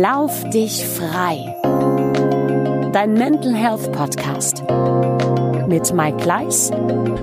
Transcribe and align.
Lauf 0.00 0.48
dich 0.48 0.86
frei. 0.86 1.54
Dein 2.94 3.12
Mental 3.12 3.54
Health 3.54 3.92
Podcast 3.92 4.64
mit 5.68 5.92
Mike 5.92 6.16
Gleis. 6.16 6.70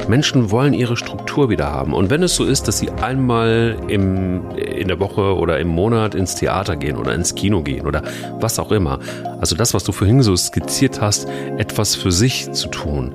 Menschen 0.08 0.52
wollen 0.52 0.74
ihre 0.74 0.96
Struktur 0.96 1.50
wieder 1.50 1.72
haben. 1.72 1.96
Und 1.96 2.12
wenn 2.12 2.22
es 2.22 2.36
so 2.36 2.46
ist, 2.46 2.68
dass 2.68 2.78
sie 2.78 2.92
einmal 2.92 3.76
im, 3.87 4.51
in 4.51 4.87
der 4.87 5.00
Woche 5.00 5.36
oder 5.36 5.58
im 5.58 5.69
Monat 5.69 6.13
ins 6.13 6.36
Theater 6.36 6.76
gehen 6.76 6.96
oder 6.96 7.15
ins 7.15 7.33
Kino 7.33 7.63
gehen 7.63 7.87
oder 7.87 8.04
was 8.40 8.60
auch 8.60 8.72
immer, 8.72 8.99
also 9.40 9.56
das, 9.56 9.74
was 9.74 9.83
du 9.83 9.92
vorhin 9.92 10.22
so 10.22 10.36
skizziert 10.36 11.01
hast, 11.01 11.28
etwas 11.58 11.96
für 11.96 12.12
sich 12.12 12.51
zu 12.51 12.67
tun. 12.67 13.13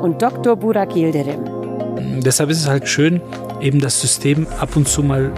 Und 0.00 0.22
Dr. 0.22 0.56
Burak 0.56 0.96
Yildirim. 0.96 1.44
Deshalb 2.24 2.48
ist 2.48 2.62
es 2.62 2.66
halt 2.66 2.88
schön, 2.88 3.20
eben 3.60 3.78
das 3.78 4.00
System 4.00 4.46
ab 4.58 4.74
und 4.74 4.88
zu 4.88 5.02
mal 5.02 5.32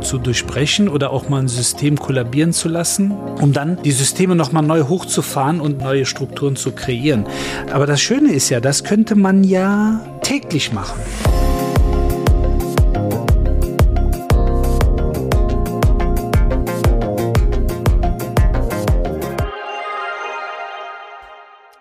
zu 0.00 0.18
durchbrechen 0.18 0.88
oder 0.88 1.10
auch 1.10 1.28
mal 1.28 1.40
ein 1.40 1.48
System 1.48 1.96
kollabieren 1.98 2.52
zu 2.52 2.68
lassen, 2.68 3.10
um 3.12 3.52
dann 3.52 3.82
die 3.82 3.92
Systeme 3.92 4.34
nochmal 4.34 4.62
neu 4.62 4.84
hochzufahren 4.84 5.60
und 5.60 5.78
neue 5.78 6.06
Strukturen 6.06 6.56
zu 6.56 6.72
kreieren. 6.72 7.26
Aber 7.72 7.86
das 7.86 8.00
Schöne 8.00 8.32
ist 8.32 8.48
ja, 8.48 8.60
das 8.60 8.84
könnte 8.84 9.14
man 9.14 9.44
ja 9.44 10.00
täglich 10.22 10.72
machen. 10.72 11.00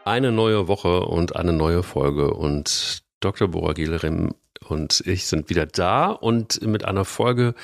Eine 0.05 0.31
neue 0.31 0.67
Woche 0.67 1.01
und 1.01 1.35
eine 1.35 1.51
neue 1.51 1.83
Folge 1.83 2.33
und 2.33 3.03
Dr. 3.19 3.49
Boragil 3.49 3.99
und 4.69 5.03
ich 5.05 5.25
sind 5.25 5.49
wieder 5.49 5.65
da 5.65 6.07
und 6.07 6.61
mit 6.61 6.85
einer 6.85 7.05
Folge, 7.05 7.55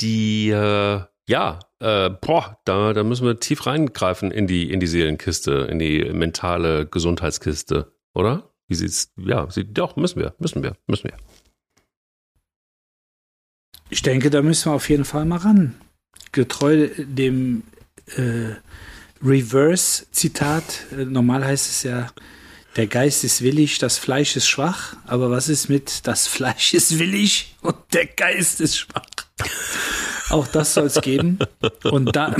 die 0.00 0.50
äh, 0.50 1.00
ja, 1.28 1.58
äh, 1.80 2.10
boah, 2.10 2.58
da, 2.64 2.92
da 2.92 3.02
müssen 3.02 3.26
wir 3.26 3.40
tief 3.40 3.66
reingreifen 3.66 4.30
in 4.30 4.46
die, 4.46 4.70
in 4.70 4.80
die 4.80 4.86
Seelenkiste, 4.86 5.66
in 5.70 5.78
die 5.78 6.04
mentale 6.12 6.86
Gesundheitskiste, 6.86 7.92
oder? 8.14 8.50
Wie 8.68 8.74
sieht's, 8.74 9.12
ja, 9.16 9.50
sieht, 9.50 9.76
doch, 9.76 9.96
müssen 9.96 10.20
wir, 10.20 10.34
müssen 10.38 10.62
wir, 10.62 10.76
müssen 10.86 11.10
wir. 11.10 11.16
Ich 13.90 14.02
denke, 14.02 14.30
da 14.30 14.42
müssen 14.42 14.70
wir 14.70 14.74
auf 14.74 14.88
jeden 14.88 15.04
Fall 15.04 15.24
mal 15.24 15.38
ran. 15.38 15.74
Getreu 16.32 16.88
dem 16.98 17.62
äh, 18.16 18.54
Reverse-Zitat, 19.22 20.86
äh, 20.92 21.04
normal 21.04 21.44
heißt 21.44 21.68
es 21.68 21.82
ja, 21.82 22.10
der 22.76 22.86
Geist 22.88 23.24
ist 23.24 23.42
willig, 23.42 23.78
das 23.78 23.98
Fleisch 23.98 24.36
ist 24.36 24.48
schwach, 24.48 24.96
aber 25.06 25.30
was 25.30 25.48
ist 25.48 25.68
mit 25.68 26.06
das 26.06 26.26
Fleisch 26.26 26.74
ist 26.74 26.98
willig 26.98 27.56
und 27.62 27.76
der 27.92 28.06
Geist 28.06 28.60
ist 28.60 28.76
schwach? 28.76 29.25
Auch 30.30 30.46
das 30.48 30.74
soll 30.74 30.86
es 30.86 31.00
geben. 31.00 31.38
Und 31.84 32.16
da. 32.16 32.34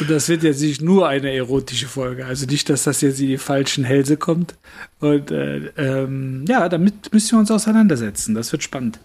Und 0.00 0.10
das 0.10 0.28
wird 0.28 0.42
jetzt 0.42 0.60
nicht 0.60 0.80
nur 0.80 1.08
eine 1.08 1.32
erotische 1.32 1.88
Folge. 1.88 2.26
Also 2.26 2.46
nicht, 2.46 2.68
dass 2.68 2.84
das 2.84 3.00
jetzt 3.00 3.20
in 3.20 3.26
die 3.26 3.38
falschen 3.38 3.84
Hälse 3.84 4.16
kommt. 4.16 4.54
Und 5.00 5.30
äh, 5.30 5.72
ähm, 5.76 6.44
ja, 6.48 6.68
damit 6.68 7.12
müssen 7.12 7.32
wir 7.32 7.40
uns 7.40 7.50
auseinandersetzen. 7.50 8.34
Das 8.34 8.52
wird 8.52 8.62
spannend. 8.62 9.00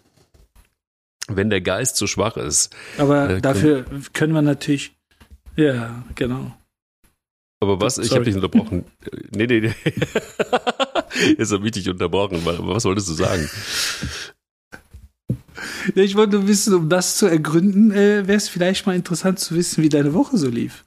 Wenn 1.27 1.49
der 1.49 1.61
Geist 1.61 1.95
zu 1.95 2.07
schwach 2.07 2.37
ist. 2.37 2.75
Aber 2.97 3.29
äh, 3.29 3.41
dafür 3.41 3.85
können 4.13 4.33
wir 4.33 4.41
natürlich. 4.41 4.93
Ja, 5.55 6.03
genau. 6.15 6.55
Aber 7.61 7.79
was? 7.79 7.97
Ich 7.97 8.11
habe 8.11 8.25
dich 8.25 8.35
unterbrochen. 8.35 8.83
Nee, 9.31 9.47
nee, 9.47 9.61
nee. 9.61 9.73
Jetzt 11.37 11.51
habe 11.51 11.65
ich 11.65 11.71
dich 11.71 11.89
unterbrochen. 11.89 12.41
Was 12.43 12.85
wolltest 12.85 13.09
du 13.09 13.13
sagen? 13.13 13.49
Ich 15.95 16.15
wollte 16.15 16.37
nur 16.37 16.47
wissen, 16.47 16.73
um 16.73 16.89
das 16.89 17.17
zu 17.17 17.25
ergründen, 17.25 17.91
äh, 17.91 18.27
wäre 18.27 18.37
es 18.37 18.49
vielleicht 18.49 18.85
mal 18.85 18.95
interessant 18.95 19.39
zu 19.39 19.55
wissen, 19.55 19.83
wie 19.83 19.89
deine 19.89 20.13
Woche 20.13 20.37
so 20.37 20.49
lief. 20.49 20.83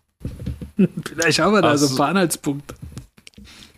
vielleicht 1.07 1.39
haben 1.39 1.53
wir 1.53 1.63
da 1.63 1.73
Ach 1.73 1.79
so 1.79 1.89
ein 1.89 1.97
paar 1.97 2.09
Anhaltspunkte. 2.09 2.75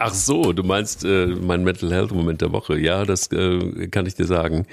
Ach 0.01 0.15
so, 0.15 0.53
du 0.53 0.63
meinst 0.63 1.05
äh, 1.05 1.27
mein 1.27 1.65
Mental 1.65 1.91
Health 1.91 2.13
Moment 2.13 2.41
der 2.41 2.53
Woche. 2.53 2.79
Ja, 2.79 3.05
das 3.05 3.33
äh, 3.33 3.89
kann 3.89 4.07
ich 4.07 4.15
dir 4.15 4.27
sagen. 4.27 4.67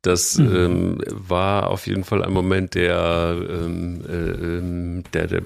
Das 0.00 0.38
mhm. 0.38 0.56
ähm, 0.56 0.98
war 1.10 1.68
auf 1.68 1.86
jeden 1.86 2.04
Fall 2.04 2.24
ein 2.24 2.32
Moment, 2.32 2.74
der, 2.74 3.36
ähm, 3.48 4.00
äh, 4.08 4.12
ähm, 4.12 5.04
der, 5.12 5.26
der 5.26 5.42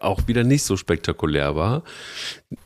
auch 0.00 0.26
wieder 0.26 0.44
nicht 0.44 0.62
so 0.62 0.76
spektakulär 0.76 1.54
war. 1.54 1.82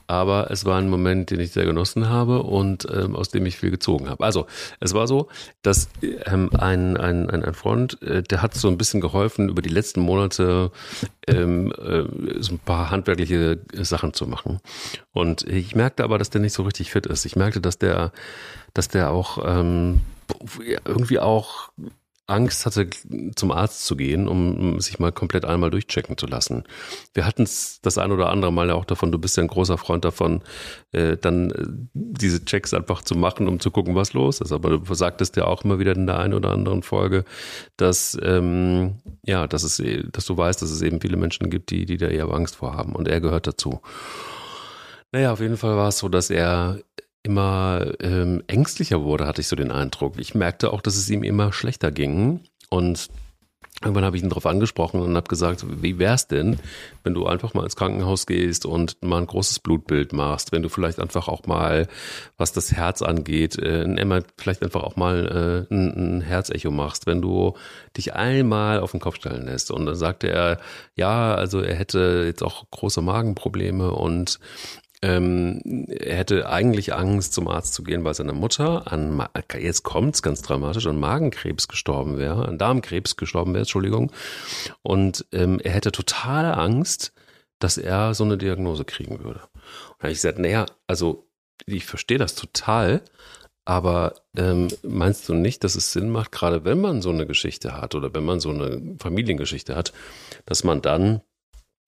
Aber 0.07 0.51
es 0.51 0.65
war 0.65 0.79
ein 0.79 0.89
Moment, 0.89 1.31
den 1.31 1.41
ich 1.41 1.53
sehr 1.53 1.65
genossen 1.65 2.09
habe 2.09 2.43
und 2.43 2.87
ähm, 2.93 3.17
aus 3.17 3.31
dem 3.31 3.47
ich 3.47 3.57
viel 3.57 3.71
gezogen 3.71 4.09
habe. 4.09 4.23
Also, 4.23 4.47
es 4.81 4.95
war 4.95 5.09
so, 5.09 5.29
dass 5.63 5.89
ähm, 6.27 6.51
ein, 6.53 6.97
ein, 6.97 7.31
ein, 7.31 7.45
ein 7.45 7.55
Freund, 7.55 8.01
äh, 8.03 8.23
der 8.23 8.43
hat 8.43 8.55
so 8.55 8.69
ein 8.69 8.79
bisschen 8.79 9.01
geholfen, 9.01 9.49
über 9.49 9.63
die 9.63 9.71
letzten 9.71 10.01
Monate 10.01 10.71
ähm, 11.27 11.73
äh, 11.73 12.05
so 12.41 12.55
ein 12.55 12.59
paar 12.59 12.91
handwerkliche 12.91 13.61
Sachen 13.73 14.13
zu 14.13 14.27
machen. 14.27 14.61
Und 15.13 15.43
ich 15.43 15.75
merkte 15.75 16.05
aber, 16.05 16.19
dass 16.19 16.31
der 16.31 16.41
nicht 16.41 16.53
so 16.53 16.63
richtig 16.63 16.91
fit 16.91 17.07
ist. 17.07 17.25
Ich 17.25 17.37
merkte, 17.37 17.61
dass 17.61 17.79
der, 17.79 18.13
dass 18.75 18.89
der 18.89 19.11
auch 19.11 19.39
ähm, 19.45 20.01
irgendwie 20.85 21.19
auch 21.19 21.71
Angst 22.27 22.65
hatte, 22.65 22.89
zum 23.37 23.53
Arzt 23.53 23.85
zu 23.85 23.97
gehen, 23.97 24.29
um 24.29 24.81
sich 24.81 24.99
mal 24.99 25.13
komplett 25.13 25.45
einmal 25.45 25.71
durchchecken 25.71 26.17
zu 26.17 26.27
lassen. 26.27 26.65
Wir 27.13 27.27
hatten 27.27 27.43
es 27.43 27.81
das 27.83 27.99
ein 27.99 28.13
oder 28.13 28.31
andere 28.31 28.53
Mal 28.53 28.69
ja 28.69 28.75
auch 28.75 28.87
davon, 28.87 29.13
du 29.13 29.19
bist 29.19 29.37
ja 29.37 29.43
ein 29.43 29.49
großer 29.49 29.77
Freund 29.77 30.05
davon, 30.05 30.43
äh, 30.93 31.19
dann 31.19 31.51
äh, 31.51 31.65
diese 31.93 32.45
Checks 32.45 32.73
einfach 32.73 33.03
zu 33.03 33.15
machen, 33.15 33.47
um 33.47 33.61
zu 33.61 33.71
gucken, 33.71 33.95
was 33.95 34.15
los 34.15 34.41
ist. 34.41 34.53
Aber 34.53 34.79
du 34.79 34.95
sagtest 34.95 35.37
ja 35.37 35.45
auch 35.45 35.65
immer 35.65 35.79
wieder 35.79 35.95
in 35.95 36.07
der 36.07 36.19
einen 36.19 36.35
oder 36.35 36.51
anderen 36.51 36.83
Folge, 36.83 37.25
dass 37.77 38.17
ähm, 38.23 38.97
ja, 39.27 39.47
dass 39.47 39.63
es, 39.63 39.83
dass 40.11 40.25
du 40.25 40.37
weißt, 40.37 40.63
dass 40.63 40.71
es 40.71 40.83
eben 40.83 41.01
viele 41.01 41.17
Menschen 41.17 41.51
gibt, 41.51 41.71
die, 41.71 41.85
die 41.85 41.99
da 41.99 42.07
eher 42.07 42.29
Angst 42.31 42.57
vor 42.57 42.75
haben. 42.75 42.95
Und 42.95 43.07
er 43.09 43.21
gehört 43.21 43.47
dazu. 43.47 43.81
Naja, 45.13 45.33
auf 45.33 45.41
jeden 45.41 45.57
Fall 45.57 45.77
war 45.77 45.89
es 45.89 45.99
so, 45.99 46.09
dass 46.09 46.31
er 46.31 46.81
immer 47.25 47.95
ähm, 48.01 48.45
ängstlicher 48.47 49.03
wurde, 49.03 49.27
hatte 49.27 49.41
ich 49.41 49.49
so 49.49 49.57
den 49.57 49.73
Eindruck. 49.73 50.19
Ich 50.19 50.35
merkte 50.35 50.73
auch, 50.73 50.81
dass 50.81 50.97
es 50.97 51.11
ihm 51.11 51.25
immer 51.25 51.53
schlechter 51.53 51.91
ging. 51.91 52.41
Und 52.71 53.09
irgendwann 53.83 54.05
habe 54.05 54.17
ich 54.17 54.23
ihn 54.23 54.29
darauf 54.29 54.47
angesprochen 54.47 55.01
und 55.01 55.17
habe 55.17 55.29
gesagt, 55.29 55.65
wie 55.83 55.99
wär's 55.99 56.29
denn, 56.29 56.59
wenn 57.03 57.15
du 57.15 57.27
einfach 57.27 57.55
mal 57.55 57.65
ins 57.65 57.77
Krankenhaus 57.77 58.27
gehst 58.27 58.67
und 58.67 59.03
mal 59.03 59.19
ein 59.19 59.27
großes 59.27 59.61
Blutbild 59.61 60.13
machst, 60.13 60.53
wenn 60.53 60.63
du 60.63 60.69
vielleicht 60.69 61.01
einfach 61.01 61.29
auch 61.29 61.47
mal, 61.47 61.89
was 62.37 62.53
das 62.53 62.73
Herz 62.73 63.03
angeht, 63.03 63.59
äh, 63.59 64.23
vielleicht 64.37 64.63
einfach 64.63 64.83
auch 64.83 64.97
mal 64.97 65.67
äh, 65.71 65.75
ein, 65.75 66.19
ein 66.19 66.21
Herzecho 66.21 66.71
machst, 66.71 67.07
wenn 67.07 67.23
du 67.23 67.55
dich 67.97 68.15
einmal 68.15 68.81
auf 68.81 68.93
den 68.93 69.01
Kopf 69.01 69.17
stellen 69.17 69.47
lässt. 69.47 69.71
Und 69.71 69.87
dann 69.87 69.97
sagte 69.97 70.29
er, 70.29 70.59
ja, 70.95 71.35
also 71.35 71.61
er 71.61 71.75
hätte 71.75 72.25
jetzt 72.27 72.43
auch 72.43 72.71
große 72.71 73.01
Magenprobleme 73.01 73.91
und 73.91 74.39
ähm, 75.05 75.61
er 75.89 76.17
hätte 76.17 76.49
eigentlich 76.49 76.95
Angst, 76.95 77.35
zum 77.35 77.47
Arzt 77.47 77.75
zu 77.75 77.85
gehen, 77.85 78.05
weil 78.05 78.15
seine 78.15 78.33
Mutter 78.33 78.91
an, 78.91 79.23
jetzt 79.61 79.83
kommt's 79.83 80.23
ganz 80.23 80.41
dramatisch, 80.41 80.87
an 80.87 80.99
Magenkrebs 80.99 81.69
gestorben 81.69 82.17
wäre, 82.17 82.49
an 82.49 82.57
Darmkrebs 82.57 83.17
gestorben 83.17 83.53
wäre, 83.53 83.63
Entschuldigung. 83.63 84.13
Und 84.83 85.27
ähm, 85.33 85.61
er 85.63 85.73
hätte 85.73 85.93
totale 85.93 86.57
Angst, 86.57 87.13
dass 87.59 87.77
er 87.77 88.15
so 88.15 88.25
eine 88.25 88.39
Diagnose 88.39 88.87
kriegen 88.87 89.23
würde. 89.23 89.41
Und 89.41 89.97
da 89.99 90.05
habe 90.05 90.13
ich 90.13 90.19
gesagt, 90.19 90.39
naja, 90.39 90.65
also 90.87 91.29
ich 91.67 91.85
verstehe 91.85 92.19
das 92.19 92.35
total, 92.35 93.03
aber 93.67 94.15
ähm, 94.39 94.69
meinst 94.83 95.29
du 95.29 95.35
nicht, 95.35 95.65
dass 95.65 95.75
es 95.75 95.93
Sinn 95.93 96.09
macht, 96.09 96.33
gerade 96.33 96.65
wenn 96.65 96.81
man 96.81 97.03
so 97.03 97.11
eine 97.11 97.27
Geschichte 97.27 97.77
hat 97.77 97.95
oder 97.95 98.15
wenn 98.15 98.25
man 98.25 98.41
so 98.41 98.49
eine 98.51 98.97
Familiengeschichte 98.99 99.77
hat, 99.77 99.93
dass 100.47 100.65
man 100.65 100.81
dann 100.81 101.21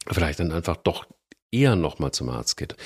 vielleicht 0.06 0.38
dann 0.38 0.52
einfach 0.52 0.76
doch 0.76 1.06
eher 1.56 1.76
nochmal 1.76 2.12
zum 2.12 2.28
Arzt 2.28 2.56
geht. 2.56 2.76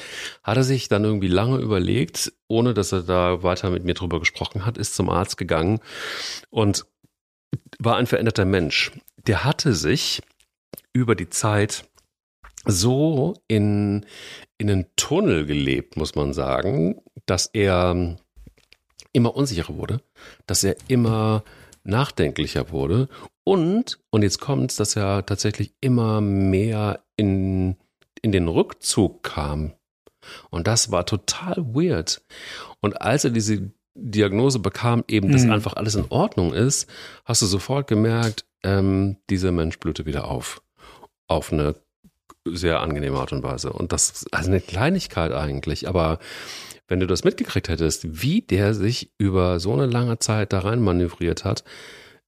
Hat 0.43 0.57
er 0.57 0.65
sich 0.65 0.89
dann 0.89 1.05
irgendwie 1.05 1.29
lange 1.29 1.59
überlegt, 1.59 2.33
ohne 2.49 2.75
dass 2.75 2.93
er 2.93 3.03
da 3.03 3.43
weiter 3.43 3.71
mit 3.71 3.85
mir 3.85 3.95
drüber 3.95 4.21
gesprochen 4.21 4.65
hat, 4.65 4.79
ist 4.79 4.95
zum 4.95 5.09
Arzt 5.09 5.37
gegangen 5.37 5.81
und 6.51 6.87
war 7.79 7.97
ein 7.97 8.07
veränderter 8.07 8.45
Mensch. 8.45 8.93
Der 9.27 9.45
hatte 9.45 9.75
sich 9.75 10.23
über 10.93 11.15
die 11.15 11.31
Zeit 11.31 11.85
so 12.65 13.35
in, 13.49 14.07
in 14.59 14.71
einen 14.71 14.87
Tunnel 14.97 15.47
gelebt, 15.47 15.97
muss 15.97 16.15
man 16.15 16.33
sagen, 16.33 17.01
dass 17.27 17.47
er 17.47 18.17
immer 19.13 19.35
unsicherer 19.35 19.77
wurde, 19.77 20.03
dass 20.47 20.63
er 20.63 20.77
immer 20.89 21.43
nachdenklicher 21.83 22.71
wurde 22.71 23.09
und, 23.45 23.99
und 24.11 24.23
jetzt 24.23 24.47
es, 24.47 24.77
dass 24.77 24.97
er 24.97 25.25
tatsächlich 25.25 25.75
immer 25.81 26.21
mehr 26.21 27.01
in 27.17 27.77
in 28.23 28.33
den 28.33 28.49
Rückzug 28.49 29.23
kam. 29.23 29.73
Und 30.51 30.67
das 30.67 30.91
war 30.91 31.07
total 31.07 31.57
weird. 31.75 32.23
Und 32.81 33.01
als 33.01 33.25
er 33.25 33.31
diese 33.31 33.73
Diagnose 33.95 34.59
bekam, 34.59 35.05
eben, 35.09 35.33
dass 35.33 35.45
mhm. 35.45 35.53
einfach 35.53 35.75
alles 35.75 35.95
in 35.95 36.07
Ordnung 36.11 36.53
ist, 36.53 36.89
hast 37.25 37.43
du 37.43 37.47
sofort 37.47 37.87
gemerkt, 37.87 38.45
ähm, 38.63 39.17
dieser 39.29 39.53
Mensch 39.53 39.79
blühte 39.79 40.07
wieder 40.07 40.29
auf. 40.29 40.63
Auf 41.27 41.53
eine 41.53 41.75
sehr 42.47 42.81
angenehme 42.81 43.19
Art 43.19 43.33
und 43.33 43.43
Weise. 43.43 43.73
Und 43.73 43.93
das 43.93 44.11
ist 44.11 44.35
also 44.35 44.51
eine 44.51 44.61
Kleinigkeit 44.61 45.33
eigentlich, 45.33 45.89
aber 45.89 46.19
wenn 46.89 47.01
du 47.01 47.07
das 47.07 47.25
mitgekriegt 47.25 47.69
hättest, 47.69 48.23
wie 48.23 48.43
der 48.43 48.75
sich 48.75 49.13
über 49.19 49.61
so 49.61 49.73
eine 49.73 49.87
lange 49.87 50.19
Zeit 50.19 50.53
da 50.53 50.61
rein 50.61 50.81
manövriert 50.81 51.45
hat, 51.45 51.63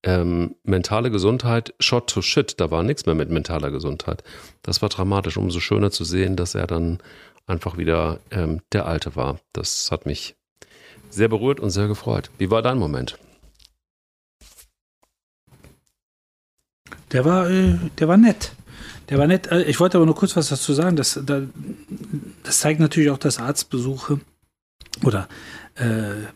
ähm, 0.03 0.57
mentale 0.65 1.11
Gesundheit, 1.11 1.75
shot 1.79 2.11
to 2.11 2.23
shit, 2.23 2.61
da 2.61 2.71
war 2.71 2.83
nichts 2.83 3.07
mehr 3.07 3.15
mit 3.15 3.31
mentaler 3.31 3.71
Gesundheit. 3.71 4.25
Das 4.63 4.83
war 4.83 4.89
dramatisch, 4.89 5.37
umso 5.37 5.61
schöner 5.61 5.91
zu 5.91 6.05
sehen, 6.05 6.37
dass 6.37 6.55
er 6.55 6.67
dann 6.67 6.99
einfach 7.47 7.77
wieder 7.77 8.21
ähm, 8.31 8.61
der 8.73 8.87
Alte 8.87 9.17
war. 9.17 9.39
Das 9.53 9.91
hat 9.91 10.07
mich 10.07 10.37
sehr 11.11 11.29
berührt 11.29 11.61
und 11.61 11.71
sehr 11.71 11.89
gefreut. 11.89 12.31
Wie 12.39 12.51
war 12.51 12.63
dein 12.63 12.79
Moment? 12.79 13.19
Der 17.13 17.25
war, 17.25 17.51
äh, 17.51 17.79
der 17.99 18.09
war 18.09 18.17
nett. 18.17 18.53
Der 19.09 19.19
war 19.19 19.27
nett. 19.27 19.49
Äh, 19.49 19.63
ich 19.65 19.79
wollte 19.81 19.99
aber 19.99 20.07
nur 20.07 20.15
kurz 20.15 20.37
was 20.37 20.49
dazu 20.49 20.73
sagen. 20.73 20.97
Das, 20.97 21.21
das 22.43 22.59
zeigt 22.59 22.81
natürlich 22.81 23.11
auch, 23.11 23.19
dass 23.19 23.39
Arztbesuche 23.39 24.21
oder 25.05 25.29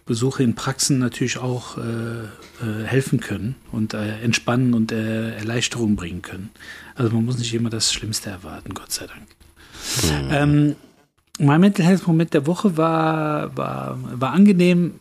Besuche 0.07 0.43
in 0.43 0.55
Praxen 0.55 0.99
natürlich 0.99 1.39
auch 1.39 1.77
äh, 1.77 1.83
äh, 1.83 2.85
helfen 2.85 3.21
können 3.21 3.55
und 3.71 3.93
äh, 3.93 4.21
entspannen 4.21 4.73
und 4.73 4.93
äh, 4.93 5.37
Erleichterung 5.37 5.95
bringen 5.95 6.23
können. 6.23 6.51
Also 6.95 7.15
man 7.15 7.27
muss 7.27 7.39
nicht 7.39 7.53
immer 7.53 7.69
das 7.69 7.93
Schlimmste 7.93 8.31
erwarten, 8.31 8.73
Gott 8.73 8.93
sei 8.93 9.07
Dank. 9.07 9.27
Mhm. 10.03 10.31
Ähm, 10.31 10.77
mein 11.39 11.61
Mental 11.61 11.85
Health 11.85 12.07
Moment 12.07 12.33
der 12.33 12.47
Woche 12.47 12.79
war, 12.79 13.55
war, 13.57 13.99
war 14.21 14.33
angenehm. 14.33 15.01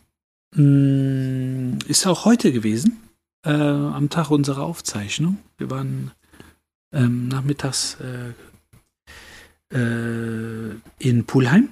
Hm, 0.54 1.78
ist 1.88 2.06
auch 2.06 2.26
heute 2.26 2.52
gewesen, 2.52 2.98
äh, 3.42 3.52
am 3.52 4.10
Tag 4.10 4.30
unserer 4.30 4.62
Aufzeichnung. 4.64 5.38
Wir 5.56 5.70
waren 5.70 6.10
ähm, 6.92 7.28
nachmittags 7.28 7.96
in 10.98 11.24
Pulheim 11.26 11.70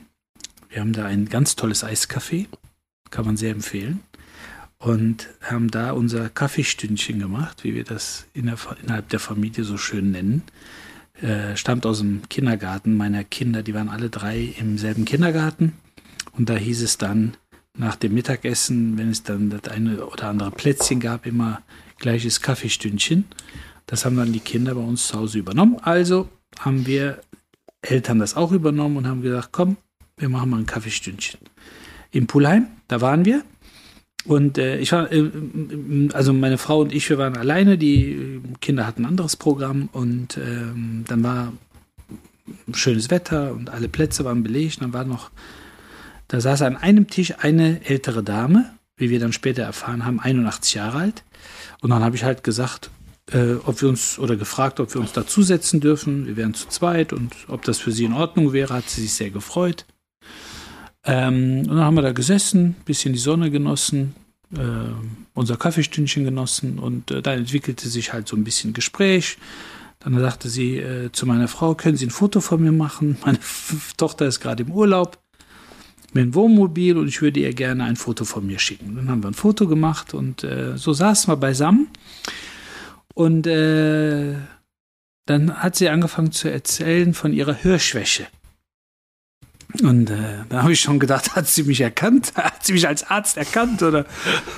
wir 0.75 0.81
haben 0.81 0.93
da 0.93 1.07
ein 1.07 1.29
ganz 1.29 1.55
tolles 1.55 1.85
Eiscafé, 1.85 2.47
kann 3.11 3.25
man 3.25 3.37
sehr 3.37 3.53
empfehlen. 3.53 4.01
Und 4.79 5.29
haben 5.41 5.71
da 5.71 5.93
unser 5.93 6.29
Kaffeestündchen 6.29 7.21
gemacht, 7.21 7.63
wie 7.63 7.75
wir 7.77 7.85
das 7.85 8.27
innerhalb 8.35 9.09
der 9.09 9.21
Familie 9.21 9.63
so 9.63 9.79
schön 9.79 10.11
nennen. 10.11 10.43
Äh, 11.23 11.57
stammt 11.57 11.87
aus 11.87 12.01
dem 12.01 12.29
Kindergarten 12.29 12.97
meiner 12.97 13.23
Kinder, 13.23 13.63
die 13.63 13.73
waren 13.73 13.89
alle 13.89 14.11
drei 14.11 14.53
im 14.59 14.77
selben 14.77 15.05
Kindergarten. 15.05 15.75
Und 16.33 16.49
da 16.49 16.57
hieß 16.57 16.83
es 16.83 16.99
dann 16.99 17.37
nach 17.79 17.95
dem 17.95 18.13
Mittagessen, 18.13 18.99
wenn 18.99 19.11
es 19.11 19.23
dann 19.23 19.51
das 19.51 19.73
eine 19.73 20.05
oder 20.05 20.29
andere 20.29 20.51
Plätzchen 20.51 20.99
gab, 20.99 21.25
immer 21.25 21.63
gleiches 21.99 22.41
Kaffeestündchen. 22.41 23.27
Das 23.87 24.05
haben 24.05 24.17
dann 24.17 24.33
die 24.33 24.41
Kinder 24.41 24.75
bei 24.75 24.81
uns 24.81 25.07
zu 25.07 25.19
Hause 25.21 25.39
übernommen. 25.39 25.79
Also 25.83 26.29
haben 26.59 26.85
wir 26.85 27.21
Eltern 27.81 28.19
das 28.19 28.35
auch 28.35 28.51
übernommen 28.51 28.97
und 28.97 29.07
haben 29.07 29.23
gesagt, 29.23 29.51
komm, 29.53 29.77
wir 30.17 30.29
machen 30.29 30.51
mal 30.51 30.59
ein 30.59 30.67
Kaffeestündchen. 30.67 31.41
Im 32.11 32.27
Pulheim, 32.27 32.69
da 32.89 33.01
waren 33.01 33.25
wir. 33.25 33.43
Und 34.25 34.57
äh, 34.57 34.79
ich 34.79 34.93
war, 34.93 35.13
äh, 35.13 35.31
also 36.13 36.33
meine 36.33 36.59
Frau 36.59 36.81
und 36.81 36.93
ich, 36.93 37.11
wir 37.11 37.19
waren 37.19 37.37
alleine, 37.37 37.77
die 37.77 38.41
Kinder 38.61 38.87
hatten 38.87 39.03
ein 39.03 39.09
anderes 39.09 39.37
Programm 39.37 39.89
und 39.93 40.39
ähm, 40.39 41.05
dann 41.07 41.23
war 41.23 41.53
schönes 42.73 43.11
Wetter 43.11 43.53
und 43.53 43.71
alle 43.71 43.89
Plätze 43.89 44.25
waren 44.25 44.43
belegt. 44.43 44.81
Dann 44.81 44.93
war 44.93 45.05
noch, 45.05 45.31
da 46.29 46.41
saß 46.41 46.63
an 46.63 46.77
einem 46.77 47.09
Tisch 47.09 47.35
eine 47.39 47.85
ältere 47.85 48.23
Dame, 48.23 48.71
wie 48.97 49.11
wir 49.11 49.21
dann 49.21 49.33
später 49.33 49.63
erfahren 49.63 50.05
haben, 50.05 50.21
81 50.21 50.75
Jahre 50.75 50.99
alt. 50.99 51.25
Und 51.83 51.91
dann 51.91 52.03
habe 52.03 52.17
ich 52.17 52.25
halt 52.25 52.45
gesagt, 52.45 52.91
äh, 53.31 53.55
ob 53.65 53.81
wir 53.83 53.89
uns 53.89 54.19
oder 54.19 54.37
gefragt, 54.37 54.81
ob 54.81 54.95
wir 54.95 55.01
uns 55.01 55.13
dazusetzen 55.13 55.81
dürfen. 55.81 56.27
Wir 56.27 56.37
wären 56.37 56.55
zu 56.55 56.69
zweit 56.69 57.13
und 57.13 57.35
ob 57.49 57.63
das 57.63 57.79
für 57.79 57.93
sie 57.93 58.05
in 58.05 58.13
Ordnung 58.15 58.53
wäre, 58.53 58.75
hat 58.75 58.89
sie 58.89 59.03
sich 59.03 59.13
sehr 59.13 59.31
gefreut. 59.31 59.85
Ähm, 61.05 61.61
und 61.61 61.69
dann 61.69 61.81
haben 61.81 61.97
wir 61.97 62.03
da 62.03 62.13
gesessen, 62.13 62.77
bisschen 62.85 63.13
die 63.13 63.19
Sonne 63.19 63.51
genossen, 63.51 64.15
äh, 64.55 64.59
unser 65.35 65.57
Kaffeestündchen 65.57 66.25
genossen 66.25 66.79
und 66.79 67.11
äh, 67.11 67.21
dann 67.21 67.39
entwickelte 67.39 67.89
sich 67.89 68.13
halt 68.13 68.29
so 68.29 68.37
ein 68.37 68.45
bisschen 68.45 68.73
Gespräch. 68.73 69.39
Dann 70.01 70.19
sagte 70.19 70.49
sie 70.49 70.77
äh, 70.77 71.11
zu 71.13 71.27
meiner 71.27 71.49
Frau, 71.49 71.75
können 71.75 71.97
Sie 71.97 72.07
ein 72.07 72.11
Foto 72.11 72.41
von 72.41 72.63
mir 72.63 72.73
machen? 72.73 73.17
Meine 73.25 73.39
Tochter 73.97 74.27
ist 74.27 74.41
gerade 74.41 74.63
im 74.63 74.71
Urlaub 74.71 75.19
mit 76.13 76.23
einem 76.23 76.35
Wohnmobil 76.35 76.97
und 76.97 77.09
ich 77.09 77.21
würde 77.23 77.41
ihr 77.41 77.53
gerne 77.53 77.85
ein 77.85 77.97
Foto 77.97 78.25
von 78.25 78.47
mir 78.47 78.59
schicken. 78.59 78.95
Dann 78.95 79.11
haben 79.11 79.23
wir 79.23 79.29
ein 79.29 79.35
Foto 79.35 79.67
gemacht 79.67 80.15
und 80.15 80.45
äh, 80.45 80.77
so 80.77 80.93
saßen 80.93 81.33
wir 81.33 81.37
beisammen. 81.37 81.89
Und 83.15 83.47
äh, 83.47 84.35
dann 85.27 85.55
hat 85.55 85.77
sie 85.77 85.89
angefangen 85.89 86.33
zu 86.33 86.51
erzählen 86.51 87.15
von 87.15 87.33
ihrer 87.33 87.65
Hörschwäche. 87.65 88.27
Und 89.83 90.11
äh, 90.11 90.45
da 90.49 90.63
habe 90.63 90.73
ich 90.73 90.81
schon 90.81 91.01
gedacht, 91.01 91.35
hat 91.37 91.49
sie 91.49 91.65
mich 91.65 91.81
erkannt? 91.81 92.33
Hat 92.37 92.65
sie 92.65 92.73
mich 92.73 92.87
als 92.87 93.11
Arzt 93.11 93.37
erkannt? 93.37 93.83
Oder 93.83 94.07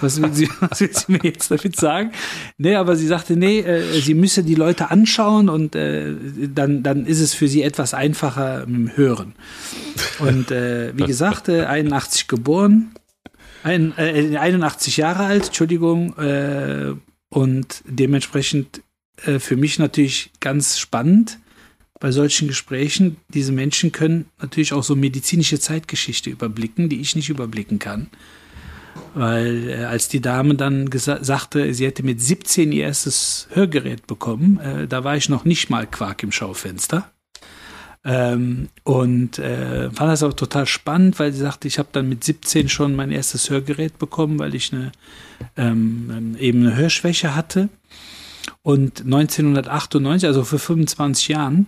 was 0.01 0.21
will 0.21 0.33
sie, 0.33 0.49
was 0.61 0.81
will 0.81 0.91
sie 0.93 1.13
mir 1.13 1.21
jetzt 1.23 1.51
damit 1.51 1.77
sagen? 1.77 2.13
Nee, 2.59 2.75
aber 2.75 2.97
sie 2.97 3.07
sagte, 3.07 3.37
nee, 3.37 3.61
äh, 3.61 4.01
sie 4.01 4.15
müsse 4.15 4.43
die 4.43 4.55
Leute 4.55 4.91
anschauen 4.91 5.49
und 5.49 5.75
äh, 5.75 6.15
dann, 6.55 6.83
dann 6.83 7.07
ist 7.07 7.21
es 7.21 7.35
für 7.35 7.49
sie 7.49 7.63
etwas 7.63 7.95
einfacher 7.95 8.67
dem 8.67 8.97
Hören. 8.97 9.35
Und 10.19 10.51
äh, 10.51 10.93
wie 10.97 11.05
gesagt, 11.05 11.49
äh, 11.49 11.65
81 11.65 12.29
geboren, 12.29 12.95
ein, 13.63 13.95
äh, 13.97 14.37
81 14.37 14.97
Jahre 14.97 15.25
alt, 15.25 15.47
Entschuldigung, 15.47 16.17
äh, 16.19 16.93
und 17.29 17.83
dementsprechend 17.87 18.83
äh, 19.25 19.39
für 19.39 19.57
mich 19.57 19.79
natürlich 19.79 20.31
ganz 20.41 20.79
spannend 20.79 21.39
bei 21.99 22.13
solchen 22.13 22.49
Gesprächen, 22.49 23.17
diese 23.29 23.53
Menschen 23.53 23.93
können 23.93 24.27
natürlich 24.41 24.73
auch 24.73 24.83
so 24.83 24.97
medizinische 24.97 25.59
Zeitgeschichte 25.59 26.31
überblicken, 26.31 26.89
die 26.89 27.01
ich 27.01 27.17
nicht 27.17 27.29
überblicken 27.29 27.79
kann. 27.79 28.09
Weil 29.15 29.69
äh, 29.69 29.85
als 29.85 30.09
die 30.09 30.21
Dame 30.21 30.55
dann 30.55 30.91
sagte, 30.93 31.73
sie 31.73 31.87
hätte 31.87 32.03
mit 32.03 32.21
17 32.21 32.73
ihr 32.73 32.85
erstes 32.85 33.49
Hörgerät 33.53 34.07
bekommen, 34.07 34.59
äh, 34.59 34.87
da 34.87 35.05
war 35.05 35.17
ich 35.17 35.29
noch 35.29 35.45
nicht 35.45 35.71
mal 35.71 35.87
Quark 35.87 36.23
im 36.23 36.33
Schaufenster. 36.33 37.11
Ähm, 38.05 38.69
und 38.85 39.39
äh, 39.39 39.91
fand 39.91 40.13
das 40.13 40.23
auch 40.23 40.33
total 40.33 40.67
spannend, 40.67 41.19
weil 41.19 41.33
sie 41.33 41.41
sagte, 41.41 41.67
ich 41.67 41.79
habe 41.79 41.89
dann 41.93 42.09
mit 42.09 42.23
17 42.23 42.69
schon 42.69 42.95
mein 42.95 43.11
erstes 43.11 43.51
Hörgerät 43.51 43.99
bekommen, 43.99 44.39
weil 44.39 44.55
ich 44.55 44.73
eine, 44.73 44.93
ähm, 45.57 46.37
eben 46.39 46.61
eine 46.61 46.77
Hörschwäche 46.77 47.35
hatte. 47.35 47.69
Und 48.63 49.01
1998, 49.01 50.27
also 50.29 50.45
vor 50.45 50.59
25 50.59 51.29
Jahren, 51.29 51.67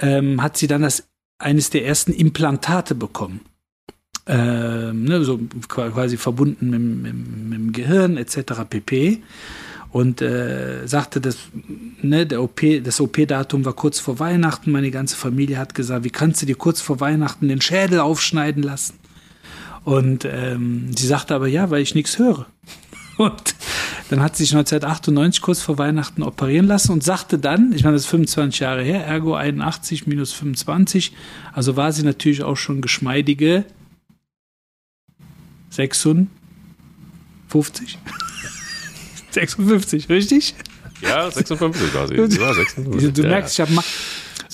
ähm, 0.00 0.42
hat 0.42 0.56
sie 0.56 0.66
dann 0.66 0.82
das, 0.82 1.04
eines 1.38 1.70
der 1.70 1.86
ersten 1.86 2.12
Implantate 2.12 2.94
bekommen. 2.94 3.40
Ähm, 4.26 5.04
ne, 5.04 5.22
so 5.22 5.38
quasi 5.68 6.16
verbunden 6.16 6.70
mit, 6.70 6.80
mit, 6.80 7.48
mit 7.48 7.58
dem 7.58 7.72
Gehirn 7.72 8.16
etc. 8.16 8.64
pp. 8.68 9.22
Und 9.90 10.22
äh, 10.22 10.86
sagte, 10.86 11.20
dass, 11.20 11.36
ne, 12.02 12.26
der 12.26 12.42
OP, 12.42 12.60
das 12.82 13.00
OP-Datum 13.00 13.64
war 13.64 13.74
kurz 13.74 14.00
vor 14.00 14.18
Weihnachten. 14.18 14.72
Meine 14.72 14.90
ganze 14.90 15.14
Familie 15.14 15.58
hat 15.58 15.74
gesagt, 15.74 16.04
wie 16.04 16.10
kannst 16.10 16.42
du 16.42 16.46
dir 16.46 16.56
kurz 16.56 16.80
vor 16.80 17.00
Weihnachten 17.00 17.48
den 17.48 17.60
Schädel 17.60 18.00
aufschneiden 18.00 18.62
lassen? 18.62 18.94
Und 19.84 20.24
ähm, 20.24 20.90
sie 20.96 21.06
sagte 21.06 21.34
aber 21.34 21.46
ja, 21.46 21.70
weil 21.70 21.82
ich 21.82 21.94
nichts 21.94 22.18
höre. 22.18 22.46
Und 23.18 23.53
dann 24.10 24.20
hat 24.20 24.36
sie 24.36 24.44
sich 24.44 24.54
1998 24.54 25.42
kurz 25.42 25.62
vor 25.62 25.78
Weihnachten 25.78 26.22
operieren 26.22 26.66
lassen 26.66 26.92
und 26.92 27.02
sagte 27.02 27.38
dann, 27.38 27.72
ich 27.72 27.84
meine, 27.84 27.94
das 27.94 28.02
ist 28.02 28.08
25 28.08 28.60
Jahre 28.60 28.82
her, 28.82 29.06
ergo 29.06 29.34
81 29.34 30.06
minus 30.06 30.32
25, 30.32 31.12
also 31.52 31.76
war 31.76 31.92
sie 31.92 32.02
natürlich 32.02 32.42
auch 32.42 32.56
schon 32.56 32.82
geschmeidige 32.82 33.64
56? 35.70 37.98
56, 39.30 40.08
richtig? 40.08 40.54
Ja, 41.00 41.30
56 41.30 41.94
war 41.94 42.08
sie. 42.08 42.30
sie 42.30 42.40
war 42.40 42.54
56. 42.54 43.12
Du 43.12 43.22
merkst, 43.22 43.54
ich 43.54 43.60
habe 43.60 43.72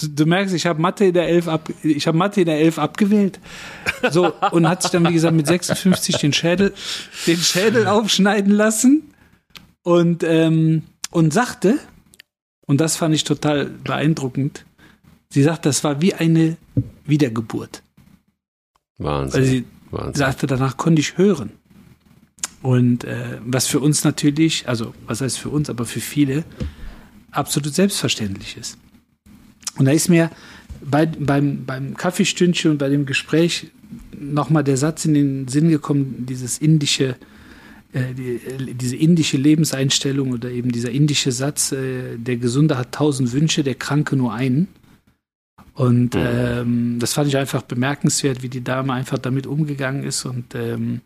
du 0.02 0.26
merkst, 0.26 0.54
ich 0.54 0.66
habe 0.66 0.80
Mathe 0.80 1.06
in 1.06 1.12
der 1.12 1.28
11 1.28 1.48
ab, 1.48 1.68
ich 1.82 2.06
habe 2.06 2.16
Mathe 2.16 2.40
in 2.40 2.46
der 2.46 2.60
11 2.60 2.78
abgewählt. 2.78 3.38
So 4.10 4.32
und 4.52 4.68
hat 4.68 4.82
sich 4.82 4.90
dann 4.90 5.06
wie 5.06 5.12
gesagt 5.12 5.36
mit 5.36 5.46
56 5.46 6.16
den 6.16 6.32
Schädel 6.32 6.72
den 7.26 7.36
Schädel 7.36 7.86
aufschneiden 7.86 8.52
lassen 8.52 9.10
und, 9.82 10.22
ähm, 10.22 10.82
und 11.10 11.32
sagte, 11.32 11.78
und 12.66 12.80
das 12.80 12.96
fand 12.96 13.14
ich 13.14 13.24
total 13.24 13.66
beeindruckend, 13.66 14.64
sie 15.30 15.42
sagt, 15.42 15.66
das 15.66 15.82
war 15.84 16.00
wie 16.00 16.14
eine 16.14 16.56
Wiedergeburt. 17.04 17.82
Wahnsinn. 18.98 19.40
Weil 19.40 19.48
sie 19.48 19.64
Wahnsinn. 19.90 20.14
sagte, 20.14 20.46
danach 20.46 20.76
konnte 20.76 21.00
ich 21.00 21.18
hören. 21.18 21.50
Und 22.62 23.04
äh, 23.04 23.38
was 23.44 23.66
für 23.66 23.80
uns 23.80 24.04
natürlich, 24.04 24.68
also 24.68 24.94
was 25.06 25.20
heißt 25.20 25.38
für 25.38 25.48
uns, 25.48 25.70
aber 25.70 25.86
für 25.86 26.00
viele 26.00 26.44
absolut 27.30 27.74
selbstverständlich 27.74 28.56
ist. 28.56 28.78
Und 29.78 29.86
da 29.86 29.92
ist 29.92 30.08
mir 30.08 30.30
bei, 30.82 31.06
beim, 31.06 31.64
beim 31.64 31.96
Kaffeestündchen 31.96 32.72
und 32.72 32.78
bei 32.78 32.88
dem 32.88 33.06
Gespräch 33.06 33.70
nochmal 34.18 34.64
der 34.64 34.76
Satz 34.76 35.04
in 35.04 35.14
den 35.14 35.48
Sinn 35.48 35.70
gekommen, 35.70 36.26
dieses 36.28 36.58
indische 36.58 37.16
die, 37.92 38.34
äh, 38.34 38.74
diese 38.74 38.96
indische 38.96 39.36
Lebenseinstellung 39.36 40.32
oder 40.32 40.50
eben 40.50 40.70
dieser 40.72 40.90
indische 40.90 41.32
Satz, 41.32 41.72
äh, 41.72 42.16
der 42.16 42.36
Gesunde 42.36 42.76
hat 42.78 42.92
tausend 42.92 43.32
Wünsche, 43.32 43.62
der 43.62 43.74
Kranke 43.74 44.16
nur 44.16 44.32
einen. 44.32 44.68
Und 45.74 46.14
mhm. 46.14 46.20
ähm, 46.24 46.96
das 46.98 47.14
fand 47.14 47.28
ich 47.28 47.36
einfach 47.36 47.62
bemerkenswert, 47.62 48.42
wie 48.42 48.48
die 48.48 48.62
Dame 48.62 48.92
einfach 48.92 49.18
damit 49.18 49.46
umgegangen 49.46 50.04
ist 50.04 50.24
und 50.24 50.54
ähm, 50.54 51.00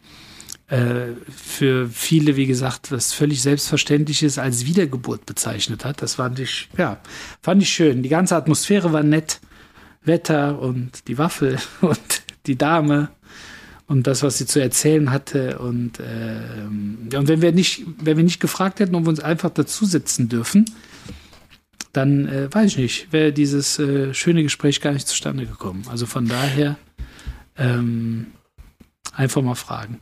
äh, 0.69 1.12
für 1.31 1.88
viele, 1.88 2.37
wie 2.37 2.47
gesagt, 2.47 2.91
was 2.91 3.12
völlig 3.12 3.43
Selbstverständliches 3.43 4.38
als 4.38 4.67
Wiedergeburt 4.67 5.26
bezeichnet 5.26 5.85
hat. 5.85 6.03
Das 6.03 6.14
fand 6.14 6.38
ich, 6.38 6.69
ja, 6.79 7.00
fand 7.43 7.62
ich 7.62 7.69
schön. 7.69 8.03
Die 8.03 8.09
ganze 8.09 8.37
Atmosphäre 8.37 8.93
war 8.93 9.03
nett. 9.03 9.41
Wetter 10.05 10.59
und 10.61 11.09
die 11.09 11.19
Waffel 11.19 11.59
und 11.81 12.23
die 12.47 12.57
Dame 12.57 13.09
und 13.87 14.07
das, 14.07 14.23
was 14.23 14.38
sie 14.38 14.47
zu 14.47 14.61
erzählen 14.61 15.11
hatte. 15.11 15.59
Und, 15.59 16.00
äh, 16.00 17.17
und 17.17 17.29
wenn 17.29 17.43
wir 17.43 17.53
nicht, 17.53 17.85
wenn 17.99 18.17
wir 18.17 18.25
nicht 18.25 18.41
gefragt 18.41 18.81
hätten, 18.81 18.95
ob 18.95 19.05
wir 19.05 19.11
uns 19.11 19.21
einfach 19.21 19.50
dazusetzen 19.50 20.29
dürfen, 20.29 20.64
dann 21.93 22.26
äh, 22.26 22.53
weiß 22.53 22.73
ich 22.73 22.79
nicht, 22.79 23.12
wäre 23.12 23.33
dieses 23.33 23.79
äh, 23.79 24.12
schöne 24.14 24.43
Gespräch 24.43 24.81
gar 24.81 24.93
nicht 24.93 25.07
zustande 25.07 25.47
gekommen. 25.47 25.85
Also 25.88 26.07
von 26.07 26.26
daher 26.26 26.76
ähm, 27.57 28.26
einfach 29.12 29.43
mal 29.43 29.55
fragen. 29.55 30.00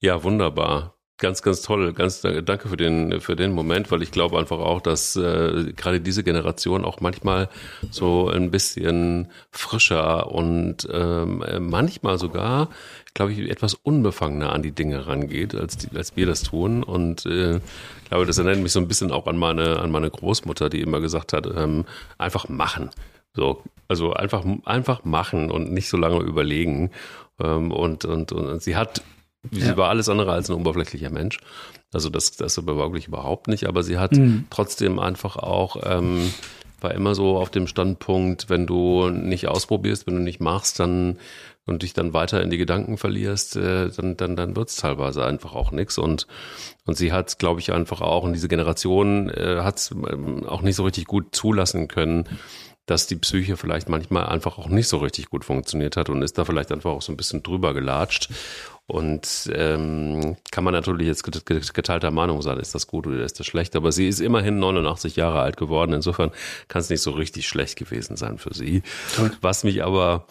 Ja, 0.00 0.22
wunderbar. 0.22 0.95
Ganz, 1.18 1.40
ganz 1.40 1.62
toll. 1.62 1.94
Ganz 1.94 2.20
danke 2.20 2.68
für 2.68 2.76
den, 2.76 3.22
für 3.22 3.36
den 3.36 3.52
Moment, 3.52 3.90
weil 3.90 4.02
ich 4.02 4.10
glaube 4.10 4.38
einfach 4.38 4.58
auch, 4.58 4.82
dass 4.82 5.16
äh, 5.16 5.72
gerade 5.74 5.98
diese 5.98 6.22
Generation 6.22 6.84
auch 6.84 7.00
manchmal 7.00 7.48
so 7.90 8.28
ein 8.28 8.50
bisschen 8.50 9.28
frischer 9.50 10.30
und 10.30 10.86
ähm, 10.92 11.42
manchmal 11.60 12.18
sogar, 12.18 12.68
glaube 13.14 13.32
ich, 13.32 13.38
etwas 13.50 13.72
unbefangener 13.72 14.52
an 14.52 14.62
die 14.62 14.72
Dinge 14.72 15.06
rangeht, 15.06 15.54
als, 15.54 15.78
die, 15.78 15.96
als 15.96 16.16
wir 16.16 16.26
das 16.26 16.42
tun. 16.42 16.82
Und 16.82 17.24
äh, 17.24 17.60
glaube, 18.10 18.26
das 18.26 18.36
erinnert 18.36 18.62
mich 18.62 18.72
so 18.72 18.80
ein 18.80 18.88
bisschen 18.88 19.10
auch 19.10 19.26
an 19.26 19.38
meine, 19.38 19.78
an 19.78 19.90
meine 19.90 20.10
Großmutter, 20.10 20.68
die 20.68 20.82
immer 20.82 21.00
gesagt 21.00 21.32
hat, 21.32 21.46
ähm, 21.46 21.86
einfach 22.18 22.50
machen. 22.50 22.90
So, 23.32 23.62
also 23.88 24.12
einfach, 24.12 24.44
einfach 24.66 25.04
machen 25.04 25.50
und 25.50 25.72
nicht 25.72 25.88
so 25.88 25.96
lange 25.96 26.20
überlegen. 26.20 26.90
Ähm, 27.42 27.72
und, 27.72 28.04
und, 28.04 28.32
und 28.32 28.62
sie 28.62 28.76
hat 28.76 29.02
Sie 29.50 29.60
ja. 29.60 29.76
war 29.76 29.88
alles 29.88 30.08
andere 30.08 30.32
als 30.32 30.50
ein 30.50 30.56
oberflächlicher 30.56 31.10
Mensch. 31.10 31.38
Also 31.92 32.10
das, 32.10 32.32
das 32.32 32.66
wirklich 32.66 33.08
überhaupt 33.08 33.48
nicht. 33.48 33.66
Aber 33.66 33.82
sie 33.82 33.98
hat 33.98 34.12
mhm. 34.12 34.46
trotzdem 34.50 34.98
einfach 34.98 35.36
auch, 35.36 35.76
ähm, 35.84 36.32
war 36.80 36.94
immer 36.94 37.14
so 37.14 37.38
auf 37.38 37.50
dem 37.50 37.66
Standpunkt, 37.66 38.50
wenn 38.50 38.66
du 38.66 39.08
nicht 39.10 39.48
ausprobierst, 39.48 40.06
wenn 40.06 40.16
du 40.16 40.22
nicht 40.22 40.40
machst, 40.40 40.80
dann 40.80 41.18
und 41.66 41.82
dich 41.82 41.92
dann 41.92 42.14
weiter 42.14 42.42
in 42.42 42.50
die 42.50 42.58
Gedanken 42.58 42.96
verlierst, 42.96 43.56
äh, 43.56 43.90
dann, 43.90 44.16
dann, 44.16 44.36
dann 44.36 44.56
wird's 44.56 44.76
teilweise 44.76 45.24
einfach 45.24 45.54
auch 45.54 45.72
nichts. 45.72 45.98
Und, 45.98 46.28
und 46.86 46.96
sie 46.96 47.12
hat, 47.12 47.38
glaube 47.40 47.60
ich, 47.60 47.72
einfach 47.72 48.00
auch, 48.00 48.22
und 48.22 48.32
diese 48.32 48.48
Generation 48.48 49.28
äh, 49.30 49.62
hat 49.62 49.90
ähm, 49.92 50.46
auch 50.46 50.62
nicht 50.62 50.76
so 50.76 50.84
richtig 50.84 51.06
gut 51.06 51.34
zulassen 51.34 51.88
können, 51.88 52.28
dass 52.86 53.08
die 53.08 53.16
Psyche 53.16 53.56
vielleicht 53.56 53.88
manchmal 53.88 54.26
einfach 54.26 54.58
auch 54.58 54.68
nicht 54.68 54.86
so 54.86 54.98
richtig 54.98 55.28
gut 55.28 55.44
funktioniert 55.44 55.96
hat 55.96 56.08
und 56.08 56.22
ist 56.22 56.38
da 56.38 56.44
vielleicht 56.44 56.70
einfach 56.70 56.92
auch 56.92 57.02
so 57.02 57.12
ein 57.12 57.16
bisschen 57.16 57.42
drüber 57.42 57.74
gelatscht. 57.74 58.30
Und 58.88 59.50
ähm, 59.52 60.36
kann 60.52 60.62
man 60.62 60.72
natürlich 60.72 61.08
jetzt 61.08 61.24
geteilter 61.24 62.12
Meinung 62.12 62.40
sein, 62.40 62.58
ist 62.58 62.74
das 62.74 62.86
gut 62.86 63.06
oder 63.08 63.24
ist 63.24 63.40
das 63.40 63.46
schlecht, 63.46 63.74
aber 63.74 63.90
sie 63.90 64.06
ist 64.06 64.20
immerhin 64.20 64.60
89 64.60 65.16
Jahre 65.16 65.40
alt 65.40 65.56
geworden, 65.56 65.92
insofern 65.92 66.30
kann 66.68 66.80
es 66.80 66.90
nicht 66.90 67.02
so 67.02 67.10
richtig 67.10 67.48
schlecht 67.48 67.76
gewesen 67.76 68.16
sein 68.16 68.38
für 68.38 68.54
sie. 68.54 68.82
Toll. 69.16 69.32
Was 69.40 69.64
mich 69.64 69.82
aber 69.82 70.26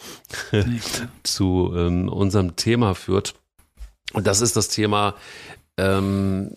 zu 1.24 1.74
ähm, 1.76 2.08
unserem 2.08 2.56
Thema 2.56 2.96
führt, 2.96 3.36
und 4.14 4.26
das 4.26 4.40
ist 4.40 4.56
das 4.56 4.70
Thema, 4.70 5.16
ähm, 5.78 6.52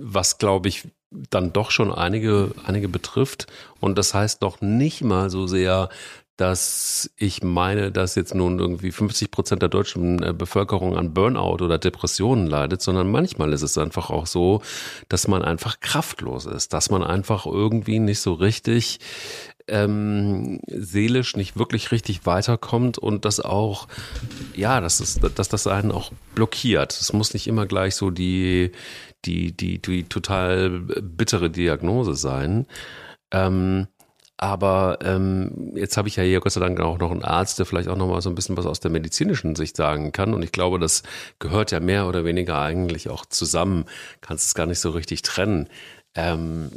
was 0.00 0.38
glaube 0.38 0.68
ich 0.68 0.88
dann 1.30 1.52
doch 1.52 1.70
schon 1.70 1.92
einige, 1.92 2.50
einige 2.66 2.88
betrifft. 2.88 3.46
Und 3.80 3.96
das 3.96 4.14
heißt 4.14 4.42
doch 4.42 4.60
nicht 4.60 5.02
mal 5.02 5.30
so 5.30 5.46
sehr, 5.46 5.88
dass 6.36 7.10
ich 7.16 7.42
meine, 7.42 7.92
dass 7.92 8.16
jetzt 8.16 8.34
nun 8.34 8.58
irgendwie 8.58 8.90
50 8.90 9.30
Prozent 9.30 9.62
der 9.62 9.68
deutschen 9.68 10.22
äh, 10.22 10.32
Bevölkerung 10.32 10.96
an 10.96 11.14
Burnout 11.14 11.62
oder 11.64 11.78
Depressionen 11.78 12.46
leidet, 12.46 12.82
sondern 12.82 13.10
manchmal 13.10 13.52
ist 13.52 13.62
es 13.62 13.78
einfach 13.78 14.10
auch 14.10 14.26
so, 14.26 14.60
dass 15.08 15.28
man 15.28 15.42
einfach 15.42 15.78
kraftlos 15.78 16.46
ist, 16.46 16.72
dass 16.72 16.90
man 16.90 17.04
einfach 17.04 17.46
irgendwie 17.46 18.00
nicht 18.00 18.20
so 18.20 18.32
richtig 18.32 18.98
ähm, 19.66 20.60
seelisch 20.66 21.36
nicht 21.36 21.56
wirklich 21.56 21.92
richtig 21.92 22.26
weiterkommt 22.26 22.98
und 22.98 23.24
das 23.24 23.40
auch, 23.40 23.88
ja, 24.54 24.80
dass, 24.80 25.00
es, 25.00 25.20
dass 25.34 25.48
das 25.48 25.66
einen 25.66 25.92
auch 25.92 26.12
blockiert. 26.34 26.92
Es 26.92 27.12
muss 27.12 27.32
nicht 27.32 27.46
immer 27.46 27.66
gleich 27.66 27.94
so 27.94 28.10
die, 28.10 28.72
die, 29.24 29.56
die, 29.56 29.80
die 29.80 30.04
total 30.04 30.80
bittere 30.80 31.48
Diagnose 31.48 32.14
sein. 32.14 32.66
Ähm, 33.30 33.86
aber 34.44 34.98
ähm, 35.02 35.72
jetzt 35.74 35.96
habe 35.96 36.08
ich 36.08 36.16
ja 36.16 36.22
hier 36.22 36.40
Gott 36.40 36.52
sei 36.52 36.60
Dank 36.60 36.78
auch 36.78 36.98
noch 36.98 37.10
einen 37.10 37.24
Arzt, 37.24 37.58
der 37.58 37.64
vielleicht 37.64 37.88
auch 37.88 37.96
noch 37.96 38.08
mal 38.08 38.20
so 38.20 38.28
ein 38.28 38.34
bisschen 38.34 38.58
was 38.58 38.66
aus 38.66 38.78
der 38.78 38.90
medizinischen 38.90 39.56
Sicht 39.56 39.74
sagen 39.74 40.12
kann. 40.12 40.34
Und 40.34 40.42
ich 40.42 40.52
glaube, 40.52 40.78
das 40.78 41.02
gehört 41.38 41.70
ja 41.70 41.80
mehr 41.80 42.06
oder 42.06 42.26
weniger 42.26 42.60
eigentlich 42.60 43.08
auch 43.08 43.24
zusammen. 43.24 43.86
Kannst 44.20 44.46
es 44.46 44.54
gar 44.54 44.66
nicht 44.66 44.80
so 44.80 44.90
richtig 44.90 45.22
trennen. 45.22 45.70
Ähm, 46.14 46.70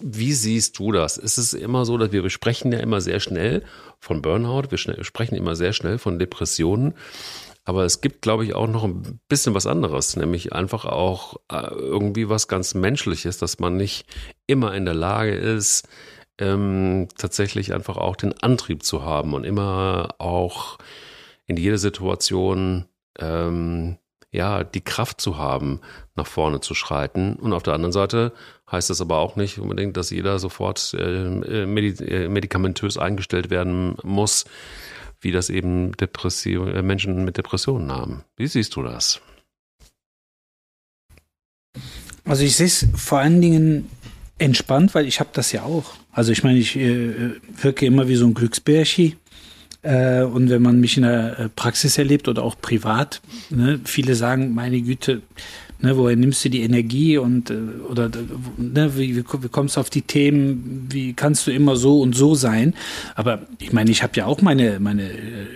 wie 0.00 0.32
siehst 0.32 0.76
du 0.80 0.90
das? 0.90 1.16
Ist 1.16 1.38
es 1.38 1.54
immer 1.54 1.84
so, 1.84 1.98
dass 1.98 2.10
wir 2.10 2.22
besprechen 2.22 2.72
ja 2.72 2.80
immer 2.80 3.00
sehr 3.00 3.20
schnell 3.20 3.62
von 4.00 4.20
Burnout, 4.20 4.64
wir 4.70 4.78
sprechen 4.78 5.36
immer 5.36 5.54
sehr 5.54 5.72
schnell 5.72 5.98
von 5.98 6.18
Depressionen. 6.18 6.94
Aber 7.64 7.84
es 7.84 8.00
gibt, 8.00 8.22
glaube 8.22 8.44
ich, 8.44 8.54
auch 8.54 8.66
noch 8.66 8.82
ein 8.84 9.20
bisschen 9.28 9.54
was 9.54 9.66
anderes, 9.66 10.16
nämlich 10.16 10.52
einfach 10.52 10.84
auch 10.84 11.36
äh, 11.50 11.68
irgendwie 11.72 12.28
was 12.28 12.48
ganz 12.48 12.74
Menschliches, 12.74 13.38
dass 13.38 13.58
man 13.60 13.76
nicht 13.76 14.04
immer 14.46 14.74
in 14.74 14.84
der 14.84 14.94
Lage 14.94 15.34
ist, 15.34 15.88
ähm, 16.38 17.08
tatsächlich 17.16 17.72
einfach 17.72 17.96
auch 17.96 18.16
den 18.16 18.32
Antrieb 18.42 18.82
zu 18.82 19.04
haben 19.04 19.34
und 19.34 19.44
immer 19.44 20.14
auch 20.18 20.78
in 21.46 21.56
jeder 21.56 21.78
Situation 21.78 22.86
ähm, 23.18 23.98
ja 24.30 24.64
die 24.64 24.80
Kraft 24.80 25.20
zu 25.20 25.38
haben, 25.38 25.80
nach 26.16 26.26
vorne 26.26 26.60
zu 26.60 26.74
schreiten. 26.74 27.36
Und 27.36 27.52
auf 27.52 27.62
der 27.62 27.74
anderen 27.74 27.92
Seite 27.92 28.32
heißt 28.70 28.90
das 28.90 29.00
aber 29.00 29.18
auch 29.18 29.36
nicht 29.36 29.58
unbedingt, 29.58 29.96
dass 29.96 30.10
jeder 30.10 30.38
sofort 30.38 30.94
äh, 30.94 31.64
äh 31.64 31.66
medikamentös 32.28 32.98
eingestellt 32.98 33.50
werden 33.50 33.96
muss, 34.02 34.44
wie 35.20 35.30
das 35.30 35.50
eben 35.50 35.92
Depression, 35.92 36.68
äh, 36.68 36.82
Menschen 36.82 37.24
mit 37.24 37.36
Depressionen 37.36 37.92
haben. 37.92 38.24
Wie 38.36 38.46
siehst 38.46 38.74
du 38.76 38.82
das? 38.82 39.20
Also 42.24 42.42
ich 42.42 42.56
sehe 42.56 42.66
es 42.66 42.86
vor 42.96 43.18
allen 43.18 43.40
Dingen 43.40 43.90
entspannt, 44.38 44.94
weil 44.94 45.06
ich 45.06 45.20
habe 45.20 45.30
das 45.32 45.52
ja 45.52 45.62
auch. 45.62 45.94
Also 46.14 46.32
ich 46.32 46.44
meine, 46.44 46.58
ich 46.58 46.76
äh, 46.76 47.32
wirke 47.60 47.84
immer 47.86 48.08
wie 48.08 48.16
so 48.16 48.26
ein 48.26 48.34
Glücksbärchi. 48.34 49.16
Äh, 49.82 50.22
und 50.22 50.48
wenn 50.48 50.62
man 50.62 50.80
mich 50.80 50.96
in 50.96 51.02
der 51.02 51.38
äh, 51.38 51.48
Praxis 51.50 51.98
erlebt 51.98 52.28
oder 52.28 52.42
auch 52.42 52.58
privat, 52.58 53.20
ne, 53.50 53.80
viele 53.84 54.14
sagen, 54.14 54.54
meine 54.54 54.80
Güte, 54.80 55.20
ne, 55.80 55.96
woher 55.96 56.16
nimmst 56.16 56.42
du 56.44 56.48
die 56.48 56.62
Energie 56.62 57.18
und 57.18 57.50
äh, 57.50 57.56
oder 57.90 58.10
ne, 58.56 58.96
wie, 58.96 59.16
wie, 59.16 59.24
wie 59.24 59.48
kommst 59.48 59.76
du 59.76 59.80
auf 59.80 59.90
die 59.90 60.02
Themen, 60.02 60.88
wie 60.90 61.12
kannst 61.12 61.46
du 61.46 61.50
immer 61.50 61.76
so 61.76 62.00
und 62.00 62.14
so 62.16 62.34
sein? 62.34 62.74
Aber 63.14 63.46
ich 63.58 63.72
meine, 63.72 63.90
ich 63.90 64.02
habe 64.02 64.16
ja 64.16 64.24
auch 64.24 64.40
meine, 64.40 64.80
meine 64.80 65.10
äh, 65.10 65.46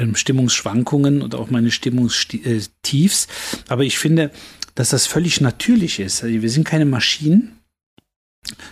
ähm, 0.00 0.16
Stimmungsschwankungen 0.16 1.22
und 1.22 1.36
auch 1.36 1.50
meine 1.50 1.70
Stimmungstiefs. 1.70 3.28
Aber 3.68 3.84
ich 3.84 3.98
finde, 3.98 4.32
dass 4.74 4.88
das 4.88 5.06
völlig 5.06 5.40
natürlich 5.40 6.00
ist. 6.00 6.24
Also 6.24 6.42
wir 6.42 6.50
sind 6.50 6.64
keine 6.64 6.86
Maschinen 6.86 7.55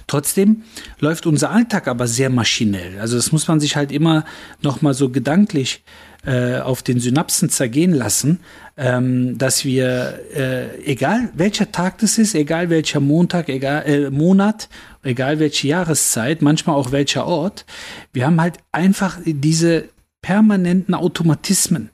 Trotzdem 0.06 0.62
läuft 1.00 1.26
unser 1.26 1.50
Alltag 1.50 1.88
aber 1.88 2.06
sehr 2.06 2.30
maschinell. 2.30 3.00
Also 3.00 3.16
das 3.16 3.32
muss 3.32 3.48
man 3.48 3.60
sich 3.60 3.76
halt 3.76 3.92
immer 3.92 4.24
noch 4.62 4.82
mal 4.82 4.94
so 4.94 5.08
gedanklich 5.08 5.82
äh, 6.26 6.58
auf 6.60 6.82
den 6.82 7.00
Synapsen 7.00 7.50
zergehen 7.50 7.92
lassen, 7.92 8.40
ähm, 8.76 9.36
dass 9.36 9.64
wir, 9.64 10.20
äh, 10.34 10.82
egal 10.84 11.28
welcher 11.34 11.70
Tag 11.70 11.98
das 11.98 12.18
ist, 12.18 12.34
egal 12.34 12.70
welcher 12.70 13.00
Montag, 13.00 13.48
egal 13.48 13.84
äh, 13.86 14.10
Monat, 14.10 14.68
egal 15.02 15.38
welche 15.38 15.68
Jahreszeit, 15.68 16.40
manchmal 16.40 16.76
auch 16.76 16.92
welcher 16.92 17.26
Ort, 17.26 17.66
wir 18.12 18.26
haben 18.26 18.40
halt 18.40 18.58
einfach 18.72 19.18
diese 19.26 19.88
permanenten 20.22 20.94
Automatismen. 20.94 21.90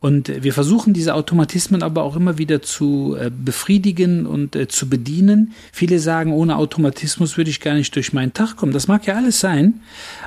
Und 0.00 0.42
wir 0.42 0.52
versuchen 0.52 0.92
diese 0.92 1.14
Automatismen 1.14 1.82
aber 1.82 2.02
auch 2.02 2.16
immer 2.16 2.38
wieder 2.38 2.62
zu 2.62 3.16
äh, 3.18 3.30
befriedigen 3.30 4.26
und 4.26 4.56
äh, 4.56 4.68
zu 4.68 4.88
bedienen. 4.88 5.52
Viele 5.72 5.98
sagen, 5.98 6.32
ohne 6.32 6.56
Automatismus 6.56 7.36
würde 7.36 7.50
ich 7.50 7.60
gar 7.60 7.74
nicht 7.74 7.94
durch 7.94 8.12
meinen 8.12 8.32
Tag 8.32 8.56
kommen. 8.56 8.72
Das 8.72 8.88
mag 8.88 9.06
ja 9.06 9.14
alles 9.14 9.40
sein, 9.40 9.80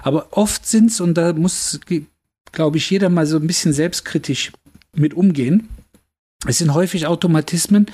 aber 0.04 0.28
oft 0.32 0.66
sind 0.66 0.92
es, 0.92 1.00
und 1.02 1.16
da 1.16 1.34
muss, 1.34 1.80
glaube 2.52 2.78
ich, 2.78 2.90
jeder 2.90 3.10
mal 3.10 3.26
so 3.26 3.38
ein 3.38 3.48
bisschen 3.48 3.74
selbstkritisch 3.74 4.52
mit 4.96 5.14
umgehen, 5.14 5.70
es 6.46 6.60
sind 6.60 6.74
häufig 6.74 7.08
Automatismen, 7.08 7.88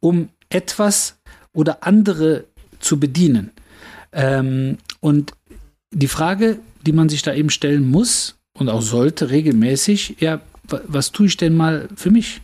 um 0.00 0.28
etwas 0.48 1.16
oder 1.52 1.84
andere 1.86 2.44
zu 2.78 3.00
bedienen. 3.00 3.50
Ähm, 4.12 4.78
und 5.00 5.32
die 5.92 6.08
Frage, 6.08 6.58
die 6.86 6.92
man 6.92 7.08
sich 7.08 7.22
da 7.22 7.34
eben 7.34 7.50
stellen 7.50 7.88
muss 7.88 8.36
und 8.54 8.68
auch 8.68 8.82
sollte 8.82 9.30
regelmäßig, 9.30 10.16
ja, 10.20 10.40
was 10.68 11.12
tue 11.12 11.26
ich 11.26 11.36
denn 11.36 11.54
mal 11.54 11.88
für 11.94 12.10
mich? 12.10 12.40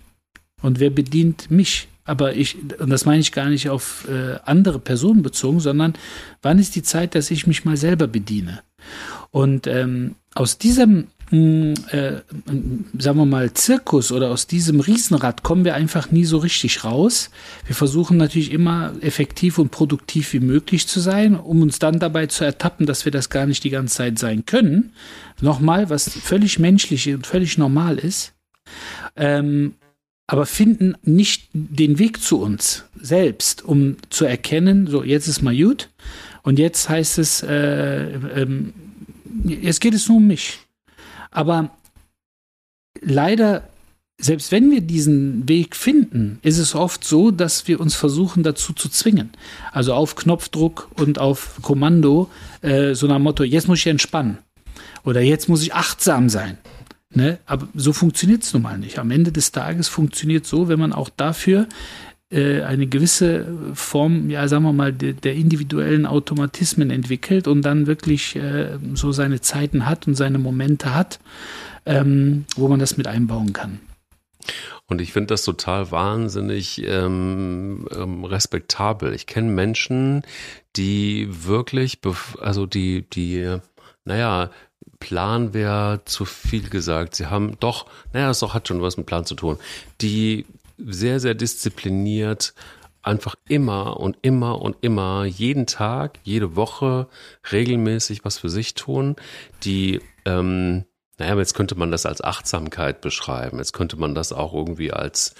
Und 0.61 0.81
wer 0.81 0.91
bedient 0.91 1.51
mich? 1.51 1.89
Aber 2.05 2.35
ich, 2.35 2.57
und 2.79 2.91
das 2.91 3.05
meine 3.05 3.21
ich 3.21 3.33
gar 3.33 3.49
nicht 3.49 3.69
auf 3.69 4.09
äh, 4.09 4.39
andere 4.45 4.79
Personen 4.79 5.23
bezogen, 5.23 5.61
sondern 5.61 5.95
wann 6.41 6.59
ist 6.59 6.75
die 6.75 6.83
Zeit, 6.83 7.15
dass 7.15 7.31
ich 7.31 7.47
mich 7.47 7.65
mal 7.65 7.77
selber 7.77 8.09
bediene? 8.09 8.61
Und 9.31 9.67
ähm, 9.67 10.17
aus 10.35 10.59
diesem 10.59 11.07
mh, 11.33 11.75
äh, 11.91 12.21
sagen 12.99 13.19
wir 13.19 13.27
mal, 13.27 13.53
Zirkus 13.55 14.13
oder 14.13 14.31
aus 14.31 14.47
diesem 14.47 14.81
Riesenrad 14.81 15.43
kommen 15.43 15.65
wir 15.65 15.75
einfach 15.75 16.11
nie 16.11 16.25
so 16.25 16.39
richtig 16.39 16.85
raus. 16.85 17.31
Wir 17.67 17.75
versuchen 17.75 18.17
natürlich 18.17 18.53
immer 18.53 18.93
effektiv 19.01 19.59
und 19.59 19.71
produktiv 19.71 20.33
wie 20.33 20.41
möglich 20.41 20.87
zu 20.87 21.01
sein, 21.01 21.35
um 21.35 21.63
uns 21.63 21.79
dann 21.79 21.99
dabei 21.99 22.27
zu 22.27 22.45
ertappen, 22.45 22.87
dass 22.87 23.05
wir 23.05 23.13
das 23.13 23.31
gar 23.31 23.47
nicht 23.47 23.65
die 23.65 23.71
ganze 23.71 23.97
Zeit 23.97 24.19
sein 24.19 24.45
können. 24.45 24.93
Nochmal, 25.43 25.91
was 25.91 26.09
völlig 26.09 26.59
menschlich 26.59 27.13
und 27.13 27.27
völlig 27.27 27.59
normal 27.59 27.99
ist. 27.99 28.33
Ähm, 29.17 29.75
aber 30.27 30.47
finden 30.47 30.95
nicht 31.03 31.51
den 31.53 31.99
Weg 31.99 32.23
zu 32.23 32.41
uns 32.41 32.85
selbst, 32.99 33.63
um 33.65 33.97
zu 34.09 34.25
erkennen, 34.25 34.87
so 34.87 35.03
jetzt 35.03 35.27
ist 35.27 35.43
mal 35.43 35.55
gut 35.55 35.91
und 36.43 36.59
jetzt 36.59 36.89
heißt 36.89 37.19
es, 37.19 37.43
äh, 37.43 38.13
ähm, 38.13 38.73
jetzt 39.45 39.81
geht 39.81 39.95
es 39.95 40.09
nur 40.09 40.19
um 40.19 40.27
mich. 40.29 40.61
Aber 41.33 41.71
leider, 43.01 43.69
selbst 44.19 44.53
wenn 44.53 44.71
wir 44.71 44.81
diesen 44.81 45.49
Weg 45.49 45.75
finden, 45.75 46.39
ist 46.43 46.59
es 46.59 46.75
oft 46.75 47.05
so, 47.05 47.33
dass 47.33 47.67
wir 47.67 47.81
uns 47.81 47.97
versuchen 47.97 48.45
dazu 48.45 48.73
zu 48.73 48.89
zwingen. 48.89 49.31
Also 49.73 49.93
auf 49.93 50.15
Knopfdruck 50.15 50.89
und 50.95 51.19
auf 51.19 51.59
Kommando, 51.63 52.31
äh, 52.61 52.95
so 52.95 53.09
nach 53.09 53.17
dem 53.17 53.23
Motto, 53.25 53.43
jetzt 53.43 53.67
muss 53.67 53.81
ich 53.81 53.87
entspannen. 53.89 54.39
Oder 55.05 55.21
jetzt 55.21 55.49
muss 55.49 55.63
ich 55.63 55.75
achtsam 55.75 56.29
sein. 56.29 56.59
Ne? 57.15 57.39
Aber 57.47 57.69
so 57.75 57.93
funktioniert 57.93 58.43
es 58.43 58.53
nun 58.53 58.63
mal 58.63 58.79
nicht. 58.79 58.99
Am 58.99 59.11
Ende 59.11 59.33
des 59.33 59.53
Tages 59.53 59.89
funktioniert 59.89 60.47
so, 60.47 60.69
wenn 60.69 60.79
man 60.79 60.93
auch 60.93 61.11
dafür 61.11 61.67
äh, 62.31 62.63
eine 62.63 62.87
gewisse 62.87 63.47
Form, 63.75 64.31
ja, 64.31 64.49
sagen 64.49 64.65
wir 64.65 64.73
mal, 64.73 64.93
de, 64.93 65.13
der 65.13 65.35
individuellen 65.35 66.07
Automatismen 66.07 66.91
entwickelt 66.91 67.47
und 67.47 67.63
dann 67.63 67.87
wirklich 67.87 68.37
äh, 68.37 68.79
so 68.95 69.13
seine 69.13 69.43
Zeiten 69.43 69.85
hat 69.87 70.07
und 70.07 70.15
seine 70.15 70.39
Momente 70.39 70.95
hat, 70.95 71.21
ähm, 71.85 72.47
wo 72.57 72.69
man 72.69 72.81
das 72.81 72.97
mit 72.97 73.07
einbauen 73.07 73.53
kann. 73.53 73.81
Und 74.87 75.01
ich 75.01 75.13
finde 75.13 75.29
das 75.29 75.45
total 75.45 75.91
wahnsinnig 75.91 76.83
ähm, 76.85 77.87
ähm, 77.95 78.25
respektabel. 78.25 79.15
Ich 79.15 79.27
kenne 79.27 79.51
Menschen, 79.51 80.23
die 80.77 81.29
wirklich, 81.31 82.01
also 82.41 82.67
die, 82.67 83.09
die, 83.09 83.59
naja, 84.05 84.51
Plan 85.03 85.53
wäre 85.53 86.01
zu 86.05 86.25
viel 86.25 86.69
gesagt. 86.71 87.17
Sie 87.17 87.27
haben 87.27 87.57
doch, 87.59 87.87
naja, 88.13 88.33
doch 88.39 88.55
hat 88.55 88.69
schon 88.69 88.81
was 88.83 88.97
mit 88.97 89.07
Plan 89.07 89.25
zu 89.27 89.35
tun. 89.35 89.59
Die 90.01 90.47
sehr, 90.79 91.19
sehr 91.19 91.35
diszipliniert 91.35 92.55
einfach 93.03 93.35
immer 93.49 93.99
und 93.99 94.17
immer 94.23 94.63
und 94.63 94.77
immer, 94.81 95.25
jeden 95.25 95.67
Tag, 95.67 96.21
jede 96.23 96.55
Woche 96.55 97.09
regelmäßig 97.51 98.25
was 98.25 98.39
für 98.39 98.49
sich 98.49 98.75
tun, 98.75 99.17
die, 99.65 100.01
ähm, 100.25 100.85
naja, 101.19 101.37
jetzt 101.37 101.55
könnte 101.55 101.75
man 101.75 101.91
das 101.91 102.07
als 102.07 102.23
Achtsamkeit 102.23 103.01
beschreiben, 103.01 103.59
jetzt 103.59 103.73
könnte 103.73 103.97
man 103.97 104.15
das 104.15 104.33
auch 104.33 104.55
irgendwie 104.55 104.93
als 104.93 105.35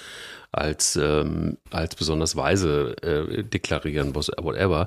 als 0.51 0.97
ähm, 0.97 1.57
als 1.71 1.95
besonders 1.95 2.37
weise 2.37 2.97
äh, 3.03 3.43
deklarieren, 3.45 4.15
whatever 4.15 4.87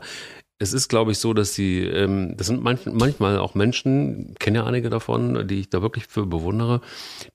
es 0.57 0.71
ist, 0.71 0.88
glaube 0.88 1.12
ich, 1.12 1.19
so, 1.19 1.33
dass 1.33 1.53
sie, 1.53 1.81
ähm, 1.81 2.38
das 2.38 2.47
sind 2.47 2.63
manch, 2.63 2.85
manchmal 2.85 3.39
auch 3.39 3.55
Menschen, 3.55 4.35
kenne 4.39 4.59
ja 4.59 4.65
einige 4.65 4.89
davon, 4.89 5.50
die 5.50 5.59
ich 5.59 5.69
da 5.69 5.81
wirklich 5.81 6.07
für 6.07 6.25
bewundere, 6.25 6.79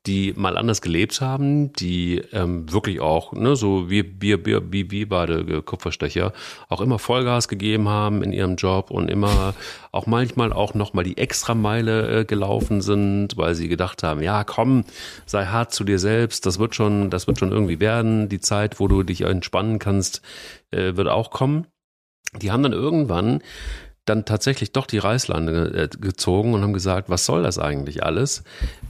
die 0.07 0.33
mal 0.37 0.57
anders 0.57 0.81
gelebt 0.81 1.21
haben, 1.21 1.71
die 1.75 2.23
ähm, 2.33 2.73
wirklich 2.73 3.01
auch, 3.01 3.35
ne, 3.35 3.57
so 3.57 3.91
wie 3.91 4.23
wir, 4.23 4.47
wir, 4.47 4.73
wie 4.73 4.91
wir 4.91 5.07
beide 5.07 5.61
Kupferstecher, 5.61 6.33
auch 6.71 6.81
immer 6.81 6.99
Vollgas 6.99 7.49
gegeben 7.49 7.91
haben 7.91 8.23
in 8.23 8.33
ihrem 8.33 8.57
Job 8.57 8.91
und 8.91 9.11
immer 9.11 9.55
auch 9.93 10.07
manchmal 10.07 10.51
auch 10.55 10.73
nochmal 10.73 11.05
die 11.05 11.19
Extrameile 11.19 12.21
äh, 12.21 12.25
gelaufen 12.25 12.81
sind, 12.81 13.37
weil 13.37 13.55
sie 13.55 13.69
gedacht 13.69 14.03
haben, 14.03 14.23
ja, 14.23 14.45
komm, 14.45 14.85
sei 15.27 15.45
hart 15.45 15.75
zu 15.75 15.85
dir 15.85 15.99
selbst, 15.99 16.47
das 16.47 16.59
wird 16.59 16.75
schon, 16.75 17.11
das 17.11 17.27
wird 17.27 17.39
schon 17.39 17.53
irgendwie 17.53 17.81
werden, 17.81 18.31
die 18.31 18.41
Zeit, 18.41 18.81
wo 18.81 18.89
du 18.89 19.03
dich 19.03 19.21
entspannen 19.23 19.79
kannst, 19.79 20.23
äh, 20.71 20.97
wird 20.97 21.09
auch 21.09 21.31
kommen. 21.31 21.67
Die 22.37 22.51
haben 22.51 22.63
dann 22.63 22.73
irgendwann 22.73 23.43
dann 24.07 24.25
tatsächlich 24.25 24.73
doch 24.73 24.87
die 24.87 24.99
Reißlande 24.99 25.89
äh, 25.93 25.97
gezogen 25.97 26.55
und 26.55 26.63
haben 26.63 26.73
gesagt, 26.73 27.09
was 27.09 27.27
soll 27.27 27.43
das 27.43 27.59
eigentlich 27.59 28.03
alles, 28.03 28.43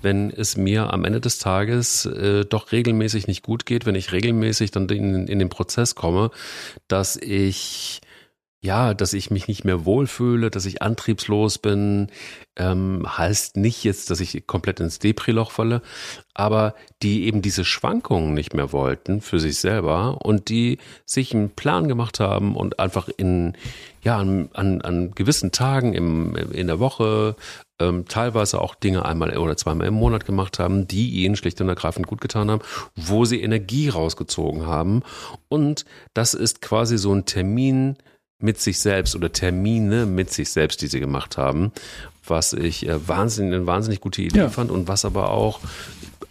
wenn 0.03 0.31
es 0.31 0.57
mir 0.57 0.93
am 0.93 1.05
Ende 1.05 1.21
des 1.21 1.39
Tages 1.39 2.07
äh, 2.07 2.45
doch 2.45 2.73
regelmäßig 2.73 3.27
nicht 3.27 3.43
gut 3.43 3.67
geht, 3.67 3.87
wenn 3.87 3.95
ich 3.95 4.13
regelmäßig 4.13 4.71
dann 4.71 4.89
in, 4.89 5.27
in 5.27 5.39
den 5.39 5.49
Prozess 5.49 5.95
komme, 5.95 6.31
dass 6.89 7.17
ich 7.17 8.01
ja, 8.63 8.93
dass 8.93 9.15
ich 9.15 9.31
mich 9.31 9.49
nicht 9.49 9.65
mehr 9.65 9.87
wohlfühle, 9.87 10.51
dass 10.51 10.67
ich 10.67 10.83
antriebslos 10.83 11.57
bin, 11.57 12.09
ähm, 12.57 13.07
heißt 13.07 13.57
nicht 13.57 13.85
jetzt, 13.85 14.11
dass 14.11 14.21
ich 14.21 14.47
komplett 14.47 14.81
ins 14.81 14.99
Depri-Loch 14.99 15.51
falle, 15.51 15.81
aber 16.35 16.75
die 17.03 17.25
eben 17.25 17.41
diese 17.41 17.65
Schwankungen 17.65 18.35
nicht 18.35 18.53
mehr 18.53 18.71
wollten 18.73 19.23
für 19.23 19.41
sich 19.41 19.59
selber 19.59 20.19
und 20.23 20.51
die 20.51 20.77
sich 21.07 21.35
einen 21.35 21.49
Plan 21.49 21.89
gemacht 21.89 22.21
haben 22.21 22.55
und 22.55 22.79
einfach 22.79 23.09
in, 23.09 23.55
ja, 24.03 24.19
an, 24.19 24.51
an, 24.53 24.83
an 24.83 25.13
gewissen 25.13 25.53
Tagen 25.53 25.95
im, 25.95 26.37
in 26.37 26.67
der 26.67 26.79
Woche 26.79 27.37
ähm, 27.81 28.05
teilweise 28.09 28.61
auch 28.61 28.75
Dinge 28.75 29.07
einmal 29.07 29.37
oder 29.39 29.57
zweimal 29.57 29.87
im 29.87 29.95
Monat 29.95 30.27
gemacht 30.27 30.59
haben, 30.59 30.87
die 30.87 31.25
ihnen 31.25 31.35
schlicht 31.35 31.63
und 31.63 31.69
ergreifend 31.71 32.07
gut 32.07 32.21
getan 32.21 32.51
haben, 32.51 32.63
wo 32.95 33.25
sie 33.25 33.41
Energie 33.41 33.89
rausgezogen 33.89 34.67
haben. 34.67 35.03
Und 35.49 35.87
das 36.13 36.35
ist 36.35 36.61
quasi 36.61 36.99
so 36.99 37.15
ein 37.15 37.25
Termin, 37.25 37.97
mit 38.41 38.61
sich 38.61 38.79
selbst 38.79 39.15
oder 39.15 39.33
Termine 39.33 40.07
mit 40.07 40.33
sich 40.33 40.51
selbst, 40.51 40.83
die 40.83 40.87
sie 40.87 41.01
gemacht 41.01 41.37
haben, 41.37 41.73
was 42.27 42.53
ich 42.53 42.87
äh, 42.89 43.09
wahnsinnig, 43.09 43.55
eine 43.55 43.67
wahnsinnig 43.67 44.01
gute 44.01 44.23
Idee 44.23 44.39
ja. 44.39 44.49
fand 44.49 44.71
und 44.71 44.89
was 44.89 45.05
aber 45.05 45.31
auch 45.31 45.61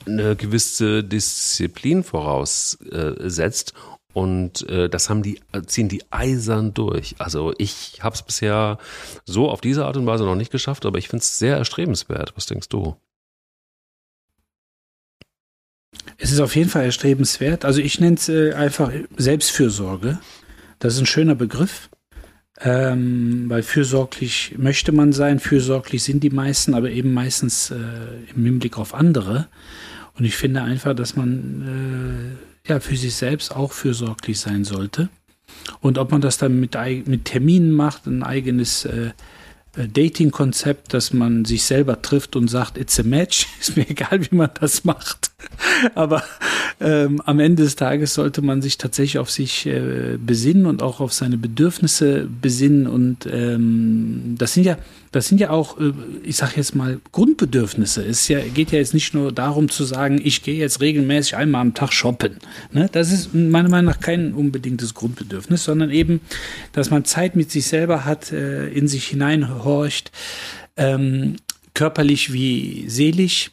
eine 0.06 0.36
gewisse 0.36 1.04
Disziplin 1.04 2.04
voraussetzt. 2.04 3.74
Und 4.12 4.68
äh, 4.68 4.90
das 4.90 5.10
haben 5.10 5.22
die, 5.22 5.40
ziehen 5.68 5.88
die 5.88 6.04
eisern 6.10 6.74
durch. 6.74 7.16
Also 7.20 7.54
ich 7.58 8.00
habe 8.02 8.16
es 8.16 8.24
bisher 8.24 8.80
so 9.26 9.50
auf 9.50 9.62
diese 9.62 9.86
Art 9.86 9.98
und 9.98 10.08
Weise 10.08 10.24
noch 10.24 10.36
nicht 10.36 10.52
geschafft, 10.52 10.86
aber 10.86 10.98
ich 10.98 11.10
finde 11.10 11.22
es 11.22 11.38
sehr 11.38 11.58
erstrebenswert. 11.58 12.34
Was 12.36 12.48
denkst 12.48 12.70
du? 12.70 12.96
Es 16.18 16.32
ist 16.32 16.40
auf 16.40 16.56
jeden 16.56 16.70
Fall 16.70 16.86
erstrebenswert. 16.86 17.66
Also 17.66 17.82
ich 17.82 18.00
nenne 18.00 18.16
es 18.16 18.30
äh, 18.30 18.54
einfach 18.54 18.92
Selbstfürsorge. 19.18 20.20
Das 20.80 20.96
ist 20.96 21.00
ein 21.00 21.06
schöner 21.06 21.36
Begriff. 21.36 21.90
Ähm, 22.62 23.46
weil 23.48 23.64
fürsorglich 23.64 24.56
möchte 24.58 24.92
man 24.92 25.14
sein, 25.14 25.40
fürsorglich 25.40 26.04
sind 26.04 26.24
die 26.24 26.30
meisten, 26.30 26.74
aber 26.74 26.90
eben 26.90 27.14
meistens 27.14 27.72
äh, 27.72 27.76
im 28.36 28.44
Hinblick 28.44 28.78
auf 28.78 28.94
andere. 28.94 29.48
Und 30.18 30.26
ich 30.26 30.36
finde 30.36 30.62
einfach, 30.62 30.94
dass 30.94 31.16
man 31.16 32.38
äh, 32.68 32.70
ja 32.70 32.82
für 32.82 32.98
sich 32.98 33.16
selbst 33.16 33.56
auch 33.56 33.72
fürsorglich 33.72 34.40
sein 34.40 34.66
sollte. 34.66 35.08
Und 35.80 35.98
ob 35.98 36.12
man 36.12 36.20
das 36.20 36.38
dann 36.38 36.60
mit, 36.60 36.76
mit 37.06 37.26
Terminen 37.26 37.72
macht, 37.72 38.06
ein 38.08 38.24
eigenes 38.24 38.84
äh, 38.86 39.12
Dating-Konzept, 39.76 40.94
dass 40.94 41.14
man 41.14 41.46
sich 41.46 41.64
selber 41.64 42.02
trifft 42.02 42.36
und 42.36 42.48
sagt, 42.48 42.78
it's 42.78 43.00
a 43.00 43.04
match, 43.04 43.48
ist 43.60 43.78
mir 43.78 43.90
egal, 43.90 44.22
wie 44.30 44.36
man 44.36 44.50
das 44.60 44.84
macht. 44.84 45.32
Aber 45.96 46.24
ähm, 46.82 47.22
am 47.26 47.40
Ende 47.40 47.64
des 47.64 47.76
Tages 47.76 48.14
sollte 48.14 48.42
man 48.42 48.62
sich 48.62 48.78
tatsächlich 48.78 49.20
auf 49.20 49.30
sich 49.30 49.66
äh, 49.66 50.18
besinnen 50.18 50.66
und 50.66 50.82
auch 50.82 51.00
auf 51.00 51.14
seine 51.14 51.38
Bedürfnisse 51.38 52.28
besinnen. 52.42 52.88
Und 52.88 53.28
ähm, 53.32 54.36
das 54.38 54.54
sind 54.54 54.66
ja, 54.66 54.78
das 55.12 55.28
sind 55.28 55.40
ja 55.40 55.50
auch, 55.50 55.80
äh, 55.80 55.94
ich 56.24 56.38
sage 56.38 56.54
jetzt 56.58 56.76
mal, 56.76 57.00
Grundbedürfnisse. 57.12 58.06
Es 58.06 58.28
geht 58.28 58.72
ja 58.72 58.80
jetzt 58.80 58.94
nicht 58.94 59.14
nur 59.14 59.32
darum 59.32 59.70
zu 59.70 59.84
sagen, 59.84 60.20
ich 60.24 60.44
gehe 60.44 60.56
jetzt 60.56 60.82
regelmäßig 60.82 61.36
einmal 61.36 61.62
am 61.62 61.74
Tag 61.74 61.94
shoppen. 61.94 62.38
Ne? 62.72 62.90
Das 62.92 63.12
ist 63.12 63.34
meiner 63.34 63.70
Meinung 63.70 63.92
nach 63.92 64.00
kein 64.00 64.34
unbedingtes 64.34 64.94
Grundbedürfnis, 64.94 65.64
sondern 65.64 65.90
eben, 65.90 66.22
dass 66.74 66.90
man 66.90 67.06
Zeit 67.06 67.36
mit 67.36 67.52
sich 67.52 67.66
selber 67.68 68.06
hat, 68.06 68.32
äh, 68.32 68.68
in 68.70 68.88
sich 68.88 69.08
hineinhorcht, 69.08 70.12
ähm, 70.78 71.38
körperlich 71.74 72.34
wie 72.34 72.90
seelisch 72.90 73.52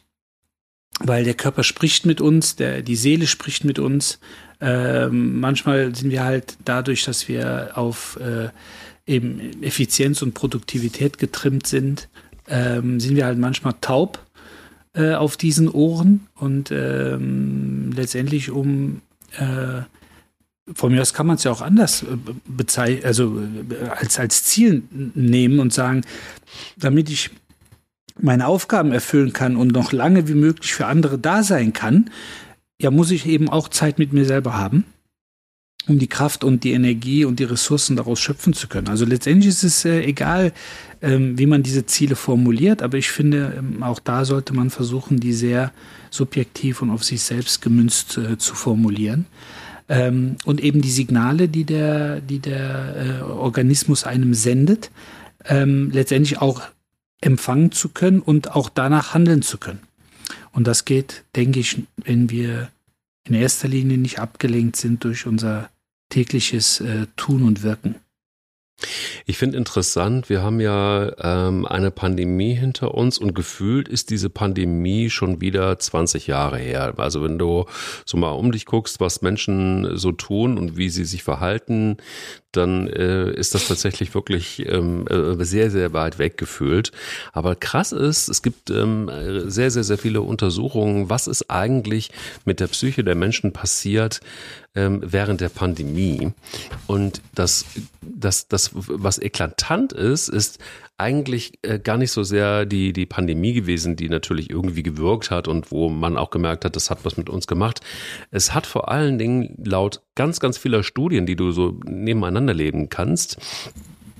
weil 0.99 1.23
der 1.23 1.33
Körper 1.33 1.63
spricht 1.63 2.05
mit 2.05 2.21
uns, 2.21 2.55
der, 2.55 2.81
die 2.81 2.95
Seele 2.95 3.27
spricht 3.27 3.63
mit 3.63 3.79
uns. 3.79 4.19
Ähm, 4.59 5.39
manchmal 5.39 5.93
sind 5.93 6.09
wir 6.09 6.23
halt 6.23 6.57
dadurch, 6.65 7.03
dass 7.03 7.27
wir 7.27 7.71
auf 7.75 8.17
äh, 8.19 8.49
eben 9.07 9.63
Effizienz 9.63 10.21
und 10.21 10.33
Produktivität 10.33 11.17
getrimmt 11.17 11.65
sind, 11.65 12.09
ähm, 12.47 12.99
sind 12.99 13.15
wir 13.15 13.25
halt 13.25 13.39
manchmal 13.39 13.75
taub 13.81 14.19
äh, 14.93 15.13
auf 15.13 15.37
diesen 15.37 15.69
Ohren 15.69 16.27
und 16.35 16.71
ähm, 16.71 17.91
letztendlich 17.95 18.51
um 18.51 19.01
äh, 19.37 19.81
von 20.73 20.91
mir 20.91 21.01
aus 21.01 21.13
kann 21.13 21.27
man 21.27 21.37
es 21.37 21.43
ja 21.43 21.51
auch 21.51 21.61
anders 21.61 22.03
äh, 22.03 22.17
bezeichnen, 22.45 23.05
also 23.05 23.39
äh, 23.39 23.89
als, 23.89 24.19
als 24.19 24.43
Ziel 24.43 24.83
nehmen 24.91 25.59
und 25.59 25.73
sagen, 25.73 26.01
damit 26.75 27.09
ich 27.09 27.29
meine 28.19 28.47
Aufgaben 28.47 28.91
erfüllen 28.91 29.33
kann 29.33 29.55
und 29.55 29.71
noch 29.71 29.91
lange 29.91 30.27
wie 30.27 30.33
möglich 30.33 30.73
für 30.73 30.87
andere 30.87 31.17
da 31.17 31.43
sein 31.43 31.73
kann, 31.73 32.09
ja, 32.81 32.91
muss 32.91 33.11
ich 33.11 33.25
eben 33.25 33.49
auch 33.49 33.69
Zeit 33.69 33.99
mit 33.99 34.13
mir 34.13 34.25
selber 34.25 34.57
haben. 34.57 34.85
Um 35.87 35.99
die 35.99 36.07
Kraft 36.07 36.43
und 36.43 36.63
die 36.63 36.71
Energie 36.71 37.25
und 37.25 37.39
die 37.39 37.45
Ressourcen 37.45 37.95
daraus 37.95 38.19
schöpfen 38.19 38.53
zu 38.53 38.67
können. 38.67 38.89
Also 38.89 39.05
letztendlich 39.05 39.49
ist 39.49 39.63
es 39.63 39.85
äh, 39.85 40.01
egal, 40.01 40.51
ähm, 41.01 41.37
wie 41.37 41.45
man 41.45 41.63
diese 41.63 41.85
Ziele 41.85 42.15
formuliert, 42.15 42.81
aber 42.81 42.97
ich 42.97 43.09
finde, 43.09 43.53
ähm, 43.57 43.83
auch 43.83 43.99
da 43.99 44.25
sollte 44.25 44.53
man 44.53 44.69
versuchen, 44.69 45.19
die 45.19 45.33
sehr 45.33 45.71
subjektiv 46.09 46.81
und 46.81 46.89
auf 46.89 47.03
sich 47.03 47.21
selbst 47.21 47.61
gemünzt 47.61 48.17
äh, 48.17 48.37
zu 48.37 48.55
formulieren. 48.55 49.25
Ähm, 49.89 50.35
und 50.45 50.61
eben 50.61 50.81
die 50.81 50.91
Signale, 50.91 51.47
die 51.47 51.63
der, 51.63 52.19
die 52.19 52.39
der 52.39 53.21
äh, 53.21 53.23
Organismus 53.23 54.03
einem 54.03 54.33
sendet, 54.33 54.91
ähm, 55.45 55.91
letztendlich 55.91 56.39
auch 56.41 56.61
empfangen 57.21 57.71
zu 57.71 57.89
können 57.89 58.19
und 58.19 58.55
auch 58.55 58.69
danach 58.69 59.13
handeln 59.13 59.41
zu 59.41 59.57
können. 59.57 59.79
Und 60.51 60.67
das 60.67 60.85
geht, 60.85 61.23
denke 61.35 61.59
ich, 61.59 61.83
wenn 62.03 62.29
wir 62.29 62.69
in 63.27 63.33
erster 63.33 63.67
Linie 63.67 63.97
nicht 63.97 64.19
abgelenkt 64.19 64.75
sind 64.75 65.03
durch 65.03 65.25
unser 65.25 65.69
tägliches 66.09 66.79
äh, 66.81 67.07
Tun 67.15 67.43
und 67.43 67.63
Wirken. 67.63 67.95
Ich 69.25 69.39
finde 69.39 69.57
interessant, 69.57 70.29
wir 70.29 70.43
haben 70.43 70.59
ja 70.59 71.11
ähm, 71.19 71.65
eine 71.65 71.89
Pandemie 71.89 72.53
hinter 72.53 72.93
uns 72.93 73.17
und 73.17 73.33
gefühlt 73.33 73.87
ist 73.87 74.11
diese 74.11 74.29
Pandemie 74.29 75.09
schon 75.09 75.41
wieder 75.41 75.79
20 75.79 76.27
Jahre 76.27 76.59
her. 76.59 76.93
Also 76.97 77.23
wenn 77.23 77.39
du 77.39 77.65
so 78.05 78.17
mal 78.17 78.31
um 78.31 78.51
dich 78.51 78.65
guckst, 78.65 78.99
was 78.99 79.23
Menschen 79.23 79.97
so 79.97 80.11
tun 80.11 80.59
und 80.59 80.77
wie 80.77 80.89
sie 80.89 81.05
sich 81.05 81.23
verhalten, 81.23 81.97
dann 82.57 82.87
äh, 82.87 83.31
ist 83.31 83.55
das 83.55 83.67
tatsächlich 83.67 84.13
wirklich 84.13 84.67
ähm, 84.67 85.07
äh, 85.07 85.43
sehr, 85.43 85.71
sehr 85.71 85.93
weit 85.93 86.19
weg 86.19 86.37
gefühlt. 86.37 86.91
Aber 87.31 87.55
krass 87.55 87.91
ist, 87.91 88.27
es 88.27 88.41
gibt 88.41 88.69
ähm, 88.69 89.09
sehr, 89.45 89.71
sehr, 89.71 89.83
sehr 89.83 89.97
viele 89.97 90.21
Untersuchungen, 90.21 91.09
was 91.09 91.27
ist 91.27 91.49
eigentlich 91.49 92.11
mit 92.45 92.59
der 92.59 92.67
Psyche 92.67 93.03
der 93.03 93.15
Menschen 93.15 93.53
passiert 93.53 94.19
ähm, 94.75 95.01
während 95.03 95.41
der 95.41 95.49
Pandemie. 95.49 96.33
Und 96.85 97.21
das, 97.33 97.65
das, 98.01 98.47
das, 98.47 98.71
was 98.73 99.19
eklatant 99.19 99.93
ist, 99.93 100.29
ist, 100.29 100.59
eigentlich 100.97 101.59
äh, 101.61 101.79
gar 101.79 101.97
nicht 101.97 102.11
so 102.11 102.23
sehr 102.23 102.65
die, 102.65 102.91
die 102.91 103.05
Pandemie 103.05 103.53
gewesen, 103.53 103.95
die 103.95 104.09
natürlich 104.09 104.49
irgendwie 104.49 104.83
gewirkt 104.83 105.29
hat 105.29 105.47
und 105.47 105.71
wo 105.71 105.89
man 105.89 106.17
auch 106.17 106.31
gemerkt 106.31 106.65
hat, 106.65 106.75
das 106.75 106.89
hat 106.89 107.05
was 107.05 107.17
mit 107.17 107.29
uns 107.29 107.45
gemacht. 107.47 107.81
Es 108.31 108.53
hat 108.53 108.65
vor 108.65 108.89
allen 108.89 109.17
Dingen 109.17 109.55
laut 109.63 110.01
ganz, 110.15 110.39
ganz 110.39 110.57
vieler 110.57 110.83
Studien, 110.83 111.25
die 111.25 111.35
du 111.35 111.51
so 111.51 111.79
nebeneinander 111.85 112.53
leben 112.53 112.89
kannst, 112.89 113.37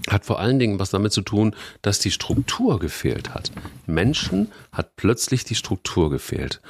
hat 0.07 0.25
vor 0.25 0.39
allen 0.39 0.59
Dingen 0.59 0.79
was 0.79 0.91
damit 0.91 1.11
zu 1.11 1.21
tun, 1.21 1.55
dass 1.81 1.99
die 1.99 2.11
Struktur 2.11 2.79
gefehlt 2.79 3.33
hat. 3.33 3.51
Menschen 3.85 4.51
hat 4.71 4.95
plötzlich 4.95 5.43
die 5.43 5.55
Struktur 5.55 6.09
gefehlt. 6.09 6.61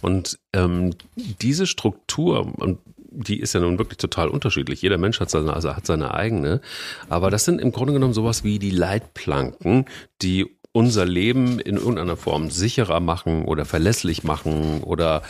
Und 0.00 0.38
ähm, 0.52 0.94
diese 1.16 1.66
Struktur, 1.66 2.52
und 2.58 2.78
die 3.14 3.40
ist 3.40 3.52
ja 3.54 3.60
nun 3.60 3.78
wirklich 3.78 3.98
total 3.98 4.28
unterschiedlich. 4.28 4.82
Jeder 4.82 4.98
Mensch 4.98 5.20
hat 5.20 5.30
seine, 5.30 5.52
also 5.54 5.74
hat 5.74 5.86
seine 5.86 6.14
eigene. 6.14 6.60
Aber 7.08 7.30
das 7.30 7.44
sind 7.44 7.60
im 7.60 7.72
Grunde 7.72 7.92
genommen 7.92 8.14
sowas 8.14 8.44
wie 8.44 8.58
die 8.58 8.70
Leitplanken, 8.70 9.86
die 10.22 10.46
unser 10.72 11.06
Leben 11.06 11.60
in 11.60 11.76
irgendeiner 11.76 12.16
Form 12.16 12.50
sicherer 12.50 13.00
machen 13.00 13.44
oder 13.44 13.64
verlässlich 13.64 14.24
machen 14.24 14.82
oder 14.82 15.22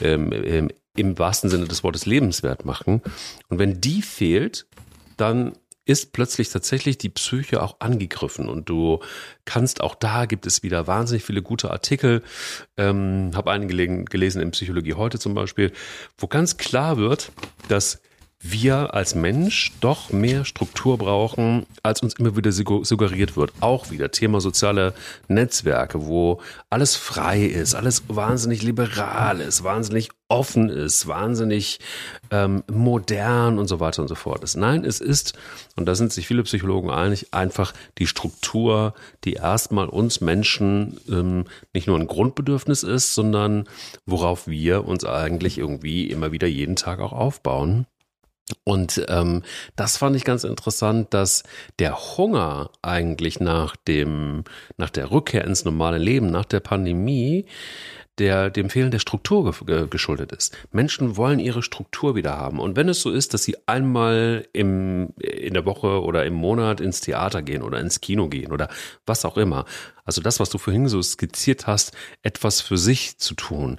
ähm, 0.00 0.32
ähm, 0.32 0.70
im 0.96 1.18
wahrsten 1.18 1.50
Sinne 1.50 1.66
des 1.66 1.84
Wortes 1.84 2.06
lebenswert 2.06 2.64
machen. 2.64 3.02
Und 3.48 3.58
wenn 3.58 3.80
die 3.80 4.02
fehlt, 4.02 4.66
dann 5.16 5.52
ist 5.88 6.12
plötzlich 6.12 6.50
tatsächlich 6.50 6.98
die 6.98 7.08
Psyche 7.08 7.62
auch 7.62 7.76
angegriffen 7.80 8.48
und 8.48 8.68
du 8.68 9.00
kannst 9.46 9.80
auch 9.80 9.94
da 9.94 10.26
gibt 10.26 10.46
es 10.46 10.62
wieder 10.62 10.86
wahnsinnig 10.86 11.24
viele 11.24 11.40
gute 11.40 11.70
Artikel. 11.70 12.22
Ähm, 12.76 13.30
habe 13.34 13.50
einige 13.50 14.04
gelesen 14.04 14.42
in 14.42 14.50
Psychologie 14.50 14.94
heute 14.94 15.18
zum 15.18 15.32
Beispiel, 15.32 15.72
wo 16.18 16.26
ganz 16.26 16.58
klar 16.58 16.98
wird, 16.98 17.32
dass 17.68 18.02
wir 18.40 18.94
als 18.94 19.16
Mensch 19.16 19.72
doch 19.80 20.10
mehr 20.10 20.44
Struktur 20.44 20.96
brauchen, 20.96 21.66
als 21.82 22.02
uns 22.02 22.14
immer 22.14 22.36
wieder 22.36 22.52
suggeriert 22.52 23.36
wird. 23.36 23.52
Auch 23.60 23.90
wieder 23.90 24.12
Thema 24.12 24.40
soziale 24.40 24.94
Netzwerke, 25.26 26.06
wo 26.06 26.40
alles 26.70 26.94
frei 26.94 27.42
ist, 27.42 27.74
alles 27.74 28.04
wahnsinnig 28.06 28.62
liberal 28.62 29.40
ist, 29.40 29.64
wahnsinnig 29.64 30.10
offen 30.28 30.68
ist, 30.68 31.08
wahnsinnig 31.08 31.80
ähm, 32.30 32.62
modern 32.70 33.58
und 33.58 33.66
so 33.66 33.80
weiter 33.80 34.02
und 34.02 34.08
so 34.08 34.14
fort 34.14 34.44
ist. 34.44 34.56
Nein, 34.56 34.84
es 34.84 35.00
ist, 35.00 35.36
und 35.74 35.86
da 35.86 35.96
sind 35.96 36.12
sich 36.12 36.28
viele 36.28 36.44
Psychologen 36.44 36.90
einig, 36.90 37.34
einfach 37.34 37.72
die 37.98 38.06
Struktur, 38.06 38.94
die 39.24 39.32
erstmal 39.32 39.88
uns 39.88 40.20
Menschen 40.20 41.00
ähm, 41.08 41.46
nicht 41.72 41.88
nur 41.88 41.98
ein 41.98 42.06
Grundbedürfnis 42.06 42.84
ist, 42.84 43.14
sondern 43.14 43.66
worauf 44.06 44.46
wir 44.46 44.86
uns 44.86 45.04
eigentlich 45.04 45.58
irgendwie 45.58 46.08
immer 46.08 46.30
wieder 46.30 46.46
jeden 46.46 46.76
Tag 46.76 47.00
auch 47.00 47.12
aufbauen. 47.12 47.86
Und 48.64 49.04
ähm, 49.08 49.42
das 49.76 49.96
fand 49.96 50.16
ich 50.16 50.24
ganz 50.24 50.44
interessant, 50.44 51.12
dass 51.14 51.42
der 51.78 51.96
Hunger 52.16 52.70
eigentlich 52.82 53.40
nach 53.40 53.76
dem, 53.76 54.44
nach 54.76 54.90
der 54.90 55.10
Rückkehr 55.10 55.44
ins 55.44 55.64
normale 55.64 55.98
Leben, 55.98 56.30
nach 56.30 56.44
der 56.44 56.60
Pandemie, 56.60 57.46
der 58.18 58.50
dem 58.50 58.68
Fehlen 58.68 58.90
der 58.90 58.98
Struktur 58.98 59.54
ge 59.64 59.86
geschuldet 59.88 60.32
ist. 60.32 60.56
Menschen 60.72 61.16
wollen 61.16 61.38
ihre 61.38 61.62
Struktur 61.62 62.16
wieder 62.16 62.36
haben. 62.36 62.58
Und 62.58 62.76
wenn 62.76 62.88
es 62.88 63.00
so 63.00 63.10
ist, 63.10 63.32
dass 63.32 63.44
sie 63.44 63.56
einmal 63.66 64.46
im, 64.52 65.10
in 65.20 65.54
der 65.54 65.64
Woche 65.64 66.02
oder 66.02 66.24
im 66.26 66.34
Monat 66.34 66.80
ins 66.80 67.00
Theater 67.00 67.42
gehen 67.42 67.62
oder 67.62 67.80
ins 67.80 68.00
Kino 68.00 68.28
gehen 68.28 68.52
oder 68.52 68.68
was 69.06 69.24
auch 69.24 69.36
immer, 69.36 69.64
also 70.04 70.20
das, 70.20 70.40
was 70.40 70.50
du 70.50 70.58
vorhin 70.58 70.88
so 70.88 71.00
skizziert 71.02 71.66
hast, 71.66 71.92
etwas 72.22 72.60
für 72.60 72.78
sich 72.78 73.18
zu 73.18 73.34
tun, 73.34 73.78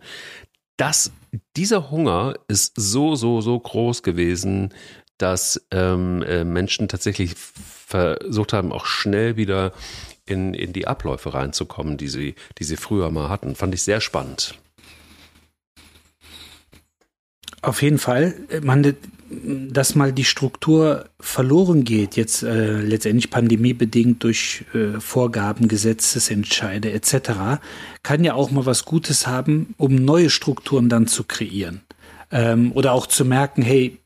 das, 0.80 1.12
dieser 1.58 1.92
Hunger 1.92 2.36
ist 2.48 2.74
so, 2.76 3.16
so, 3.16 3.42
so 3.42 3.60
groß 3.60 4.02
gewesen, 4.02 4.74
dass 5.18 5.62
ähm, 5.72 6.24
äh, 6.24 6.46
Menschen 6.46 6.88
tatsächlich 6.88 7.36
versucht 7.36 8.54
haben, 8.54 8.72
auch 8.72 8.86
schnell 8.86 9.36
wieder 9.36 9.74
in, 10.26 10.54
in 10.54 10.72
die 10.72 10.88
Abläufe 10.88 11.34
reinzukommen, 11.34 11.98
die 11.98 12.08
sie, 12.08 12.36
die 12.58 12.64
sie 12.64 12.78
früher 12.78 13.12
mal 13.12 13.30
hatten. 13.30 13.56
Fand 13.56 13.74
ich 13.74 13.84
sehr 13.84 14.00
spannend. 14.00 14.58
Auf 17.62 17.82
jeden 17.82 17.98
Fall. 17.98 18.36
Man, 18.62 18.96
dass 19.30 19.96
mal 19.96 20.12
die 20.12 20.26
Struktur 20.26 21.06
verloren 21.20 21.84
geht, 21.84 22.16
jetzt 22.16 22.44
äh, 22.44 22.82
letztendlich 22.82 23.30
pandemiebedingt 23.30 24.24
durch 24.24 24.66
äh, 24.74 25.00
Vorgaben, 25.00 25.68
Gesetzesentscheide 25.68 26.92
etc., 26.92 27.62
kann 28.02 28.24
ja 28.24 28.34
auch 28.34 28.52
mal 28.52 28.66
was 28.66 28.86
Gutes 28.86 29.28
haben, 29.28 29.76
um 29.78 29.96
neue 29.96 30.30
Strukturen 30.30 30.90
dann 30.90 31.08
zu 31.08 31.24
kreieren. 31.24 31.82
Ähm, 32.32 32.72
oder 32.74 32.94
auch 32.94 33.08
zu 33.08 33.26
merken, 33.26 33.62
hey, 33.62 34.00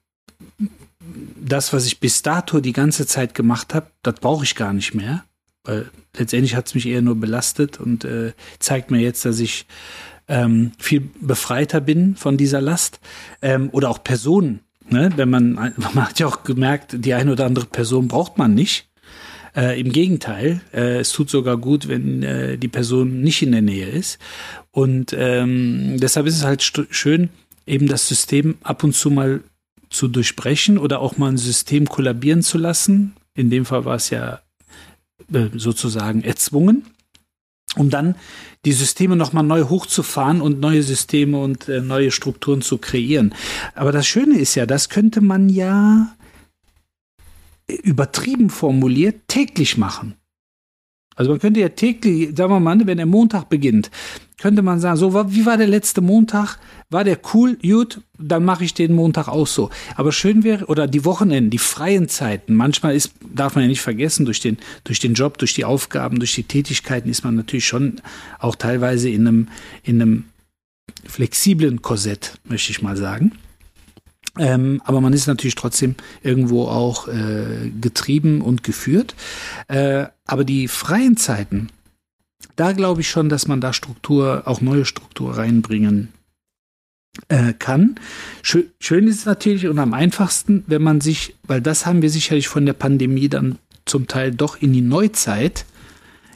das, 1.38 1.74
was 1.74 1.86
ich 1.86 2.00
bis 2.00 2.22
dato 2.22 2.60
die 2.60 2.74
ganze 2.74 3.06
Zeit 3.06 3.34
gemacht 3.36 3.74
habe, 3.74 3.88
das 4.02 4.16
brauche 4.16 4.44
ich 4.44 4.56
gar 4.56 4.74
nicht 4.74 4.94
mehr. 4.94 5.24
Weil 5.64 5.90
letztendlich 6.18 6.56
hat 6.56 6.68
es 6.68 6.76
mich 6.76 6.88
eher 6.88 7.02
nur 7.02 7.16
belastet 7.16 7.80
und 7.80 8.04
äh, 8.04 8.34
zeigt 8.60 8.92
mir 8.92 9.00
jetzt, 9.00 9.24
dass 9.26 9.40
ich 9.40 9.66
ähm, 10.28 10.72
viel 10.80 11.10
befreiter 11.22 11.82
bin 11.82 12.16
von 12.16 12.38
dieser 12.38 12.62
Last. 12.62 13.00
Ähm, 13.42 13.70
oder 13.72 13.90
auch 13.90 14.04
Personen, 14.04 14.62
Ne? 14.90 15.12
Wenn 15.16 15.30
man, 15.30 15.54
man 15.54 15.96
hat 15.96 16.20
ja 16.20 16.28
auch 16.28 16.44
gemerkt, 16.44 16.96
die 16.98 17.14
eine 17.14 17.32
oder 17.32 17.46
andere 17.46 17.66
Person 17.66 18.08
braucht 18.08 18.38
man 18.38 18.54
nicht. 18.54 18.88
Äh, 19.56 19.80
Im 19.80 19.92
Gegenteil, 19.92 20.62
äh, 20.74 21.00
es 21.00 21.12
tut 21.12 21.30
sogar 21.30 21.58
gut, 21.58 21.88
wenn 21.88 22.24
äh, 22.24 22.58
die 22.58 22.68
Person 22.68 23.22
nicht 23.22 23.42
in 23.42 23.52
der 23.52 23.62
Nähe 23.62 23.88
ist. 23.88 24.18
Und 24.72 25.16
ähm, 25.18 26.00
deshalb 26.00 26.26
ist 26.26 26.38
es 26.38 26.44
halt 26.44 26.64
schön, 26.90 27.30
eben 27.68 27.88
das 27.88 28.08
System 28.08 28.56
ab 28.64 28.84
und 28.84 28.94
zu 28.94 29.12
mal 29.12 29.42
zu 29.90 30.08
durchbrechen 30.08 30.80
oder 30.80 31.00
auch 31.00 31.18
mal 31.18 31.30
ein 31.30 31.38
System 31.38 31.88
kollabieren 31.88 32.42
zu 32.42 32.58
lassen. 32.58 33.14
In 33.36 33.52
dem 33.52 33.66
Fall 33.66 33.86
war 33.86 33.96
es 33.96 34.10
ja 34.10 34.42
äh, 35.32 35.50
sozusagen 35.56 36.24
erzwungen 36.24 36.86
um 37.76 37.90
dann 37.90 38.16
die 38.66 38.72
Systeme 38.72 39.16
nochmal 39.16 39.44
neu 39.44 39.64
hochzufahren 39.64 40.42
und 40.42 40.60
neue 40.60 40.84
Systeme 40.84 41.40
und 41.40 41.68
äh, 41.68 41.82
neue 41.82 42.12
Strukturen 42.12 42.62
zu 42.62 42.78
kreieren. 42.78 43.34
Aber 43.76 43.92
das 43.92 44.08
Schöne 44.08 44.38
ist 44.38 44.56
ja, 44.56 44.66
das 44.66 44.90
könnte 44.90 45.22
man 45.22 45.50
ja 45.50 46.16
übertrieben 47.68 48.50
formuliert 48.50 49.28
täglich 49.28 49.78
machen. 49.78 50.16
Also 51.16 51.32
man 51.32 51.40
könnte 51.40 51.60
ja 51.60 51.70
täglich, 51.70 52.36
sagen 52.36 52.52
wir 52.52 52.60
mal, 52.60 52.80
wenn 52.86 52.98
der 52.98 53.06
Montag 53.06 53.50
beginnt, 53.50 53.92
könnte 54.40 54.62
man 54.62 54.80
sagen, 54.80 54.98
so, 54.98 55.14
wie 55.32 55.46
war 55.46 55.58
der 55.58 55.68
letzte 55.68 56.02
Montag? 56.02 56.58
War 56.94 57.04
der 57.04 57.20
cool, 57.34 57.58
gut, 57.58 58.02
dann 58.20 58.46
mache 58.46 58.64
ich 58.64 58.76
den 58.76 58.94
Montag 58.94 59.28
auch 59.28 59.48
so. 59.48 59.72
Aber 59.96 60.12
schön 60.12 60.44
wäre, 60.44 60.68
oder 60.68 60.86
die 60.86 61.04
Wochenenden, 61.06 61.50
die 61.50 61.58
freien 61.58 62.08
Zeiten, 62.08 62.54
manchmal 62.54 62.96
ist, 62.96 63.14
darf 63.34 63.56
man 63.56 63.64
ja 63.64 63.68
nicht 63.68 63.82
vergessen, 63.82 64.26
durch 64.26 64.40
den, 64.40 64.58
durch 64.84 65.00
den 65.00 65.16
Job, 65.16 65.40
durch 65.40 65.56
die 65.56 65.66
Aufgaben, 65.66 66.20
durch 66.20 66.36
die 66.36 66.44
Tätigkeiten 66.44 67.10
ist 67.10 67.24
man 67.24 67.36
natürlich 67.36 67.66
schon 67.66 68.00
auch 68.38 68.56
teilweise 68.56 69.10
in 69.10 69.28
einem, 69.28 69.48
in 69.82 70.02
einem 70.02 70.26
flexiblen 71.04 71.82
Korsett, 71.82 72.40
möchte 72.44 72.72
ich 72.72 72.84
mal 72.84 72.96
sagen. 72.96 73.32
Ähm, 74.38 74.80
aber 74.86 75.02
man 75.02 75.14
ist 75.14 75.26
natürlich 75.26 75.56
trotzdem 75.56 75.96
irgendwo 76.22 76.68
auch 76.68 77.08
äh, 77.08 77.72
getrieben 77.82 78.42
und 78.42 78.64
geführt. 78.64 79.16
Äh, 79.68 80.06
aber 80.26 80.44
die 80.44 80.68
freien 80.68 81.18
Zeiten, 81.18 81.70
da 82.56 82.72
glaube 82.72 83.02
ich 83.02 83.10
schon, 83.10 83.30
dass 83.30 83.48
man 83.48 83.62
da 83.62 83.74
Struktur, 83.74 84.44
auch 84.46 84.62
neue 84.62 84.86
Struktur 84.86 85.38
reinbringen 85.38 86.10
äh, 87.28 87.54
kann. 87.54 87.96
Schön, 88.42 88.66
schön 88.80 89.08
ist 89.08 89.20
es 89.20 89.26
natürlich 89.26 89.68
und 89.68 89.80
am 89.80 89.94
einfachsten, 89.94 90.64
wenn 90.68 90.82
man 90.82 91.02
sich, 91.02 91.36
weil 91.44 91.62
das 91.62 91.86
haben 91.86 92.02
wir 92.02 92.10
sicherlich 92.10 92.48
von 92.48 92.66
der 92.66 92.74
Pandemie 92.74 93.30
dann 93.30 93.60
zum 93.86 94.08
Teil 94.08 94.32
doch 94.32 94.62
in 94.62 94.74
die 94.74 94.82
Neuzeit 94.82 95.66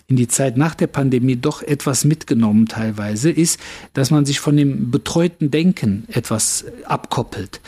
in 0.10 0.16
die 0.16 0.30
Zeit 0.30 0.56
nach 0.56 0.74
der 0.74 0.88
Pandemie 0.88 1.36
doch 1.36 1.62
etwas 1.62 2.06
mitgenommen 2.06 2.68
teilweise, 2.68 3.30
ist, 3.30 3.60
dass 3.94 4.10
man 4.10 4.26
sich 4.26 4.40
von 4.40 4.56
dem 4.56 4.90
betreuten 4.90 5.52
Denken 5.52 6.06
etwas 6.08 6.64
abkoppelt 6.86 7.60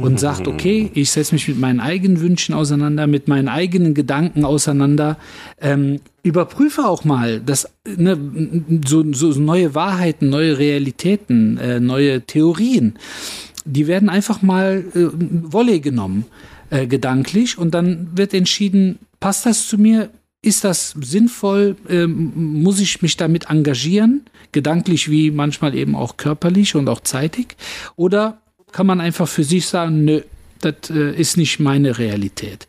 und 0.00 0.20
sagt, 0.20 0.46
okay, 0.46 0.92
ich 0.94 1.10
setze 1.10 1.34
mich 1.34 1.48
mit 1.48 1.58
meinen 1.58 1.80
eigenen 1.80 2.20
Wünschen 2.20 2.54
auseinander, 2.54 3.08
mit 3.08 3.26
meinen 3.26 3.48
eigenen 3.48 3.94
Gedanken 3.94 4.44
auseinander, 4.44 5.18
ähm, 5.60 5.98
überprüfe 6.22 6.86
auch 6.86 7.02
mal, 7.02 7.40
dass 7.40 7.68
ne, 7.84 8.16
so, 8.86 9.12
so 9.12 9.30
neue 9.40 9.74
Wahrheiten, 9.74 10.28
neue 10.28 10.56
Realitäten, 10.56 11.58
äh, 11.58 11.80
neue 11.80 12.20
Theorien, 12.22 12.94
die 13.64 13.88
werden 13.88 14.08
einfach 14.08 14.40
mal 14.40 14.84
äh, 14.94 15.00
Wolle 15.52 15.80
genommen, 15.80 16.26
äh, 16.70 16.86
gedanklich, 16.86 17.58
und 17.58 17.74
dann 17.74 18.16
wird 18.16 18.34
entschieden, 18.34 19.00
passt 19.18 19.46
das 19.46 19.66
zu 19.66 19.78
mir? 19.78 20.10
Ist 20.48 20.64
das 20.64 20.94
sinnvoll? 20.98 21.76
Ähm, 21.90 22.32
muss 22.62 22.80
ich 22.80 23.02
mich 23.02 23.18
damit 23.18 23.50
engagieren? 23.50 24.22
Gedanklich 24.50 25.10
wie 25.10 25.30
manchmal 25.30 25.74
eben 25.74 25.94
auch 25.94 26.16
körperlich 26.16 26.74
und 26.74 26.88
auch 26.88 27.00
zeitig? 27.00 27.58
Oder 27.96 28.40
kann 28.72 28.86
man 28.86 29.02
einfach 29.02 29.28
für 29.28 29.44
sich 29.44 29.66
sagen, 29.66 30.06
nö, 30.06 30.22
das 30.62 30.88
äh, 30.88 31.14
ist 31.14 31.36
nicht 31.36 31.60
meine 31.60 31.98
Realität. 31.98 32.66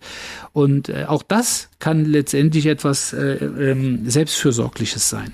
Und 0.52 0.90
äh, 0.90 1.06
auch 1.08 1.24
das 1.24 1.70
kann 1.80 2.04
letztendlich 2.04 2.66
etwas 2.66 3.14
äh, 3.14 3.36
ähm, 3.36 4.10
Selbstfürsorgliches 4.10 5.08
sein. 5.08 5.32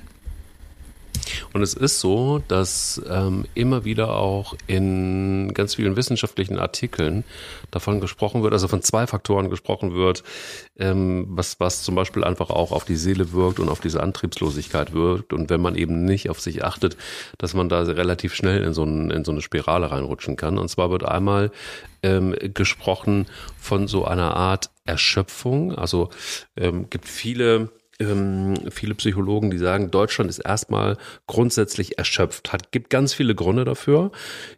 Und 1.53 1.61
es 1.61 1.73
ist 1.73 1.99
so, 1.99 2.41
dass 2.47 3.01
ähm, 3.09 3.45
immer 3.53 3.85
wieder 3.85 4.15
auch 4.15 4.55
in 4.67 5.53
ganz 5.53 5.75
vielen 5.75 5.95
wissenschaftlichen 5.95 6.59
Artikeln 6.59 7.23
davon 7.71 8.01
gesprochen 8.01 8.43
wird, 8.43 8.53
also 8.53 8.67
von 8.67 8.81
zwei 8.81 9.07
Faktoren 9.07 9.49
gesprochen 9.49 9.93
wird, 9.93 10.23
ähm, 10.77 11.25
was, 11.29 11.59
was 11.59 11.83
zum 11.83 11.95
Beispiel 11.95 12.23
einfach 12.23 12.49
auch 12.49 12.71
auf 12.71 12.85
die 12.85 12.95
Seele 12.95 13.31
wirkt 13.31 13.59
und 13.59 13.69
auf 13.69 13.79
diese 13.79 14.01
Antriebslosigkeit 14.01 14.93
wirkt. 14.93 15.33
Und 15.33 15.49
wenn 15.49 15.61
man 15.61 15.75
eben 15.75 16.05
nicht 16.05 16.29
auf 16.29 16.39
sich 16.39 16.63
achtet, 16.63 16.97
dass 17.37 17.53
man 17.53 17.69
da 17.69 17.81
relativ 17.81 18.33
schnell 18.33 18.63
in 18.63 18.73
so, 18.73 18.83
ein, 18.83 19.11
in 19.11 19.23
so 19.23 19.31
eine 19.31 19.41
Spirale 19.41 19.91
reinrutschen 19.91 20.35
kann. 20.35 20.57
Und 20.57 20.69
zwar 20.69 20.89
wird 20.91 21.05
einmal 21.05 21.51
ähm, 22.03 22.35
gesprochen 22.53 23.27
von 23.57 23.87
so 23.87 24.05
einer 24.05 24.35
Art 24.35 24.69
Erschöpfung. 24.85 25.73
Also 25.73 26.09
ähm, 26.55 26.89
gibt 26.89 27.07
viele 27.07 27.69
ähm, 27.99 28.55
viele 28.71 28.95
Psychologen, 28.95 29.51
die 29.51 29.57
sagen, 29.57 29.91
Deutschland 29.91 30.29
ist 30.29 30.39
erstmal 30.39 30.97
grundsätzlich 31.27 31.97
erschöpft. 31.97 32.51
Hat, 32.51 32.71
gibt 32.71 32.89
ganz 32.89 33.13
viele 33.13 33.35
Gründe 33.35 33.65
dafür. 33.65 34.11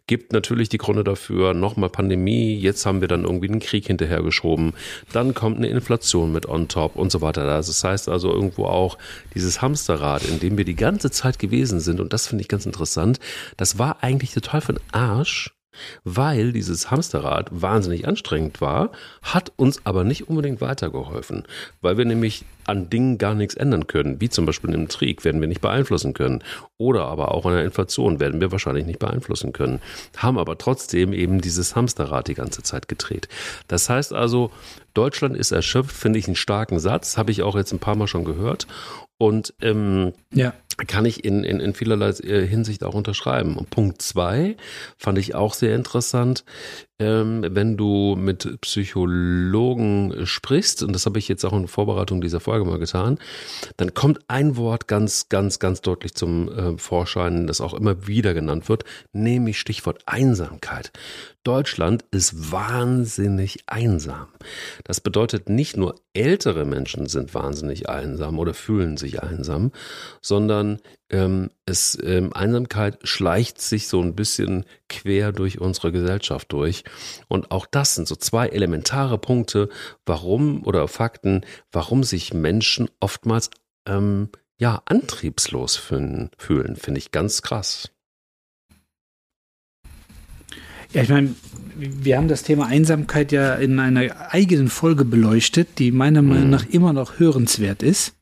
Gibt 0.06 0.32
natürlich 0.32 0.68
die 0.68 0.78
Gründe 0.78 1.04
dafür, 1.04 1.54
nochmal 1.54 1.90
Pandemie, 1.90 2.56
jetzt 2.58 2.86
haben 2.86 3.00
wir 3.00 3.08
dann 3.08 3.24
irgendwie 3.24 3.48
einen 3.48 3.60
Krieg 3.60 3.86
hinterhergeschoben. 3.86 4.72
Dann 5.12 5.34
kommt 5.34 5.58
eine 5.58 5.68
Inflation 5.68 6.32
mit 6.32 6.46
on 6.46 6.68
top 6.68 6.96
und 6.96 7.12
so 7.12 7.20
weiter. 7.20 7.44
Das 7.44 7.84
heißt 7.84 8.08
also 8.08 8.32
irgendwo 8.32 8.64
auch 8.64 8.98
dieses 9.34 9.62
Hamsterrad, 9.62 10.24
in 10.24 10.40
dem 10.40 10.58
wir 10.58 10.64
die 10.64 10.76
ganze 10.76 11.10
Zeit 11.10 11.38
gewesen 11.38 11.80
sind. 11.80 12.00
Und 12.00 12.12
das 12.12 12.26
finde 12.26 12.42
ich 12.42 12.48
ganz 12.48 12.66
interessant. 12.66 13.20
Das 13.56 13.78
war 13.78 14.02
eigentlich 14.02 14.32
total 14.32 14.60
für 14.60 14.72
den 14.72 14.82
Arsch 14.92 15.57
weil 16.04 16.52
dieses 16.52 16.90
Hamsterrad 16.90 17.48
wahnsinnig 17.50 18.06
anstrengend 18.06 18.60
war, 18.60 18.90
hat 19.22 19.52
uns 19.56 19.84
aber 19.84 20.04
nicht 20.04 20.28
unbedingt 20.28 20.60
weitergeholfen, 20.60 21.44
weil 21.80 21.98
wir 21.98 22.04
nämlich 22.04 22.44
an 22.68 22.90
Dingen 22.90 23.16
gar 23.16 23.34
nichts 23.34 23.54
ändern 23.54 23.86
können, 23.86 24.20
wie 24.20 24.28
zum 24.28 24.44
Beispiel 24.44 24.74
im 24.74 24.88
Krieg 24.88 25.24
werden 25.24 25.40
wir 25.40 25.48
nicht 25.48 25.62
beeinflussen 25.62 26.12
können 26.12 26.44
oder 26.76 27.06
aber 27.06 27.32
auch 27.32 27.46
an 27.46 27.54
der 27.54 27.64
Inflation 27.64 28.20
werden 28.20 28.40
wir 28.40 28.52
wahrscheinlich 28.52 28.84
nicht 28.84 28.98
beeinflussen 28.98 29.52
können, 29.52 29.80
haben 30.16 30.38
aber 30.38 30.58
trotzdem 30.58 31.12
eben 31.12 31.40
dieses 31.40 31.74
Hamsterrad 31.74 32.28
die 32.28 32.34
ganze 32.34 32.62
Zeit 32.62 32.88
gedreht. 32.88 33.28
Das 33.68 33.88
heißt 33.88 34.12
also, 34.12 34.50
Deutschland 34.92 35.36
ist 35.36 35.52
erschöpft, 35.52 35.96
finde 35.96 36.18
ich 36.18 36.26
einen 36.26 36.36
starken 36.36 36.78
Satz, 36.78 37.16
habe 37.16 37.30
ich 37.30 37.42
auch 37.42 37.56
jetzt 37.56 37.72
ein 37.72 37.78
paar 37.78 37.96
Mal 37.96 38.06
schon 38.06 38.24
gehört 38.24 38.66
und 39.16 39.54
ähm, 39.60 40.12
ja 40.32 40.52
kann 40.86 41.04
ich 41.04 41.24
in, 41.24 41.44
in, 41.44 41.60
in 41.60 41.74
vielerlei 41.74 42.10
äh, 42.10 42.46
Hinsicht 42.46 42.84
auch 42.84 42.94
unterschreiben. 42.94 43.56
Und 43.56 43.70
Punkt 43.70 44.00
zwei 44.02 44.56
fand 44.96 45.18
ich 45.18 45.34
auch 45.34 45.54
sehr 45.54 45.74
interessant, 45.74 46.44
ähm, 46.98 47.44
wenn 47.48 47.76
du 47.76 48.16
mit 48.16 48.60
Psychologen 48.60 50.26
sprichst, 50.26 50.82
und 50.82 50.92
das 50.92 51.06
habe 51.06 51.18
ich 51.18 51.28
jetzt 51.28 51.44
auch 51.44 51.52
in 51.52 51.68
Vorbereitung 51.68 52.20
dieser 52.20 52.40
Folge 52.40 52.64
mal 52.64 52.78
getan, 52.78 53.18
dann 53.76 53.94
kommt 53.94 54.20
ein 54.28 54.56
Wort 54.56 54.88
ganz, 54.88 55.28
ganz, 55.28 55.58
ganz 55.58 55.80
deutlich 55.80 56.14
zum 56.14 56.48
äh, 56.48 56.78
Vorschein, 56.78 57.46
das 57.46 57.60
auch 57.60 57.74
immer 57.74 58.06
wieder 58.06 58.34
genannt 58.34 58.68
wird, 58.68 58.84
nämlich 59.12 59.60
Stichwort 59.60 60.02
Einsamkeit. 60.06 60.92
Deutschland 61.44 62.04
ist 62.10 62.52
wahnsinnig 62.52 63.60
einsam. 63.66 64.26
Das 64.84 65.00
bedeutet 65.00 65.48
nicht 65.48 65.76
nur 65.76 65.94
ältere 66.12 66.64
Menschen 66.64 67.06
sind 67.06 67.32
wahnsinnig 67.32 67.88
einsam 67.88 68.38
oder 68.38 68.54
fühlen 68.54 68.96
sich 68.96 69.22
einsam, 69.22 69.70
sondern 70.20 70.78
ähm, 71.10 71.50
es, 71.66 71.98
ähm, 72.02 72.32
Einsamkeit 72.32 72.98
schleicht 73.02 73.60
sich 73.60 73.88
so 73.88 74.02
ein 74.02 74.14
bisschen 74.14 74.64
quer 74.88 75.32
durch 75.32 75.60
unsere 75.60 75.92
Gesellschaft 75.92 76.52
durch. 76.52 76.84
Und 77.28 77.50
auch 77.50 77.66
das 77.66 77.94
sind 77.94 78.08
so 78.08 78.16
zwei 78.16 78.48
elementare 78.48 79.18
Punkte, 79.18 79.68
warum 80.06 80.64
oder 80.64 80.88
Fakten, 80.88 81.42
warum 81.72 82.04
sich 82.04 82.34
Menschen 82.34 82.88
oftmals 83.00 83.50
ähm, 83.86 84.28
ja 84.58 84.82
antriebslos 84.86 85.76
fühlen, 85.76 86.30
fühlen 86.36 86.76
finde 86.76 86.98
ich 86.98 87.12
ganz 87.12 87.42
krass. 87.42 87.90
Ja, 90.92 91.02
ich 91.02 91.10
meine, 91.10 91.34
wir 91.76 92.16
haben 92.16 92.28
das 92.28 92.42
Thema 92.42 92.66
Einsamkeit 92.66 93.30
ja 93.30 93.54
in 93.54 93.78
einer 93.78 94.32
eigenen 94.32 94.68
Folge 94.68 95.04
beleuchtet, 95.04 95.78
die 95.78 95.92
meiner 95.92 96.22
Meinung 96.22 96.44
mhm. 96.44 96.50
nach 96.50 96.66
immer 96.66 96.92
noch 96.92 97.18
hörenswert 97.18 97.82
ist. 97.82 98.14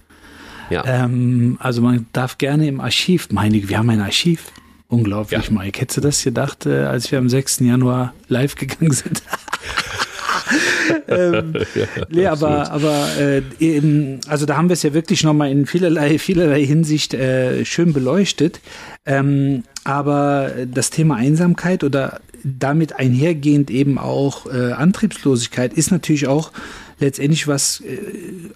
Ja. 0.71 0.85
Ähm, 0.87 1.57
also 1.61 1.83
man 1.83 2.07
darf 2.13 2.39
gerne 2.39 2.67
im 2.67 2.81
Archiv, 2.81 3.29
meine, 3.31 3.69
wir 3.69 3.79
haben 3.79 3.91
ein 3.91 4.01
Archiv. 4.01 4.53
Unglaublich, 4.89 5.47
ja. 5.47 5.53
Mike. 5.53 5.81
Hättest 5.81 5.97
du 5.97 6.01
das 6.01 6.23
gedacht, 6.23 6.67
äh, 6.67 6.85
als 6.85 7.11
wir 7.11 7.19
am 7.19 7.29
6. 7.29 7.61
Januar 7.61 8.15
live 8.29 8.55
gegangen 8.55 8.93
sind? 8.93 9.23
ähm, 11.09 11.55
ja, 11.75 11.87
nee, 12.09 12.27
aber, 12.27 12.71
aber 12.71 13.09
äh, 13.19 13.43
eben, 13.59 14.21
also 14.29 14.47
da 14.47 14.57
haben 14.57 14.69
wir 14.69 14.75
es 14.75 14.85
ja 14.85 14.95
wirklich 14.95 15.25
nochmal 15.25 15.51
in 15.51 15.67
vielerlei, 15.67 16.19
vielerlei 16.19 16.65
Hinsicht 16.65 17.15
äh, 17.15 17.65
schön 17.65 17.93
beleuchtet. 17.93 18.61
Ähm, 19.05 19.65
aber 19.87 20.51
das 20.67 20.91
Thema 20.91 21.15
Einsamkeit 21.15 21.85
oder 21.85 22.21
damit 22.43 22.97
einhergehend 22.97 23.71
eben 23.71 23.99
auch 23.99 24.47
äh, 24.47 24.73
Antriebslosigkeit 24.73 25.73
ist 25.75 25.93
natürlich 25.93 26.27
auch 26.27 26.51
letztendlich 26.99 27.47
was 27.47 27.83
äh, 27.83 27.99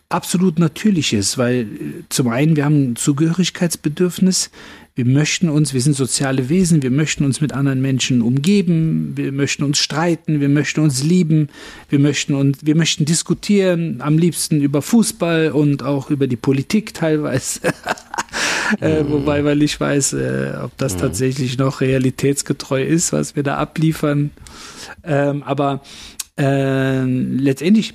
absolut 0.09 0.59
Natürliches, 0.59 1.39
weil 1.39 1.61
äh, 1.61 1.67
zum 2.09 2.29
einen 2.29 2.57
wir 2.57 2.65
haben 2.65 2.91
ein 2.91 2.97
Zugehörigkeitsbedürfnis, 2.97 4.51
wir 4.97 5.05
möchten 5.05 5.49
uns, 5.49 5.73
wir 5.73 5.81
sind 5.81 5.95
soziale 5.95 6.49
Wesen, 6.49 6.83
wir 6.83 6.91
möchten 6.91 7.25
uns 7.25 7.41
mit 7.41 7.53
anderen 7.53 7.81
Menschen 7.81 8.23
umgeben, 8.23 9.13
wir 9.15 9.31
möchten 9.31 9.63
uns 9.63 9.79
streiten, 9.79 10.41
wir 10.41 10.49
möchten 10.49 10.81
uns 10.81 11.05
lieben, 11.05 11.49
wir 11.89 12.01
möchten 12.01 12.35
uns, 12.35 12.59
wir 12.63 12.75
möchten 12.75 13.05
diskutieren, 13.05 14.01
am 14.01 14.19
liebsten 14.19 14.61
über 14.61 14.83
Fußball 14.83 15.53
und 15.53 15.85
auch 15.85 16.11
über 16.11 16.27
die 16.27 16.37
Politik 16.37 16.93
teilweise. 16.93 17.61
äh, 18.81 19.03
mhm. 19.03 19.11
wobei, 19.11 19.45
weil 19.45 19.63
ich 19.63 19.79
weiß, 19.79 20.15
äh, 20.15 20.53
ob 20.63 20.77
das 20.77 20.95
mhm. 20.95 21.01
tatsächlich 21.01 21.59
noch 21.59 21.81
realitätsgetreu 21.81 22.83
ist, 22.83 23.13
was 23.13 23.37
wir 23.37 23.43
da 23.43 23.57
abliefern. 23.57 24.31
Ähm, 25.05 25.43
aber 25.43 25.81
äh, 26.39 27.05
letztendlich 27.05 27.95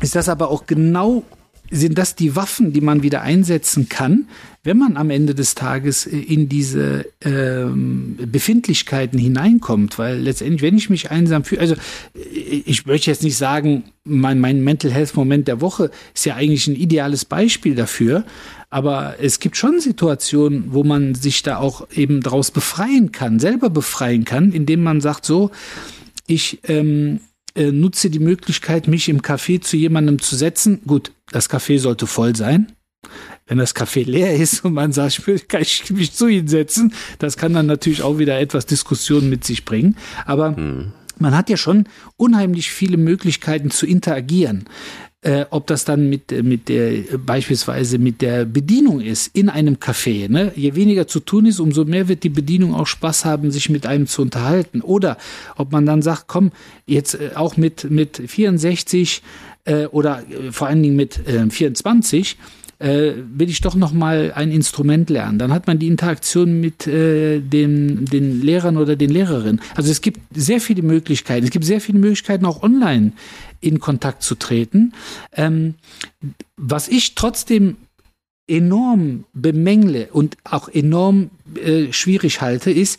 ist 0.00 0.14
das 0.14 0.28
aber 0.28 0.50
auch 0.50 0.66
genau, 0.66 1.24
sind 1.70 1.98
das 1.98 2.14
die 2.14 2.36
Waffen, 2.36 2.72
die 2.72 2.80
man 2.80 3.02
wieder 3.02 3.22
einsetzen 3.22 3.88
kann, 3.88 4.26
wenn 4.64 4.78
man 4.78 4.96
am 4.96 5.10
Ende 5.10 5.34
des 5.34 5.54
Tages 5.54 6.06
äh, 6.06 6.16
in 6.16 6.48
diese 6.48 7.06
ähm, 7.22 8.18
Befindlichkeiten 8.30 9.18
hineinkommt, 9.18 9.98
weil 9.98 10.18
letztendlich, 10.18 10.62
wenn 10.62 10.76
ich 10.76 10.90
mich 10.90 11.10
einsam 11.10 11.44
fühle, 11.44 11.60
also 11.60 11.74
äh, 11.74 12.62
ich 12.66 12.86
möchte 12.86 13.10
jetzt 13.10 13.22
nicht 13.22 13.36
sagen, 13.36 13.84
mein, 14.04 14.40
mein 14.40 14.62
Mental 14.62 14.90
Health 14.90 15.16
Moment 15.16 15.48
der 15.48 15.60
Woche 15.60 15.90
ist 16.14 16.26
ja 16.26 16.34
eigentlich 16.34 16.66
ein 16.66 16.76
ideales 16.76 17.24
Beispiel 17.24 17.74
dafür, 17.74 18.24
aber 18.70 19.16
es 19.20 19.40
gibt 19.40 19.56
schon 19.56 19.80
Situationen, 19.80 20.72
wo 20.72 20.84
man 20.84 21.14
sich 21.14 21.42
da 21.42 21.56
auch 21.58 21.88
eben 21.94 22.22
daraus 22.22 22.50
befreien 22.50 23.12
kann, 23.12 23.38
selber 23.38 23.70
befreien 23.70 24.24
kann, 24.24 24.52
indem 24.52 24.82
man 24.82 25.00
sagt, 25.00 25.24
so, 25.24 25.50
ich 26.26 26.60
ähm, 26.64 27.20
äh, 27.58 27.72
nutze 27.72 28.08
die 28.08 28.20
Möglichkeit, 28.20 28.86
mich 28.88 29.08
im 29.08 29.20
Café 29.20 29.60
zu 29.60 29.76
jemandem 29.76 30.20
zu 30.20 30.36
setzen. 30.36 30.80
Gut, 30.86 31.12
das 31.32 31.50
Café 31.50 31.78
sollte 31.78 32.06
voll 32.06 32.36
sein. 32.36 32.72
Wenn 33.46 33.58
das 33.58 33.74
Café 33.74 34.04
leer 34.04 34.34
ist 34.36 34.64
und 34.64 34.74
man 34.74 34.92
sagt, 34.92 35.22
kann 35.48 35.62
ich 35.62 35.90
mich 35.90 36.12
zu 36.12 36.28
ihnen 36.28 36.48
setzen, 36.48 36.92
das 37.18 37.36
kann 37.36 37.54
dann 37.54 37.66
natürlich 37.66 38.02
auch 38.02 38.18
wieder 38.18 38.38
etwas 38.38 38.66
Diskussion 38.66 39.28
mit 39.28 39.44
sich 39.44 39.64
bringen. 39.64 39.96
Aber 40.26 40.56
hm. 40.56 40.92
man 41.18 41.36
hat 41.36 41.50
ja 41.50 41.56
schon 41.56 41.88
unheimlich 42.16 42.70
viele 42.70 42.96
Möglichkeiten 42.96 43.70
zu 43.70 43.86
interagieren. 43.86 44.64
Äh, 45.22 45.46
ob 45.50 45.66
das 45.66 45.84
dann 45.84 46.08
mit, 46.08 46.30
mit 46.44 46.68
der, 46.68 47.18
beispielsweise 47.18 47.98
mit 47.98 48.22
der 48.22 48.44
Bedienung 48.44 49.00
ist 49.00 49.34
in 49.36 49.48
einem 49.48 49.74
Café. 49.76 50.28
Ne? 50.30 50.52
Je 50.54 50.74
weniger 50.74 51.08
zu 51.08 51.20
tun 51.20 51.46
ist, 51.46 51.58
umso 51.58 51.84
mehr 51.84 52.08
wird 52.08 52.22
die 52.22 52.28
Bedienung 52.28 52.74
auch 52.74 52.86
Spaß 52.86 53.24
haben, 53.24 53.50
sich 53.50 53.68
mit 53.68 53.84
einem 53.84 54.06
zu 54.06 54.22
unterhalten. 54.22 54.80
Oder 54.80 55.16
ob 55.56 55.72
man 55.72 55.86
dann 55.86 56.02
sagt, 56.02 56.24
komm, 56.28 56.52
jetzt 56.86 57.14
äh, 57.14 57.30
auch 57.34 57.56
mit, 57.56 57.90
mit 57.90 58.22
64 58.24 59.22
äh, 59.64 59.86
oder 59.86 60.22
äh, 60.30 60.52
vor 60.52 60.68
allen 60.68 60.82
Dingen 60.82 60.96
mit 60.96 61.26
äh, 61.26 61.50
24 61.50 62.36
äh, 62.78 63.12
will 63.32 63.50
ich 63.50 63.60
doch 63.60 63.74
noch 63.74 63.92
mal 63.92 64.32
ein 64.34 64.50
Instrument 64.50 65.10
lernen. 65.10 65.38
Dann 65.38 65.52
hat 65.52 65.66
man 65.66 65.78
die 65.78 65.88
Interaktion 65.88 66.60
mit 66.60 66.86
äh, 66.86 67.40
den, 67.40 68.04
den 68.04 68.40
Lehrern 68.40 68.76
oder 68.76 68.96
den 68.96 69.10
Lehrerinnen. 69.10 69.60
Also 69.74 69.90
es 69.90 70.00
gibt 70.00 70.20
sehr 70.34 70.60
viele 70.60 70.82
Möglichkeiten. 70.82 71.44
Es 71.44 71.50
gibt 71.50 71.64
sehr 71.64 71.80
viele 71.80 71.98
Möglichkeiten, 71.98 72.44
auch 72.44 72.62
online 72.62 73.12
in 73.60 73.80
Kontakt 73.80 74.22
zu 74.22 74.36
treten. 74.36 74.92
Ähm, 75.32 75.74
was 76.56 76.88
ich 76.88 77.14
trotzdem 77.14 77.76
enorm 78.46 79.24
bemängle 79.34 80.08
und 80.12 80.36
auch 80.44 80.68
enorm 80.68 81.30
äh, 81.62 81.92
schwierig 81.92 82.40
halte, 82.40 82.70
ist, 82.70 82.98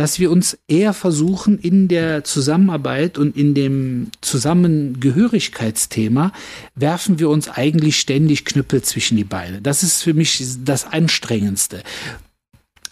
dass 0.00 0.18
wir 0.18 0.30
uns 0.30 0.56
eher 0.66 0.94
versuchen, 0.94 1.58
in 1.58 1.86
der 1.86 2.24
Zusammenarbeit 2.24 3.18
und 3.18 3.36
in 3.36 3.52
dem 3.52 4.10
Zusammengehörigkeitsthema 4.22 6.32
werfen 6.74 7.18
wir 7.18 7.28
uns 7.28 7.50
eigentlich 7.50 8.00
ständig 8.00 8.46
Knüppel 8.46 8.80
zwischen 8.80 9.18
die 9.18 9.24
Beine. 9.24 9.60
Das 9.60 9.82
ist 9.82 10.00
für 10.00 10.14
mich 10.14 10.42
das 10.64 10.86
Anstrengendste. 10.86 11.82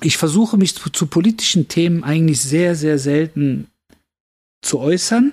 Ich 0.02 0.18
versuche 0.18 0.58
mich 0.58 0.74
zu, 0.74 0.90
zu 0.90 1.06
politischen 1.06 1.68
Themen 1.68 2.04
eigentlich 2.04 2.42
sehr, 2.42 2.76
sehr 2.76 2.98
selten 2.98 3.68
zu 4.60 4.78
äußern. 4.78 5.32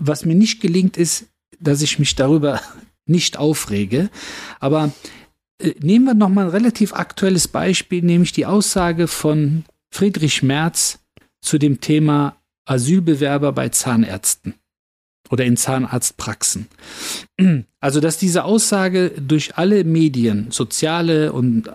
Was 0.00 0.24
mir 0.24 0.34
nicht 0.34 0.60
gelingt, 0.60 0.96
ist, 0.96 1.26
dass 1.60 1.80
ich 1.80 2.00
mich 2.00 2.16
darüber 2.16 2.60
nicht 3.06 3.36
aufrege. 3.36 4.10
Aber 4.58 4.90
äh, 5.60 5.74
nehmen 5.78 6.06
wir 6.06 6.14
noch 6.14 6.28
mal 6.28 6.46
ein 6.46 6.50
relativ 6.50 6.92
aktuelles 6.92 7.46
Beispiel, 7.46 8.02
nämlich 8.02 8.32
die 8.32 8.46
Aussage 8.46 9.06
von 9.06 9.62
Friedrich 9.90 10.42
Merz 10.42 10.98
zu 11.40 11.58
dem 11.58 11.80
Thema 11.80 12.36
Asylbewerber 12.66 13.52
bei 13.52 13.70
Zahnärzten 13.70 14.54
oder 15.30 15.44
in 15.44 15.56
Zahnarztpraxen. 15.56 16.68
Also, 17.80 18.00
dass 18.00 18.18
diese 18.18 18.42
Aussage 18.42 19.12
durch 19.24 19.56
alle 19.56 19.84
Medien, 19.84 20.50
soziale 20.50 21.32
und 21.32 21.68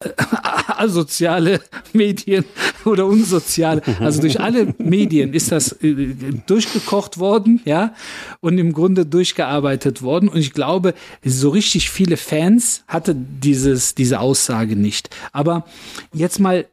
äh, 0.00 0.08
asoziale 0.68 1.60
Medien 1.92 2.46
oder 2.86 3.04
unsoziale, 3.04 3.82
also 4.00 4.22
durch 4.22 4.40
alle 4.40 4.74
Medien 4.78 5.34
ist 5.34 5.52
das 5.52 5.72
äh, 5.82 6.14
durchgekocht 6.46 7.18
worden, 7.18 7.60
ja, 7.66 7.94
und 8.40 8.56
im 8.56 8.72
Grunde 8.72 9.04
durchgearbeitet 9.04 10.00
worden. 10.00 10.30
Und 10.30 10.38
ich 10.38 10.54
glaube, 10.54 10.94
so 11.22 11.50
richtig 11.50 11.90
viele 11.90 12.16
Fans 12.16 12.84
hatte 12.88 13.14
dieses, 13.14 13.94
diese 13.94 14.20
Aussage 14.20 14.76
nicht. 14.76 15.10
Aber 15.32 15.66
jetzt 16.14 16.40
mal 16.40 16.64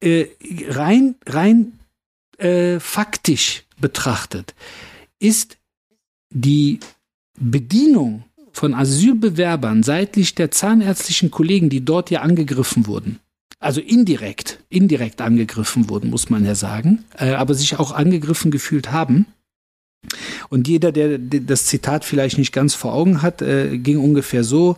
äh, 0.00 0.26
rein, 0.68 1.14
rein 1.26 1.78
äh, 2.38 2.80
faktisch 2.80 3.64
betrachtet, 3.80 4.54
ist 5.18 5.56
die 6.30 6.80
Bedienung 7.38 8.24
von 8.52 8.74
Asylbewerbern 8.74 9.82
seitlich 9.82 10.34
der 10.34 10.50
zahnärztlichen 10.50 11.30
Kollegen, 11.30 11.70
die 11.70 11.84
dort 11.84 12.10
ja 12.10 12.22
angegriffen 12.22 12.86
wurden, 12.86 13.20
also 13.60 13.80
indirekt, 13.80 14.62
indirekt 14.68 15.20
angegriffen 15.20 15.88
wurden, 15.88 16.10
muss 16.10 16.30
man 16.30 16.44
ja 16.44 16.54
sagen, 16.54 17.04
äh, 17.16 17.32
aber 17.32 17.54
sich 17.54 17.78
auch 17.78 17.92
angegriffen 17.92 18.50
gefühlt 18.50 18.90
haben. 18.90 19.26
Und 20.48 20.68
jeder, 20.68 20.92
der 20.92 21.18
das 21.18 21.66
Zitat 21.66 22.04
vielleicht 22.04 22.38
nicht 22.38 22.52
ganz 22.52 22.74
vor 22.74 22.94
Augen 22.94 23.20
hat, 23.20 23.42
äh, 23.42 23.78
ging 23.78 23.98
ungefähr 23.98 24.44
so, 24.44 24.76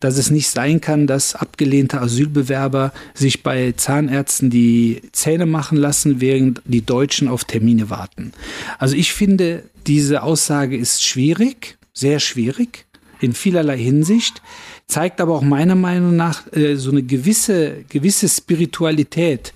dass 0.00 0.16
es 0.16 0.30
nicht 0.30 0.48
sein 0.48 0.80
kann, 0.80 1.06
dass 1.06 1.34
abgelehnte 1.34 2.00
Asylbewerber 2.00 2.92
sich 3.14 3.42
bei 3.42 3.72
Zahnärzten 3.72 4.50
die 4.50 5.02
Zähne 5.12 5.46
machen 5.46 5.76
lassen, 5.76 6.20
während 6.20 6.62
die 6.64 6.84
Deutschen 6.84 7.28
auf 7.28 7.44
Termine 7.44 7.90
warten. 7.90 8.32
Also 8.78 8.94
ich 8.94 9.12
finde, 9.12 9.64
diese 9.86 10.22
Aussage 10.22 10.76
ist 10.76 11.04
schwierig, 11.04 11.78
sehr 11.92 12.20
schwierig 12.20 12.86
in 13.20 13.32
vielerlei 13.32 13.78
Hinsicht, 13.78 14.42
zeigt 14.86 15.20
aber 15.20 15.34
auch 15.34 15.42
meiner 15.42 15.74
Meinung 15.74 16.14
nach 16.14 16.50
äh, 16.52 16.76
so 16.76 16.90
eine 16.90 17.02
gewisse, 17.02 17.84
gewisse 17.88 18.28
Spiritualität, 18.28 19.52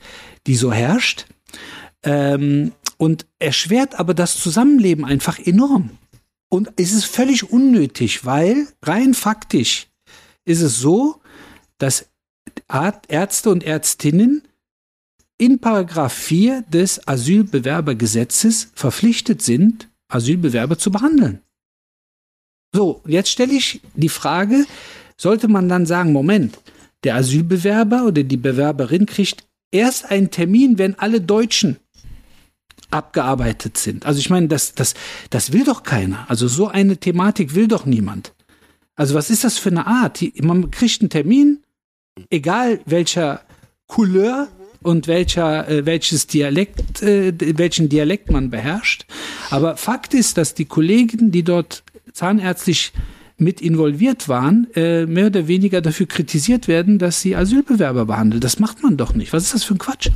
die 0.47 0.57
so 0.57 0.73
herrscht. 0.73 1.27
Ähm, 2.03 2.73
und 2.97 3.27
erschwert 3.41 3.99
aber 3.99 4.15
das 4.15 4.39
Zusammenleben 4.39 5.05
einfach 5.05 5.41
enorm. 5.41 5.91
Und 6.49 6.71
es 6.77 6.93
ist 6.93 7.05
völlig 7.05 7.51
unnötig, 7.51 8.25
weil 8.25 8.69
rein 8.83 9.15
faktisch 9.15 9.89
ist 10.45 10.63
es 10.63 10.79
so, 10.79 11.21
dass 11.79 12.09
Ärzte 13.09 13.51
und 13.51 13.65
Ärztinnen 13.65 14.43
in 15.39 15.59
Paragraph 15.59 16.13
4 16.13 16.63
des 16.63 17.07
Asylbewerbergesetzes 17.07 18.71
verpflichtet 18.75 19.43
sind, 19.43 19.89
Asylbewerber 20.09 20.79
zu 20.79 20.91
behandeln. 20.91 21.41
So, 22.75 23.03
jetzt 23.07 23.31
stelle 23.31 23.53
ich 23.53 23.81
die 23.95 24.09
Frage, 24.09 24.65
sollte 25.17 25.49
man 25.49 25.69
dann 25.69 25.87
sagen, 25.87 26.13
Moment, 26.13 26.59
der 27.05 27.17
Asylbewerber 27.17 28.05
oder 28.05 28.23
die 28.23 28.37
Bewerberin 28.37 29.07
kriegt 29.07 29.47
erst 29.71 30.11
einen 30.11 30.31
Termin, 30.31 30.79
wenn 30.79 30.99
alle 30.99 31.21
Deutschen 31.21 31.77
abgearbeitet 32.91 33.79
sind. 33.79 34.07
Also 34.07 34.21
ich 34.21 34.31
meine, 34.31 34.49
das, 34.49 34.75
das, 34.75 34.95
das 35.31 35.53
will 35.53 35.65
doch 35.65 35.83
keiner. 35.83 36.29
Also 36.31 36.47
so 36.47 36.69
eine 36.69 36.99
Thematik 36.99 37.55
will 37.55 37.69
doch 37.69 37.87
niemand. 37.87 38.35
Also 38.95 39.15
was 39.15 39.31
ist 39.31 39.45
das 39.45 39.59
für 39.59 39.71
eine 39.71 39.87
Art? 39.87 40.23
Man 40.43 40.71
kriegt 40.71 41.01
einen 41.01 41.11
Termin, 41.11 41.61
egal 42.31 42.81
welcher 42.85 43.41
Couleur 43.87 44.49
und 44.83 45.07
welcher, 45.07 45.69
äh, 45.69 45.87
welches 45.87 46.27
Dialekt, 46.27 47.03
äh, 47.03 47.33
welchen 47.59 47.89
Dialekt 47.89 48.31
man 48.31 48.51
beherrscht. 48.51 49.07
Aber 49.51 49.77
Fakt 49.77 50.15
ist, 50.15 50.37
dass 50.39 50.55
die 50.55 50.65
Kollegen, 50.65 51.31
die 51.31 51.43
dort 51.43 51.85
zahnärztlich 52.13 52.93
mit 53.39 53.61
involviert 53.61 54.29
waren, 54.29 54.69
äh, 54.75 55.07
mehr 55.07 55.27
oder 55.27 55.49
weniger 55.49 55.81
dafür 55.81 56.07
kritisiert 56.07 56.69
werden, 56.69 56.99
dass 56.99 57.21
sie 57.21 57.35
Asylbewerber 57.35 58.07
behandeln. 58.07 58.41
Das 58.41 58.59
macht 58.59 58.83
man 58.83 58.97
doch 58.97 59.15
nicht. 59.15 59.33
Was 59.33 59.45
ist 59.45 59.55
das 59.55 59.65
für 59.65 59.75
ein 59.75 59.79
Quatsch? 59.79 60.11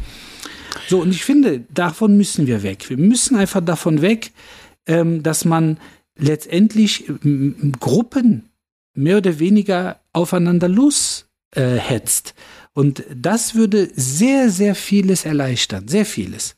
So, 0.88 1.00
und 1.00 1.10
ich 1.10 1.24
finde, 1.24 1.64
davon 1.72 2.16
müssen 2.16 2.46
wir 2.46 2.62
weg. 2.62 2.88
Wir 2.88 2.98
müssen 2.98 3.36
einfach 3.36 3.64
davon 3.64 4.02
weg, 4.02 4.32
ähm, 4.86 5.22
dass 5.22 5.44
man 5.44 5.78
letztendlich 6.16 7.04
Gruppen 7.80 8.44
mehr 8.96 9.18
oder 9.18 9.38
weniger 9.38 10.00
aufeinander 10.12 10.68
loshetzt. 10.68 12.34
Äh, 12.36 12.40
und 12.74 13.04
das 13.14 13.54
würde 13.54 13.90
sehr, 13.94 14.50
sehr 14.50 14.74
vieles 14.74 15.24
erleichtern, 15.24 15.88
sehr 15.88 16.04
vieles. 16.04 16.56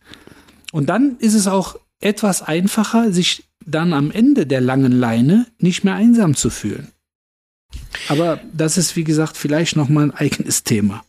Und 0.73 0.89
dann 0.89 1.17
ist 1.19 1.35
es 1.35 1.47
auch 1.47 1.79
etwas 2.01 2.43
einfacher, 2.43 3.13
sich 3.13 3.49
dann 3.65 3.93
am 3.93 4.11
Ende 4.11 4.47
der 4.47 4.61
langen 4.61 4.93
Leine 4.93 5.47
nicht 5.59 5.85
mehr 5.85 5.95
einsam 5.95 6.35
zu 6.35 6.51
fühlen. 6.51 6.89
Aber 8.09 8.41
das 8.53 8.79
ist, 8.79 8.97
wie 8.97 9.05
gesagt, 9.05 9.37
vielleicht 9.37 9.77
nochmal 9.77 10.05
ein 10.05 10.15
eigenes 10.15 10.65
Thema. 10.65 11.05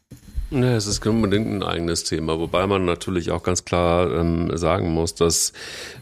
Ja, 0.51 0.75
es 0.75 0.87
ist 0.87 1.05
unbedingt 1.05 1.47
ein 1.47 1.61
eigenes 1.61 2.05
Thema, 2.05 2.39
wobei 2.39 2.65
man 2.65 2.83
natürlich 2.83 3.29
auch 3.29 3.43
ganz 3.43 3.65
klar 3.65 4.11
ähm, 4.11 4.57
sagen 4.57 4.91
muss, 4.91 5.13
dass 5.13 5.53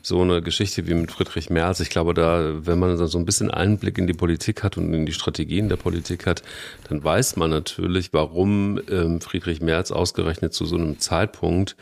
so 0.02 0.22
eine 0.22 0.42
Geschichte 0.42 0.88
wie 0.88 0.94
mit 0.94 1.12
Friedrich 1.12 1.50
Merz, 1.50 1.82
ich 1.82 1.90
glaube, 1.90 2.14
da, 2.14 2.66
wenn 2.66 2.80
man 2.80 2.96
so 3.08 3.18
ein 3.18 3.26
bisschen 3.26 3.52
Einblick 3.52 3.98
in 3.98 4.08
die 4.08 4.14
Politik 4.14 4.64
hat 4.64 4.78
und 4.78 4.94
in 4.94 5.06
die 5.06 5.12
Strategien 5.12 5.68
der 5.68 5.76
Politik 5.76 6.26
hat, 6.26 6.44
dann 6.88 7.04
weiß 7.04 7.36
man 7.36 7.50
natürlich, 7.50 8.14
warum 8.14 8.80
ähm, 8.90 9.20
Friedrich 9.20 9.60
Merz 9.60 9.92
ausgerechnet 9.92 10.54
zu 10.54 10.66
so 10.66 10.78
einem 10.78 10.98
Zeitpunkt 10.98 11.76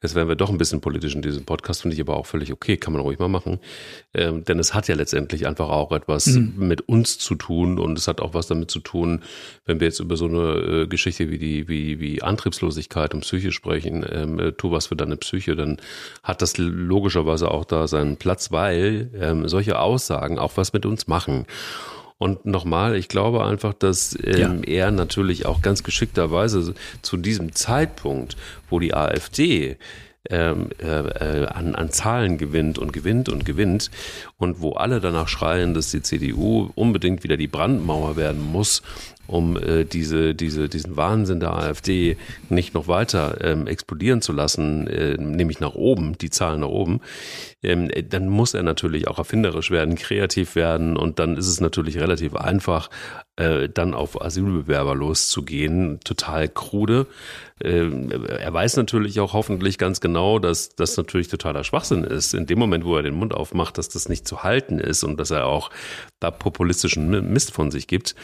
Jetzt 0.00 0.14
werden 0.14 0.28
wir 0.28 0.36
doch 0.36 0.48
ein 0.48 0.58
bisschen 0.58 0.80
politisch 0.80 1.16
in 1.16 1.22
diesem 1.22 1.44
Podcast, 1.44 1.82
finde 1.82 1.94
ich 1.94 2.00
aber 2.00 2.16
auch 2.16 2.26
völlig 2.26 2.52
okay, 2.52 2.76
kann 2.76 2.92
man 2.92 3.02
ruhig 3.02 3.18
mal 3.18 3.28
machen. 3.28 3.58
Ähm, 4.14 4.44
denn 4.44 4.60
es 4.60 4.72
hat 4.72 4.86
ja 4.86 4.94
letztendlich 4.94 5.46
einfach 5.48 5.68
auch 5.68 5.90
etwas 5.90 6.26
mhm. 6.26 6.54
mit 6.56 6.82
uns 6.82 7.18
zu 7.18 7.34
tun 7.34 7.80
und 7.80 7.98
es 7.98 8.06
hat 8.06 8.20
auch 8.20 8.32
was 8.32 8.46
damit 8.46 8.70
zu 8.70 8.78
tun, 8.78 9.24
wenn 9.64 9.80
wir 9.80 9.88
jetzt 9.88 9.98
über 9.98 10.16
so 10.16 10.26
eine 10.26 10.82
äh, 10.82 10.86
Geschichte 10.86 11.30
wie 11.30 11.38
die, 11.38 11.66
wie, 11.66 11.98
wie 11.98 12.22
Antriebslosigkeit 12.22 13.12
und 13.12 13.22
Psyche 13.22 13.50
sprechen, 13.50 14.06
ähm, 14.08 14.38
äh, 14.38 14.52
tu 14.52 14.70
was 14.70 14.86
für 14.86 14.94
deine 14.96 15.16
Psyche, 15.16 15.56
dann 15.56 15.78
hat 16.22 16.42
das 16.42 16.58
logischerweise 16.58 17.50
auch 17.50 17.64
da 17.64 17.88
seinen 17.88 18.18
Platz, 18.18 18.52
weil 18.52 19.10
ähm, 19.20 19.48
solche 19.48 19.80
Aussagen 19.80 20.38
auch 20.38 20.56
was 20.56 20.72
mit 20.72 20.86
uns 20.86 21.08
machen. 21.08 21.46
Und 22.18 22.44
nochmal, 22.44 22.96
ich 22.96 23.08
glaube 23.08 23.44
einfach, 23.44 23.72
dass 23.72 24.18
ähm, 24.24 24.64
ja. 24.66 24.86
er 24.86 24.90
natürlich 24.90 25.46
auch 25.46 25.62
ganz 25.62 25.84
geschickterweise 25.84 26.74
zu 27.00 27.16
diesem 27.16 27.54
Zeitpunkt, 27.54 28.36
wo 28.68 28.80
die 28.80 28.92
AfD 28.92 29.76
ähm, 30.30 30.68
äh, 30.78 31.46
an, 31.46 31.74
an 31.74 31.90
Zahlen 31.90 32.38
gewinnt 32.38 32.78
und 32.78 32.92
gewinnt 32.92 33.28
und 33.28 33.44
gewinnt 33.44 33.90
und 34.36 34.60
wo 34.60 34.72
alle 34.72 35.00
danach 35.00 35.28
schreien, 35.28 35.74
dass 35.74 35.90
die 35.90 36.02
CDU 36.02 36.70
unbedingt 36.74 37.24
wieder 37.24 37.36
die 37.36 37.46
Brandmauer 37.46 38.16
werden 38.16 38.42
muss, 38.42 38.82
um 39.26 39.56
äh, 39.56 39.84
diese, 39.84 40.34
diese, 40.34 40.68
diesen 40.68 40.96
Wahnsinn 40.96 41.40
der 41.40 41.52
AfD 41.52 42.16
nicht 42.48 42.74
noch 42.74 42.88
weiter 42.88 43.38
ähm, 43.42 43.66
explodieren 43.66 44.22
zu 44.22 44.32
lassen, 44.32 44.86
äh, 44.86 45.16
nämlich 45.18 45.60
nach 45.60 45.74
oben, 45.74 46.18
die 46.18 46.30
Zahlen 46.30 46.60
nach 46.60 46.68
oben, 46.68 47.00
ähm, 47.62 47.90
dann 48.08 48.28
muss 48.28 48.54
er 48.54 48.62
natürlich 48.62 49.06
auch 49.08 49.18
erfinderisch 49.18 49.70
werden, 49.70 49.96
kreativ 49.96 50.56
werden 50.56 50.96
und 50.96 51.18
dann 51.18 51.36
ist 51.36 51.48
es 51.48 51.60
natürlich 51.60 51.98
relativ 51.98 52.34
einfach, 52.34 52.90
äh, 53.36 53.68
dann 53.68 53.94
auf 53.94 54.20
Asylbewerber 54.20 54.94
loszugehen. 54.94 56.00
Total 56.00 56.48
krude. 56.48 57.06
Äh, 57.62 57.90
er 58.38 58.52
weiß 58.52 58.76
natürlich 58.76 59.20
auch 59.20 59.32
hoffentlich 59.32 59.78
ganz 59.78 60.00
genau, 60.00 60.38
dass 60.38 60.74
das 60.74 60.96
natürlich 60.96 61.28
totaler 61.28 61.64
Schwachsinn 61.64 62.04
ist. 62.04 62.34
In 62.34 62.46
dem 62.46 62.58
Moment, 62.58 62.84
wo 62.84 62.96
er 62.96 63.02
den 63.02 63.14
Mund 63.14 63.34
aufmacht, 63.34 63.78
dass 63.78 63.88
das 63.88 64.08
nicht 64.08 64.26
zu 64.26 64.42
halten 64.42 64.78
ist 64.78 65.04
und 65.04 65.18
dass 65.18 65.30
er 65.30 65.46
auch 65.46 65.70
da 66.20 66.30
populistischen 66.30 67.32
Mist 67.32 67.52
von 67.52 67.70
sich 67.70 67.86
gibt. 67.86 68.14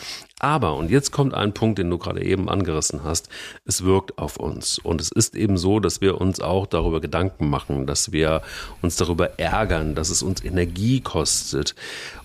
Aber, 0.41 0.75
und 0.77 0.91
jetzt 0.91 1.11
kommt 1.11 1.35
ein 1.35 1.55
Punkt, 1.55 1.79
den 1.79 1.91
du 1.91 1.99
gerade 1.99 2.23
eben 2.23 2.49
angerissen 2.49 3.05
hast, 3.05 3.29
es 3.65 3.85
wirkt 3.85 4.19
auf 4.19 4.37
uns. 4.37 4.79
Und 4.79 5.01
es 5.01 5.11
ist 5.11 5.37
eben 5.37 5.57
so, 5.57 5.81
dass 5.81 6.01
wir 6.01 6.21
uns 6.21 6.41
auch 6.41 6.67
darüber 6.67 7.01
Gedanken 7.01 7.49
machen, 7.49 7.87
dass 7.87 8.13
wir 8.13 8.43
uns 8.83 8.97
darüber 8.97 9.39
ärgern, 9.39 9.95
dass 9.95 10.11
es 10.11 10.23
uns 10.23 10.45
Energie 10.45 11.01
kostet. 11.01 11.75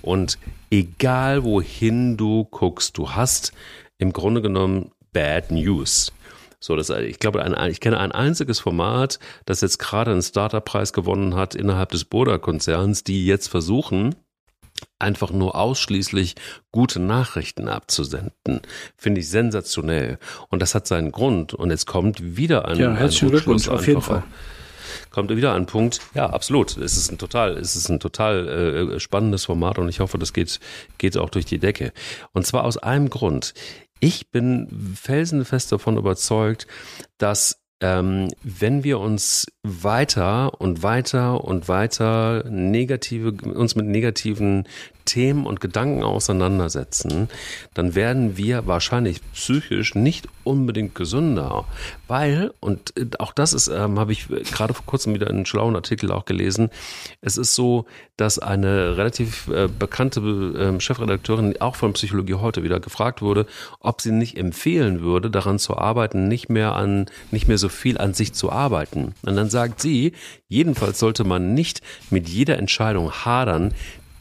Und 0.01 0.37
egal 0.71 1.43
wohin 1.43 2.17
du 2.17 2.45
guckst, 2.45 2.97
du 2.97 3.11
hast 3.11 3.53
im 3.97 4.13
Grunde 4.13 4.41
genommen 4.41 4.91
Bad 5.13 5.51
News. 5.51 6.11
So, 6.59 6.75
das, 6.75 6.89
ich 6.89 7.19
glaube, 7.19 7.43
ein, 7.43 7.71
ich 7.71 7.79
kenne 7.79 7.99
ein 7.99 8.11
einziges 8.11 8.59
Format, 8.59 9.19
das 9.45 9.61
jetzt 9.61 9.79
gerade 9.79 10.11
einen 10.11 10.21
Starterpreis 10.21 10.91
gewonnen 10.91 11.35
hat 11.35 11.55
innerhalb 11.55 11.91
des 11.91 12.05
Boda-Konzerns, 12.05 13.03
die 13.03 13.25
jetzt 13.25 13.47
versuchen, 13.47 14.15
einfach 14.97 15.31
nur 15.31 15.55
ausschließlich 15.55 16.35
gute 16.71 16.99
Nachrichten 16.99 17.67
abzusenden. 17.67 18.61
Finde 18.97 19.21
ich 19.21 19.29
sensationell. 19.29 20.19
Und 20.49 20.61
das 20.61 20.75
hat 20.75 20.87
seinen 20.87 21.11
Grund. 21.11 21.53
Und 21.53 21.69
jetzt 21.69 21.85
kommt 21.85 22.35
wieder 22.37 22.65
ein, 22.65 22.77
ja, 22.77 22.93
herzlichen 22.93 23.29
Glückwunsch, 23.29 23.67
auf 23.67 23.87
jeden 23.87 24.01
Fall 24.01 24.23
kommt 25.09 25.35
wieder 25.35 25.53
ein 25.53 25.65
Punkt. 25.65 25.99
Ja, 26.13 26.27
absolut. 26.29 26.77
Es 26.77 26.97
ist 26.97 27.11
ein 27.11 27.17
total, 27.17 27.57
es 27.57 27.75
ist 27.75 27.89
ein 27.89 27.99
total 27.99 28.47
äh, 28.47 28.99
spannendes 28.99 29.45
Format 29.45 29.79
und 29.79 29.89
ich 29.89 29.99
hoffe, 29.99 30.17
das 30.17 30.33
geht, 30.33 30.59
geht 30.97 31.17
auch 31.17 31.29
durch 31.29 31.45
die 31.45 31.59
Decke. 31.59 31.93
Und 32.33 32.45
zwar 32.45 32.63
aus 32.63 32.77
einem 32.77 33.09
Grund. 33.09 33.53
Ich 33.99 34.29
bin 34.31 34.95
felsenfest 34.95 35.71
davon 35.71 35.97
überzeugt, 35.97 36.67
dass 37.17 37.61
ähm, 37.81 38.29
wenn 38.43 38.83
wir 38.83 38.99
uns 38.99 39.47
weiter 39.63 40.59
und 40.59 40.83
weiter 40.83 41.43
und 41.43 41.67
weiter 41.67 42.43
negative, 42.49 43.31
uns 43.31 43.75
mit 43.75 43.85
negativen 43.85 44.67
Themen 45.09 45.47
und 45.47 45.59
Gedanken 45.59 46.03
auseinandersetzen, 46.03 47.29
dann 47.73 47.95
werden 47.95 48.37
wir 48.37 48.67
wahrscheinlich 48.67 49.21
psychisch 49.33 49.95
nicht 49.95 50.27
unbedingt 50.43 50.93
gesünder, 50.93 51.65
weil, 52.07 52.53
und 52.59 52.95
äh, 52.95 53.07
auch 53.17 53.33
das 53.33 53.53
ist, 53.53 53.67
ähm, 53.67 53.99
habe 53.99 54.11
ich 54.11 54.27
gerade 54.27 54.73
vor 54.73 54.85
kurzem 54.85 55.13
wieder 55.15 55.27
einen 55.27 55.45
schlauen 55.45 55.75
Artikel 55.75 56.11
auch 56.11 56.25
gelesen, 56.25 56.69
es 57.21 57.37
ist 57.37 57.55
so, 57.55 57.85
dass 58.17 58.37
eine 58.37 58.97
relativ 58.97 59.47
äh, 59.47 59.67
bekannte 59.67 60.19
äh, 60.19 60.79
Chefredakteurin 60.79 61.59
auch 61.59 61.75
von 61.75 61.93
Psychologie 61.93 62.35
heute 62.35 62.63
wieder 62.63 62.79
gefragt 62.79 63.21
wurde, 63.21 63.47
ob 63.79 64.01
sie 64.01 64.11
nicht 64.11 64.37
empfehlen 64.37 65.01
würde, 65.01 65.31
daran 65.31 65.57
zu 65.57 65.77
arbeiten, 65.77 66.27
nicht 66.27 66.49
mehr 66.49 66.75
an, 66.75 67.07
nicht 67.31 67.47
mehr 67.47 67.57
so 67.57 67.69
viel 67.69 67.97
an 67.97 68.13
sich 68.13 68.33
zu 68.33 68.51
arbeiten. 68.51 69.15
Und 69.23 69.35
dann 69.35 69.49
sagt 69.49 69.81
sie, 69.81 70.13
jedenfalls 70.47 70.99
sollte 70.99 71.23
man 71.23 71.53
nicht 71.53 71.81
mit 72.09 72.29
jeder 72.29 72.57
Entscheidung 72.57 73.11
hadern, 73.11 73.73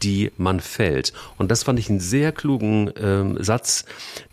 die 0.02 0.30
man 0.36 0.60
fällt. 0.60 1.12
Und 1.36 1.50
das 1.50 1.64
fand 1.64 1.78
ich 1.78 1.90
einen 1.90 2.00
sehr 2.00 2.32
klugen 2.32 2.90
ähm, 3.00 3.42
Satz, 3.42 3.84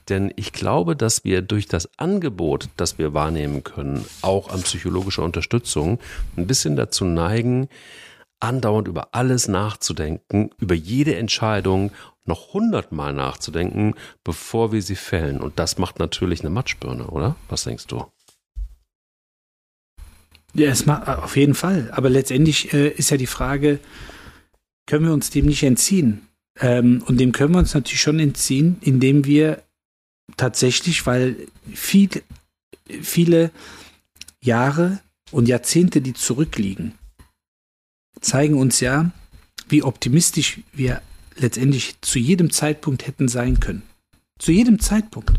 denn 0.09 0.31
ich 0.35 0.53
glaube, 0.53 0.95
dass 0.95 1.23
wir 1.23 1.41
durch 1.41 1.67
das 1.67 1.89
Angebot, 1.97 2.69
das 2.77 2.97
wir 2.97 3.13
wahrnehmen 3.13 3.63
können, 3.63 4.05
auch 4.21 4.49
an 4.49 4.61
psychologischer 4.61 5.23
Unterstützung, 5.23 5.99
ein 6.37 6.47
bisschen 6.47 6.75
dazu 6.75 7.05
neigen, 7.05 7.67
andauernd 8.39 8.87
über 8.87 9.09
alles 9.13 9.47
nachzudenken, 9.47 10.51
über 10.59 10.75
jede 10.75 11.15
Entscheidung 11.15 11.91
noch 12.25 12.53
hundertmal 12.53 13.13
nachzudenken, 13.13 13.93
bevor 14.23 14.71
wir 14.71 14.81
sie 14.81 14.95
fällen. 14.95 15.39
Und 15.39 15.59
das 15.59 15.77
macht 15.77 15.99
natürlich 15.99 16.41
eine 16.41 16.49
Matschbirne, 16.49 17.07
oder? 17.07 17.35
Was 17.49 17.63
denkst 17.63 17.87
du? 17.87 18.05
Ja, 20.53 20.69
es 20.69 20.85
macht 20.85 21.07
auf 21.07 21.35
jeden 21.35 21.53
Fall. 21.53 21.89
Aber 21.91 22.09
letztendlich 22.09 22.73
äh, 22.73 22.87
ist 22.87 23.11
ja 23.11 23.17
die 23.17 23.27
Frage, 23.27 23.79
können 24.85 25.05
wir 25.05 25.13
uns 25.13 25.29
dem 25.29 25.45
nicht 25.45 25.63
entziehen. 25.63 26.27
Ähm, 26.59 27.03
und 27.05 27.19
dem 27.19 27.31
können 27.31 27.53
wir 27.53 27.59
uns 27.59 27.73
natürlich 27.73 28.01
schon 28.01 28.19
entziehen, 28.19 28.77
indem 28.81 29.25
wir 29.25 29.61
tatsächlich, 30.37 31.05
weil 31.05 31.47
viel, 31.73 32.09
viele 33.01 33.51
Jahre 34.41 34.99
und 35.31 35.47
Jahrzehnte, 35.47 36.01
die 36.01 36.13
zurückliegen, 36.13 36.93
zeigen 38.21 38.55
uns 38.55 38.79
ja, 38.79 39.11
wie 39.67 39.83
optimistisch 39.83 40.59
wir 40.71 41.01
letztendlich 41.35 41.95
zu 42.01 42.19
jedem 42.19 42.51
Zeitpunkt 42.51 43.07
hätten 43.07 43.27
sein 43.27 43.59
können. 43.59 43.83
Zu 44.39 44.51
jedem 44.51 44.79
Zeitpunkt. 44.79 45.33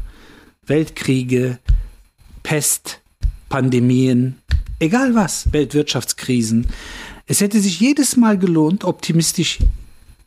Weltkriege, 0.66 1.58
Pest, 2.42 3.00
Pandemien, 3.48 4.38
egal 4.80 5.14
was, 5.14 5.52
Weltwirtschaftskrisen, 5.52 6.66
es 7.26 7.40
hätte 7.40 7.60
sich 7.60 7.80
jedes 7.80 8.16
Mal 8.16 8.38
gelohnt, 8.38 8.84
optimistisch 8.84 9.58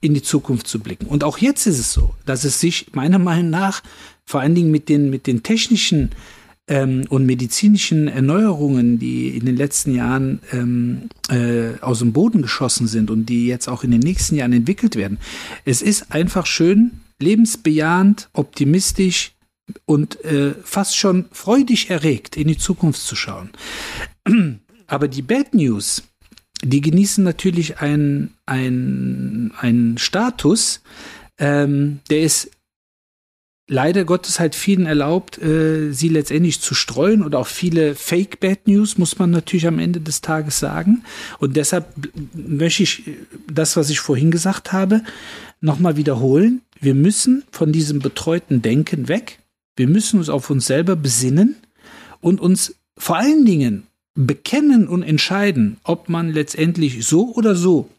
in 0.01 0.13
die 0.13 0.21
Zukunft 0.21 0.67
zu 0.67 0.79
blicken. 0.79 1.07
Und 1.07 1.23
auch 1.23 1.37
jetzt 1.37 1.65
ist 1.65 1.79
es 1.79 1.93
so, 1.93 2.13
dass 2.25 2.43
es 2.43 2.59
sich 2.59 2.93
meiner 2.93 3.19
Meinung 3.19 3.49
nach 3.49 3.81
vor 4.25 4.41
allen 4.41 4.55
Dingen 4.55 4.71
mit 4.71 4.89
den, 4.89 5.09
mit 5.09 5.27
den 5.27 5.43
technischen 5.43 6.11
ähm, 6.67 7.05
und 7.09 7.25
medizinischen 7.25 8.07
Erneuerungen, 8.07 8.99
die 8.99 9.29
in 9.29 9.45
den 9.45 9.57
letzten 9.57 9.93
Jahren 9.93 10.39
ähm, 10.53 11.09
äh, 11.29 11.79
aus 11.81 11.99
dem 11.99 12.13
Boden 12.13 12.41
geschossen 12.41 12.87
sind 12.87 13.09
und 13.09 13.25
die 13.25 13.47
jetzt 13.47 13.67
auch 13.67 13.83
in 13.83 13.91
den 13.91 14.01
nächsten 14.01 14.35
Jahren 14.35 14.53
entwickelt 14.53 14.95
werden. 14.95 15.17
Es 15.65 15.81
ist 15.81 16.11
einfach 16.11 16.45
schön, 16.45 17.01
lebensbejahend, 17.19 18.29
optimistisch 18.33 19.33
und 19.85 20.23
äh, 20.23 20.53
fast 20.63 20.95
schon 20.95 21.25
freudig 21.31 21.89
erregt 21.89 22.37
in 22.37 22.47
die 22.47 22.57
Zukunft 22.57 23.01
zu 23.01 23.15
schauen. 23.15 23.49
Aber 24.87 25.07
die 25.07 25.21
Bad 25.21 25.53
News, 25.53 26.03
die 26.64 26.82
genießen 26.82 27.24
natürlich 27.24 27.80
einen, 27.80 28.36
einen 28.45 29.97
Status, 29.97 30.82
ähm, 31.38 31.99
der 32.10 32.22
ist 32.22 32.51
leider 33.70 34.03
Gottes 34.03 34.39
halt 34.39 34.55
vielen 34.55 34.86
erlaubt, 34.86 35.38
äh, 35.41 35.91
sie 35.91 36.10
letztendlich 36.10 36.60
zu 36.60 36.74
streuen 36.74 37.24
oder 37.24 37.39
auch 37.39 37.47
viele 37.47 37.95
Fake 37.95 38.39
Bad 38.39 38.68
News, 38.68 38.97
muss 38.97 39.20
man 39.20 39.30
natürlich 39.30 39.68
am 39.68 39.80
Ende 39.80 40.01
des 40.01 40.22
Tages 40.22 40.60
sagen. 40.60 41.03
Und 41.38 41.55
deshalb 41.55 41.93
möchte 42.34 42.84
ich 42.84 43.03
das, 43.47 43.78
was 43.78 43.89
ich 43.89 43.99
vorhin 43.99 44.32
gesagt 44.32 44.74
habe, 44.74 45.03
nochmal 45.62 45.97
wiederholen. 45.97 46.62
Wir 46.82 46.95
müssen 46.95 47.43
von 47.51 47.72
diesem 47.72 47.99
betreuten 47.99 48.62
Denken 48.62 49.07
weg. 49.07 49.39
Wir 49.76 49.88
müssen 49.88 50.18
uns 50.18 50.30
auf 50.30 50.49
uns 50.49 50.66
selber 50.66 50.95
besinnen 50.95 51.55
und 52.22 52.41
uns 52.41 52.76
vor 52.97 53.18
allen 53.18 53.45
Dingen 53.45 53.84
bekennen 54.26 54.88
und 54.88 55.03
entscheiden, 55.03 55.78
ob 55.84 56.09
man 56.09 56.32
letztendlich 56.32 57.05
so 57.05 57.34
oder 57.36 57.55
so 57.55 57.89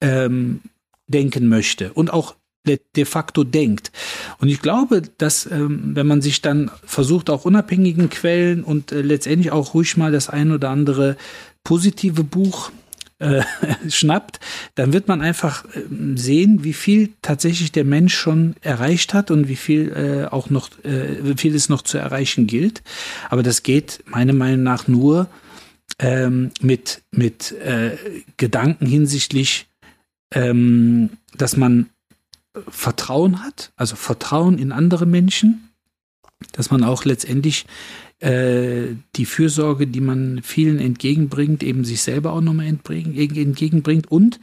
ähm, 0.00 0.60
denken 1.06 1.48
möchte 1.48 1.92
und 1.92 2.12
auch 2.12 2.34
de 2.66 3.04
facto 3.04 3.42
denkt. 3.42 3.90
Und 4.38 4.48
ich 4.48 4.60
glaube, 4.60 5.02
dass 5.18 5.46
ähm, 5.46 5.94
wenn 5.94 6.06
man 6.06 6.22
sich 6.22 6.42
dann 6.42 6.70
versucht, 6.84 7.28
auch 7.28 7.44
unabhängigen 7.44 8.08
Quellen 8.08 8.62
und 8.62 8.92
äh, 8.92 9.02
letztendlich 9.02 9.50
auch 9.50 9.74
ruhig 9.74 9.96
mal 9.96 10.12
das 10.12 10.28
ein 10.28 10.52
oder 10.52 10.70
andere 10.70 11.16
positive 11.64 12.22
Buch 12.22 12.70
äh, 13.18 13.42
schnappt, 13.88 14.38
dann 14.76 14.92
wird 14.92 15.08
man 15.08 15.20
einfach 15.20 15.64
äh, 15.64 15.80
sehen, 16.14 16.62
wie 16.62 16.72
viel 16.72 17.10
tatsächlich 17.20 17.72
der 17.72 17.84
Mensch 17.84 18.14
schon 18.14 18.54
erreicht 18.60 19.12
hat 19.12 19.32
und 19.32 19.48
wie 19.48 19.56
viel 19.56 19.92
äh, 19.92 20.26
auch 20.32 20.48
noch, 20.48 20.70
äh, 20.84 21.18
wie 21.22 21.36
viel 21.36 21.54
es 21.54 21.68
noch 21.68 21.82
zu 21.82 21.98
erreichen 21.98 22.46
gilt. 22.46 22.82
Aber 23.28 23.42
das 23.42 23.64
geht 23.64 24.04
meiner 24.06 24.34
Meinung 24.34 24.62
nach 24.62 24.86
nur 24.86 25.28
ähm, 25.98 26.50
mit, 26.60 27.02
mit 27.10 27.52
äh, 27.52 27.96
Gedanken 28.36 28.86
hinsichtlich, 28.86 29.68
ähm, 30.34 31.10
dass 31.36 31.56
man 31.56 31.90
Vertrauen 32.68 33.42
hat, 33.42 33.72
also 33.76 33.96
Vertrauen 33.96 34.58
in 34.58 34.72
andere 34.72 35.06
Menschen, 35.06 35.70
dass 36.52 36.70
man 36.70 36.84
auch 36.84 37.04
letztendlich 37.04 37.66
äh, 38.20 38.94
die 39.16 39.24
Fürsorge, 39.24 39.86
die 39.86 40.00
man 40.00 40.42
vielen 40.42 40.78
entgegenbringt, 40.78 41.62
eben 41.62 41.84
sich 41.84 42.02
selber 42.02 42.32
auch 42.32 42.40
nochmal 42.40 42.66
entgegenbringt 42.66 44.10
und, 44.10 44.38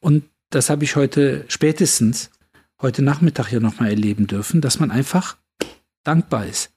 und 0.00 0.24
das 0.50 0.70
habe 0.70 0.84
ich 0.84 0.96
heute 0.96 1.44
spätestens 1.48 2.30
heute 2.80 3.02
Nachmittag 3.02 3.48
hier 3.48 3.60
nochmal 3.60 3.90
erleben 3.90 4.26
dürfen, 4.26 4.60
dass 4.60 4.78
man 4.78 4.90
einfach 4.90 5.36
dankbar 6.04 6.46
ist. 6.46 6.70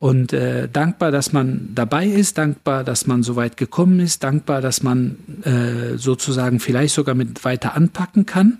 Und 0.00 0.32
äh, 0.32 0.68
dankbar, 0.68 1.10
dass 1.10 1.32
man 1.32 1.70
dabei 1.74 2.06
ist, 2.06 2.38
dankbar, 2.38 2.84
dass 2.84 3.06
man 3.08 3.24
so 3.24 3.34
weit 3.34 3.56
gekommen 3.56 3.98
ist, 3.98 4.22
dankbar, 4.22 4.60
dass 4.60 4.82
man 4.82 5.16
äh, 5.42 5.98
sozusagen 5.98 6.60
vielleicht 6.60 6.94
sogar 6.94 7.16
mit 7.16 7.44
weiter 7.44 7.74
anpacken 7.74 8.24
kann. 8.24 8.58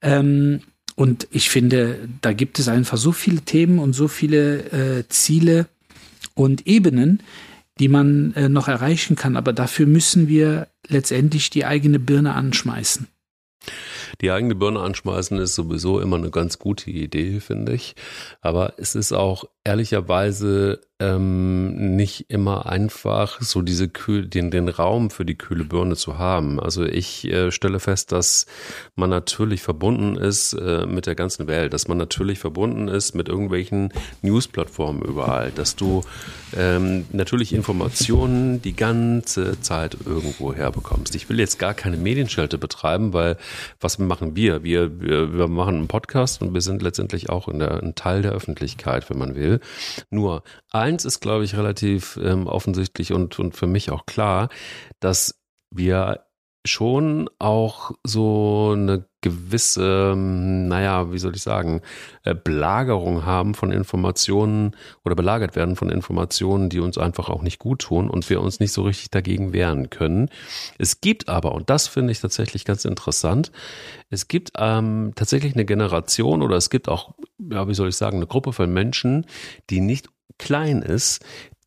Ähm, 0.00 0.60
und 0.94 1.26
ich 1.30 1.50
finde, 1.50 2.08
da 2.20 2.32
gibt 2.32 2.60
es 2.60 2.68
einfach 2.68 2.96
so 2.96 3.10
viele 3.10 3.40
Themen 3.40 3.80
und 3.80 3.92
so 3.92 4.06
viele 4.06 4.98
äh, 4.98 5.08
Ziele 5.08 5.66
und 6.34 6.66
Ebenen, 6.68 7.22
die 7.80 7.88
man 7.88 8.32
äh, 8.34 8.48
noch 8.48 8.68
erreichen 8.68 9.16
kann. 9.16 9.36
Aber 9.36 9.52
dafür 9.52 9.86
müssen 9.86 10.28
wir 10.28 10.68
letztendlich 10.86 11.50
die 11.50 11.64
eigene 11.64 11.98
Birne 11.98 12.34
anschmeißen. 12.34 13.08
Die 14.20 14.30
eigene 14.30 14.54
Birne 14.54 14.80
anschmeißen 14.80 15.38
ist 15.38 15.54
sowieso 15.54 16.00
immer 16.00 16.16
eine 16.16 16.30
ganz 16.30 16.58
gute 16.58 16.90
Idee, 16.90 17.40
finde 17.40 17.72
ich. 17.72 17.94
Aber 18.40 18.74
es 18.76 18.94
ist 18.94 19.12
auch 19.12 19.44
ehrlicherweise 19.64 20.80
ähm, 21.00 21.96
nicht 21.96 22.28
immer 22.28 22.66
einfach, 22.66 23.40
so 23.40 23.62
diese 23.62 23.88
Kühl, 23.88 24.26
den, 24.26 24.50
den 24.50 24.68
Raum 24.68 25.10
für 25.10 25.24
die 25.24 25.36
kühle 25.36 25.64
Birne 25.64 25.94
zu 25.94 26.18
haben. 26.18 26.58
Also 26.58 26.84
ich 26.84 27.24
äh, 27.26 27.52
stelle 27.52 27.78
fest, 27.78 28.10
dass 28.10 28.46
man 28.96 29.10
natürlich 29.10 29.62
verbunden 29.62 30.16
ist 30.16 30.54
äh, 30.54 30.86
mit 30.86 31.06
der 31.06 31.14
ganzen 31.14 31.46
Welt, 31.46 31.72
dass 31.72 31.86
man 31.86 31.98
natürlich 31.98 32.40
verbunden 32.40 32.88
ist 32.88 33.14
mit 33.14 33.28
irgendwelchen 33.28 33.92
News-Plattformen 34.22 35.02
überall, 35.02 35.52
dass 35.52 35.76
du 35.76 36.02
ähm, 36.56 37.06
natürlich 37.12 37.52
Informationen 37.52 38.60
die 38.60 38.74
ganze 38.74 39.60
Zeit 39.60 39.96
irgendwo 40.04 40.52
herbekommst. 40.52 41.14
Ich 41.14 41.28
will 41.28 41.38
jetzt 41.38 41.60
gar 41.60 41.74
keine 41.74 41.96
Medienschelte 41.96 42.58
betreiben, 42.58 43.12
weil 43.12 43.36
was 43.80 43.98
machen 44.00 44.34
wir? 44.34 44.64
Wir, 44.64 45.00
wir, 45.00 45.32
wir 45.32 45.46
machen 45.46 45.76
einen 45.76 45.88
Podcast 45.88 46.42
und 46.42 46.54
wir 46.54 46.60
sind 46.60 46.82
letztendlich 46.82 47.30
auch 47.30 47.46
in 47.46 47.60
der, 47.60 47.82
ein 47.82 47.94
Teil 47.94 48.22
der 48.22 48.32
Öffentlichkeit, 48.32 49.08
wenn 49.10 49.18
man 49.18 49.36
will. 49.36 49.60
Nur 50.10 50.42
eins 50.88 51.04
ist, 51.04 51.20
glaube 51.20 51.44
ich, 51.44 51.56
relativ 51.56 52.18
ähm, 52.22 52.46
offensichtlich 52.46 53.12
und, 53.12 53.38
und 53.38 53.54
für 53.54 53.66
mich 53.66 53.90
auch 53.90 54.06
klar, 54.06 54.48
dass 55.00 55.38
wir 55.70 56.24
schon 56.64 57.30
auch 57.38 57.92
so 58.04 58.72
eine 58.74 59.06
gewisse, 59.20 60.12
ähm, 60.12 60.68
naja, 60.68 61.12
wie 61.12 61.18
soll 61.18 61.34
ich 61.34 61.42
sagen, 61.42 61.80
äh, 62.24 62.34
Belagerung 62.34 63.24
haben 63.24 63.54
von 63.54 63.72
Informationen 63.72 64.76
oder 65.04 65.14
belagert 65.14 65.56
werden 65.56 65.76
von 65.76 65.90
Informationen, 65.90 66.68
die 66.68 66.80
uns 66.80 66.98
einfach 66.98 67.28
auch 67.28 67.42
nicht 67.42 67.58
gut 67.58 67.80
tun 67.80 68.10
und 68.10 68.28
wir 68.30 68.40
uns 68.40 68.60
nicht 68.60 68.72
so 68.72 68.82
richtig 68.82 69.10
dagegen 69.10 69.52
wehren 69.52 69.90
können. 69.90 70.30
Es 70.78 71.00
gibt 71.00 71.28
aber, 71.28 71.52
und 71.52 71.70
das 71.70 71.88
finde 71.88 72.12
ich 72.12 72.20
tatsächlich 72.20 72.64
ganz 72.64 72.84
interessant, 72.84 73.50
es 74.10 74.28
gibt 74.28 74.52
ähm, 74.56 75.12
tatsächlich 75.16 75.54
eine 75.54 75.64
Generation 75.64 76.42
oder 76.42 76.56
es 76.56 76.70
gibt 76.70 76.88
auch, 76.88 77.14
ja, 77.38 77.66
wie 77.66 77.74
soll 77.74 77.88
ich 77.88 77.96
sagen, 77.96 78.18
eine 78.18 78.26
Gruppe 78.26 78.52
von 78.52 78.72
Menschen, 78.72 79.26
die 79.70 79.80
nicht 79.80 80.08
klein 80.38 80.82
ist, 80.82 81.24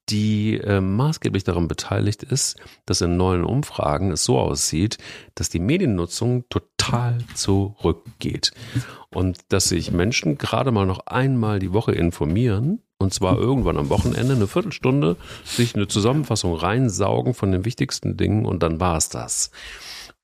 die 0.10 0.58
äh, 0.58 0.82
maßgeblich 0.82 1.44
daran 1.44 1.68
beteiligt 1.68 2.24
ist, 2.24 2.58
dass 2.86 3.02
in 3.02 3.18
neuen 3.18 3.46
Umfragen 3.46 4.12
es 4.12 4.26
so 4.26 4.38
aussieht, 4.38 4.98
dass 5.36 5.50
die 5.50 5.60
Mediennutzung 5.60 6.46
total 6.50 7.20
zurückgeht. 7.34 8.52
Und 9.14 9.40
dass 9.50 9.70
sich 9.70 9.92
Menschen 9.92 10.38
gerade 10.38 10.72
mal 10.72 10.86
noch 10.86 11.06
einmal 11.06 11.60
die 11.60 11.74
Woche 11.74 11.94
informieren 11.94 12.82
und 13.02 13.14
zwar 13.14 13.38
irgendwann 13.38 13.78
am 13.78 13.90
Wochenende 13.90 14.36
eine 14.36 14.48
Viertelstunde 14.48 15.18
sich 15.44 15.76
eine 15.76 15.88
Zusammenfassung 15.88 16.54
reinsaugen 16.54 17.34
von 17.34 17.52
den 17.52 17.66
wichtigsten 17.66 18.16
Dingen 18.16 18.46
und 18.46 18.62
dann 18.64 18.80
war 18.80 18.96
es 18.96 19.10
das 19.10 19.52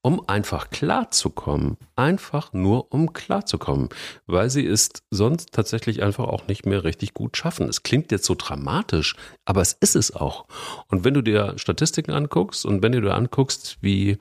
um 0.02 0.28
einfach 0.28 0.70
klarzukommen. 0.70 1.78
Einfach 1.96 2.54
nur 2.54 2.94
um 2.94 3.14
klarzukommen, 3.14 3.90
weil 4.26 4.50
sie 4.50 4.66
es 4.66 4.90
sonst 5.12 5.52
tatsächlich 5.52 6.04
einfach 6.04 6.26
auch 6.26 6.48
nicht 6.48 6.66
mehr 6.66 6.84
richtig 6.84 7.14
gut 7.14 7.36
schaffen. 7.38 7.68
Es 7.68 7.84
klingt 7.84 8.12
jetzt 8.12 8.26
so 8.26 8.36
dramatisch, 8.38 9.16
aber 9.46 9.62
es 9.62 9.74
ist 9.74 9.96
es 9.96 10.16
auch. 10.16 10.46
Und 10.88 11.04
wenn 11.04 11.14
du 11.14 11.22
dir 11.22 11.54
Statistiken 11.58 12.12
anguckst 12.12 12.66
und 12.66 12.84
wenn 12.84 12.92
du 12.92 13.02
dir 13.02 13.16
anguckst, 13.16 13.78
wie 13.82 14.18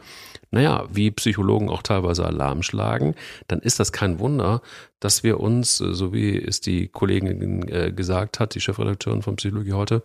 naja, 0.51 0.87
wie 0.91 1.11
Psychologen 1.11 1.69
auch 1.69 1.83
teilweise 1.83 2.25
Alarm 2.25 2.63
schlagen, 2.63 3.15
dann 3.49 3.61
ist 3.61 3.81
das 3.81 3.93
kein 3.93 4.19
Wunder, 4.21 4.63
dass 5.01 5.23
wir 5.23 5.41
uns, 5.41 5.81
äh, 5.81 5.93
so 5.93 6.13
wie 6.13 6.37
es 6.41 6.61
die 6.61 6.89
Kollegin 6.89 7.69
äh, 7.69 7.93
gesagt 7.93 8.41
hat, 8.41 8.55
die 8.55 8.61
Chefredakteurin 8.61 9.23
von 9.23 9.37
Psychologie 9.37 9.73
heute, 9.73 10.03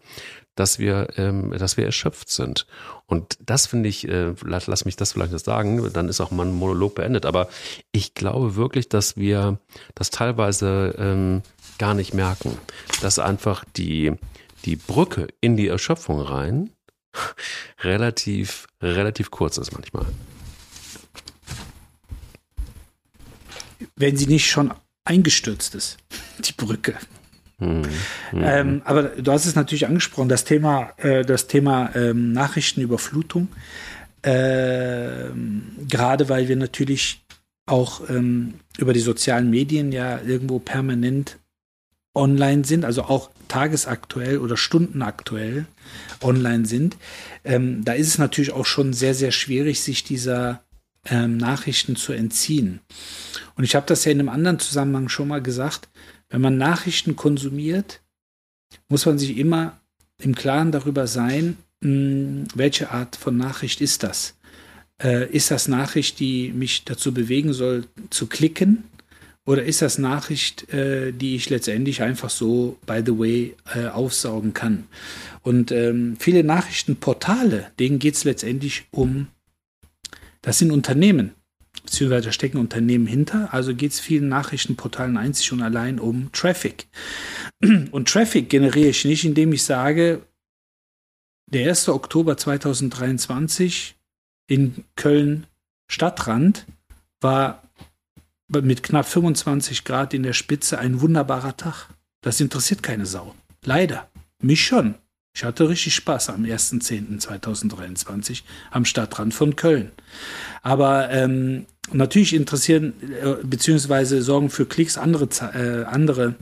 dass 0.56 0.80
wir, 0.80 1.08
ähm, 1.18 1.52
dass 1.52 1.78
wir 1.78 1.86
erschöpft 1.86 2.30
sind. 2.30 2.68
Und 3.06 3.38
das 3.39 3.68
finde 3.68 3.89
ich, 3.89 4.08
äh, 4.08 4.34
lass, 4.43 4.68
lass 4.68 4.86
mich 4.86 4.95
das 4.95 5.14
vielleicht 5.14 5.38
sagen, 5.39 5.91
dann 5.93 6.10
ist 6.10 6.22
auch 6.22 6.32
mein 6.32 6.54
Monolog 6.54 6.95
beendet. 6.95 7.26
Aber 7.26 7.49
ich 7.91 8.14
glaube 8.14 8.56
wirklich, 8.56 8.89
dass 8.89 9.18
wir 9.18 9.60
das 9.95 10.10
teilweise 10.10 10.95
ähm, 10.97 11.41
gar 11.78 11.93
nicht 11.93 12.14
merken, 12.14 12.58
dass 13.02 13.20
einfach 13.20 13.66
die, 13.76 14.14
die 14.66 14.76
Brücke 14.76 15.28
in 15.39 15.58
die 15.58 15.68
Erschöpfung 15.68 16.22
rein 16.22 16.70
relativ, 17.82 18.68
relativ 18.82 19.32
kurz 19.32 19.58
ist 19.58 19.72
manchmal. 19.72 20.06
Wenn 23.95 24.18
sie 24.18 24.28
nicht 24.28 24.49
schon 24.49 24.74
eingestürzt 25.06 25.76
ist, 25.76 25.97
die 26.39 26.54
Brücke. 26.54 26.97
Mhm. 27.62 27.84
Ähm, 28.34 28.82
aber 28.86 29.03
du 29.03 29.32
hast 29.32 29.45
es 29.45 29.55
natürlich 29.55 29.86
angesprochen, 29.86 30.30
das 30.30 30.43
Thema, 30.43 30.93
äh, 30.97 31.24
das 31.24 31.47
Thema 31.47 31.91
ähm, 31.95 32.34
Nachrichtenüberflutung. 32.34 33.47
Äh, 34.24 35.30
gerade 35.88 36.30
weil 36.30 36.47
wir 36.47 36.55
natürlich 36.55 37.24
auch 37.66 38.09
ähm, 38.09 38.55
über 38.78 38.93
die 38.93 38.99
sozialen 38.99 39.49
Medien 39.49 39.91
ja 39.91 40.20
irgendwo 40.22 40.59
permanent 40.59 41.38
online 42.14 42.66
sind, 42.66 42.84
also 42.84 43.03
auch 43.03 43.30
tagesaktuell 43.47 44.39
oder 44.39 44.57
stundenaktuell 44.57 45.66
online 46.22 46.66
sind, 46.66 46.97
ähm, 47.43 47.84
da 47.86 47.93
ist 47.93 48.07
es 48.07 48.18
natürlich 48.18 48.51
auch 48.51 48.66
schon 48.66 48.93
sehr, 48.93 49.14
sehr 49.14 49.32
schwierig, 49.32 49.82
sich 49.82 50.03
dieser 50.03 50.62
ähm, 51.06 51.38
Nachrichten 51.38 51.95
zu 51.95 52.14
entziehen. 52.14 52.80
Und 53.56 53.64
ich 53.64 53.76
habe 53.76 53.86
das 53.88 54.06
ja 54.06 54.12
in 54.12 54.20
einem 54.20 54.30
anderen 54.30 54.60
Zusammenhang 54.60 55.10
schon 55.10 55.28
mal 55.28 55.41
gesagt, 55.41 55.89
wenn 56.30 56.41
man 56.41 56.58
Nachrichten 56.58 57.16
konsumiert, 57.16 58.02
muss 58.88 59.06
man 59.06 59.20
sich 59.20 59.38
immer 59.38 59.80
im 60.22 60.36
Klaren 60.36 60.72
darüber 60.72 61.08
sein, 61.08 61.58
mh, 61.82 62.45
welche 62.56 62.91
Art 62.91 63.16
von 63.16 63.38
Nachricht 63.38 63.82
ist 63.82 64.04
das. 64.04 64.36
Äh, 65.02 65.30
ist 65.32 65.52
das 65.52 65.68
Nachricht, 65.68 66.20
die 66.20 66.52
mich 66.52 66.86
dazu 66.86 67.14
bewegen 67.14 67.54
soll, 67.54 67.86
zu 68.10 68.28
klicken? 68.28 68.84
Oder 69.45 69.64
ist 69.64 69.82
das 69.82 69.97
Nachricht, 69.97 70.72
äh, 70.72 71.12
die 71.12 71.36
ich 71.36 71.49
letztendlich 71.49 72.04
einfach 72.04 72.30
so, 72.30 72.78
by 72.86 73.02
the 73.04 73.18
way, 73.18 73.56
äh, 73.74 73.88
aufsaugen 73.88 74.54
kann? 74.54 74.86
Und 75.41 75.72
ähm, 75.72 76.16
viele 76.20 76.43
Nachrichtenportale, 76.43 77.72
denen 77.80 77.97
geht 77.97 78.14
es 78.14 78.24
letztendlich 78.24 78.86
um, 78.91 79.28
das 80.42 80.60
sind 80.60 80.72
Unternehmen, 80.72 81.34
beziehungsweise 81.84 82.32
stecken 82.32 82.58
Unternehmen 82.58 83.08
hinter. 83.08 83.54
Also 83.54 83.76
geht 83.76 83.92
es 83.92 84.00
vielen 84.00 84.28
Nachrichtenportalen 84.28 85.18
einzig 85.18 85.52
und 85.52 85.62
allein 85.62 86.00
um 86.00 86.32
Traffic. 86.32 86.88
Und 87.92 88.08
Traffic 88.08 88.50
generiere 88.50 88.89
ich 88.89 89.06
nicht, 89.06 89.24
indem 89.24 89.54
ich 89.54 89.64
sage, 89.64 90.24
der 91.46 91.70
1. 91.70 91.89
Oktober 91.89 92.38
2023 92.38 93.96
in 94.48 94.84
Köln 94.96 95.46
Stadtrand 95.88 96.66
war 97.20 97.62
mit 98.48 98.84
knapp 98.84 99.06
25 99.08 99.84
Grad 99.84 100.14
in 100.14 100.24
der 100.24 100.34
Spitze 100.34 100.80
ein 100.80 101.02
wunderbarer 101.02 101.56
Tag. 101.56 101.89
Das 102.22 102.39
interessiert 102.39 102.82
keine 102.82 103.06
Sau. 103.06 103.36
Leider. 103.64 104.10
Mich 104.42 104.66
schon. 104.66 104.96
Ich 105.34 105.43
hatte 105.43 105.69
richtig 105.69 105.95
Spaß 105.95 106.29
am 106.29 106.43
1.10.2023 106.43 108.43
am 108.69 108.86
Stadtrand 108.86 109.34
von 109.34 109.55
Köln. 109.55 109.91
Aber 110.61 111.09
ähm, 111.09 111.65
natürlich 111.91 112.34
interessieren 112.34 112.93
äh, 113.01 113.36
beziehungsweise 113.43 114.21
sorgen 114.21 114.49
für 114.49 114.65
Klicks 114.65 114.97
andere, 114.97 115.29
äh, 115.53 115.86
andere 115.86 116.36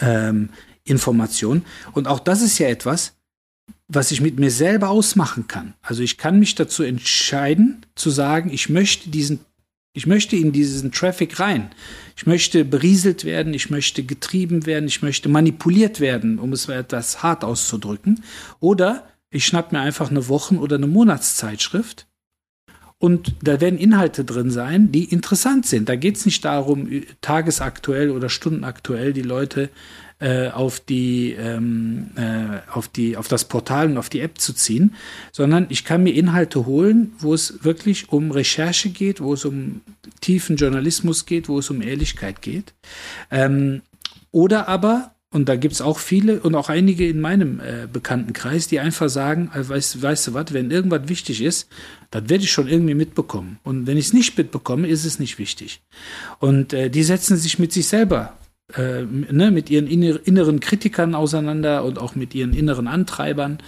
ähm, 0.00 0.48
Informationen. 0.84 1.64
Und 1.92 2.08
auch 2.08 2.20
das 2.20 2.40
ist 2.40 2.58
ja 2.58 2.68
etwas, 2.68 3.12
was 3.88 4.10
ich 4.10 4.20
mit 4.20 4.38
mir 4.38 4.50
selber 4.50 4.88
ausmachen 4.88 5.46
kann. 5.46 5.74
Also 5.82 6.02
ich 6.02 6.18
kann 6.18 6.38
mich 6.38 6.54
dazu 6.54 6.82
entscheiden, 6.82 7.84
zu 7.94 8.10
sagen, 8.10 8.50
ich 8.50 8.68
möchte 8.68 9.10
diesen 9.10 9.40
ich 9.92 10.06
möchte 10.06 10.36
in 10.36 10.52
diesen 10.52 10.92
Traffic 10.92 11.40
rein. 11.40 11.70
Ich 12.16 12.26
möchte 12.26 12.64
berieselt 12.64 13.24
werden, 13.24 13.54
ich 13.54 13.70
möchte 13.70 14.02
getrieben 14.02 14.66
werden, 14.66 14.86
ich 14.86 15.02
möchte 15.02 15.28
manipuliert 15.28 16.00
werden, 16.00 16.38
um 16.38 16.52
es 16.52 16.68
etwas 16.68 17.22
hart 17.22 17.44
auszudrücken. 17.44 18.22
Oder 18.60 19.08
ich 19.30 19.46
schnapp 19.46 19.72
mir 19.72 19.80
einfach 19.80 20.10
eine 20.10 20.28
Wochen- 20.28 20.58
oder 20.58 20.76
eine 20.76 20.86
Monatszeitschrift 20.86 22.06
und 22.98 23.34
da 23.42 23.60
werden 23.60 23.78
Inhalte 23.78 24.24
drin 24.24 24.50
sein, 24.50 24.90
die 24.90 25.04
interessant 25.04 25.66
sind. 25.66 25.88
Da 25.88 25.94
geht 25.94 26.16
es 26.16 26.26
nicht 26.26 26.44
darum, 26.44 26.88
tagesaktuell 27.20 28.10
oder 28.10 28.28
stundenaktuell 28.28 29.12
die 29.12 29.22
Leute 29.22 29.70
äh, 30.20 30.48
auf 30.48 30.80
die 30.80 31.32
ähm, 31.32 32.10
äh, 32.16 32.58
auf 32.72 32.88
die 32.88 33.16
auf 33.16 33.28
das 33.28 33.44
Portal 33.44 33.90
und 33.90 33.98
auf 33.98 34.08
die 34.08 34.20
App 34.20 34.38
zu 34.38 34.52
ziehen, 34.52 34.94
sondern 35.32 35.66
ich 35.68 35.84
kann 35.84 36.02
mir 36.02 36.14
Inhalte 36.14 36.66
holen, 36.66 37.12
wo 37.18 37.34
es 37.34 37.64
wirklich 37.64 38.10
um 38.12 38.30
Recherche 38.30 38.90
geht, 38.90 39.20
wo 39.20 39.34
es 39.34 39.44
um 39.44 39.80
tiefen 40.20 40.56
Journalismus 40.56 41.26
geht, 41.26 41.48
wo 41.48 41.58
es 41.58 41.70
um 41.70 41.82
Ehrlichkeit 41.82 42.42
geht, 42.42 42.74
ähm, 43.30 43.82
oder 44.30 44.68
aber 44.68 45.12
und 45.30 45.48
da 45.50 45.56
gibt 45.56 45.74
es 45.74 45.82
auch 45.82 45.98
viele 45.98 46.40
und 46.40 46.54
auch 46.54 46.70
einige 46.70 47.06
in 47.06 47.20
meinem 47.20 47.60
äh, 47.60 47.86
Bekanntenkreis, 47.86 48.66
die 48.66 48.80
einfach 48.80 49.10
sagen, 49.10 49.50
äh, 49.54 49.68
weißt, 49.68 50.00
weißt 50.00 50.28
du 50.28 50.34
was, 50.34 50.54
wenn 50.54 50.70
irgendwas 50.70 51.08
wichtig 51.08 51.42
ist, 51.42 51.68
das 52.10 52.30
werde 52.30 52.44
ich 52.44 52.50
schon 52.50 52.66
irgendwie 52.66 52.94
mitbekommen. 52.94 53.58
Und 53.62 53.86
wenn 53.86 53.98
ich 53.98 54.06
es 54.06 54.12
nicht 54.14 54.38
mitbekomme, 54.38 54.88
ist 54.88 55.04
es 55.04 55.18
nicht 55.18 55.38
wichtig. 55.38 55.82
Und 56.38 56.72
äh, 56.72 56.88
die 56.88 57.02
setzen 57.02 57.36
sich 57.36 57.58
mit 57.58 57.74
sich 57.74 57.86
selber, 57.86 58.37
äh, 58.76 59.02
ne, 59.02 59.50
mit 59.50 59.70
ihren 59.70 59.86
inneren 59.86 60.60
Kritikern 60.60 61.14
auseinander 61.14 61.84
und 61.84 61.98
auch 61.98 62.14
mit 62.14 62.34
ihren 62.34 62.52
inneren 62.52 62.86
Antreibern 62.86 63.58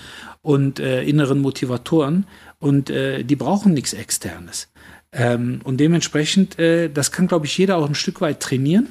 und 0.43 0.81
äh, 0.81 1.03
inneren 1.03 1.41
Motivatoren. 1.41 2.27
Und 2.59 2.91
äh, 2.91 3.25
die 3.25 3.37
brauchen 3.37 3.73
nichts 3.73 3.93
Externes. 3.93 4.69
Ähm, 5.13 5.61
und 5.65 5.79
dementsprechend, 5.79 6.59
äh, 6.59 6.89
das 6.89 7.13
kann, 7.13 7.27
glaube 7.27 7.47
ich, 7.47 7.57
jeder 7.57 7.77
auch 7.77 7.89
ein 7.89 7.95
Stück 7.95 8.21
weit 8.21 8.41
trainieren 8.41 8.89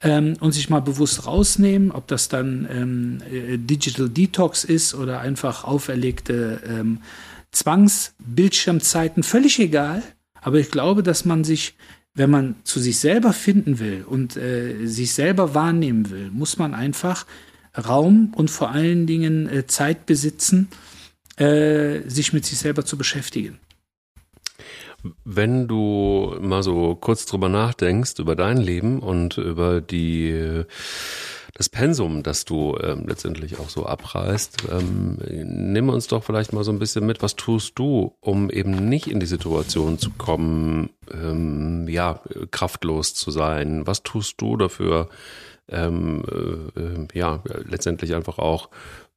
ähm, 0.00 0.36
und 0.40 0.52
sich 0.52 0.70
mal 0.70 0.80
bewusst 0.80 1.26
rausnehmen, 1.26 1.90
ob 1.90 2.06
das 2.06 2.28
dann 2.28 2.68
ähm, 2.70 3.18
äh, 3.30 3.58
Digital 3.58 4.08
Detox 4.08 4.64
ist 4.64 4.94
oder 4.94 5.20
einfach 5.20 5.64
auferlegte 5.64 6.60
ähm, 6.66 7.00
Zwangsbildschirmzeiten, 7.50 9.22
völlig 9.22 9.58
egal. 9.58 10.02
Aber 10.40 10.58
ich 10.58 10.70
glaube, 10.70 11.02
dass 11.02 11.24
man 11.24 11.44
sich, 11.44 11.74
wenn 12.14 12.30
man 12.30 12.56
zu 12.64 12.80
sich 12.80 12.98
selber 13.00 13.32
finden 13.32 13.78
will 13.80 14.04
und 14.08 14.36
äh, 14.36 14.86
sich 14.86 15.12
selber 15.12 15.54
wahrnehmen 15.54 16.10
will, 16.10 16.30
muss 16.30 16.58
man 16.58 16.74
einfach 16.74 17.26
Raum 17.76 18.32
und 18.36 18.50
vor 18.50 18.70
allen 18.70 19.06
Dingen 19.06 19.48
äh, 19.48 19.66
Zeit 19.66 20.06
besitzen, 20.06 20.68
äh, 21.36 22.08
sich 22.08 22.32
mit 22.32 22.46
sich 22.46 22.58
selber 22.58 22.84
zu 22.84 22.96
beschäftigen. 22.96 23.58
Wenn 25.24 25.68
du 25.68 26.36
mal 26.40 26.62
so 26.62 26.94
kurz 26.94 27.26
drüber 27.26 27.48
nachdenkst, 27.48 28.18
über 28.20 28.36
dein 28.36 28.56
Leben 28.56 29.00
und 29.00 29.36
über 29.36 29.80
die 29.80 30.64
das 31.54 31.68
Pensum, 31.68 32.24
das 32.24 32.44
du 32.44 32.76
ähm, 32.82 33.04
letztendlich 33.06 33.60
auch 33.60 33.68
so 33.68 33.86
abreißt, 33.86 34.64
ähm, 34.72 35.18
nimm 35.72 35.88
uns 35.88 36.08
doch 36.08 36.24
vielleicht 36.24 36.52
mal 36.52 36.64
so 36.64 36.72
ein 36.72 36.80
bisschen 36.80 37.06
mit, 37.06 37.22
was 37.22 37.36
tust 37.36 37.78
du, 37.78 38.14
um 38.20 38.50
eben 38.50 38.88
nicht 38.88 39.06
in 39.06 39.20
die 39.20 39.26
Situation 39.26 39.98
zu 39.98 40.10
kommen, 40.10 40.90
ähm, 41.12 41.86
ja, 41.88 42.20
kraftlos 42.50 43.14
zu 43.14 43.30
sein? 43.30 43.86
Was 43.86 44.02
tust 44.02 44.40
du 44.40 44.56
dafür, 44.56 45.08
ähm, 45.68 46.24
äh, 46.76 46.80
äh 46.80 47.06
ja, 47.14 47.42
letztendlich 47.68 48.14
einfach 48.14 48.38
auch 48.38 48.68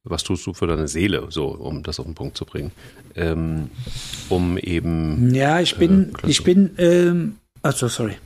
was 0.04 0.22
tust 0.22 0.46
du 0.46 0.54
für 0.54 0.66
deine 0.66 0.88
Seele, 0.88 1.26
so 1.28 1.48
um 1.48 1.82
das 1.82 1.98
auf 2.00 2.06
den 2.06 2.14
Punkt 2.14 2.36
zu 2.36 2.44
bringen, 2.44 2.70
ähm, 3.14 3.68
um 4.28 4.56
eben. 4.56 5.34
Ja, 5.34 5.60
ich 5.60 5.76
bin, 5.76 6.14
äh, 6.22 6.30
ich 6.30 6.44
bin, 6.44 6.70
ähm, 6.78 7.36
also 7.62 7.88
sorry. 7.88 8.16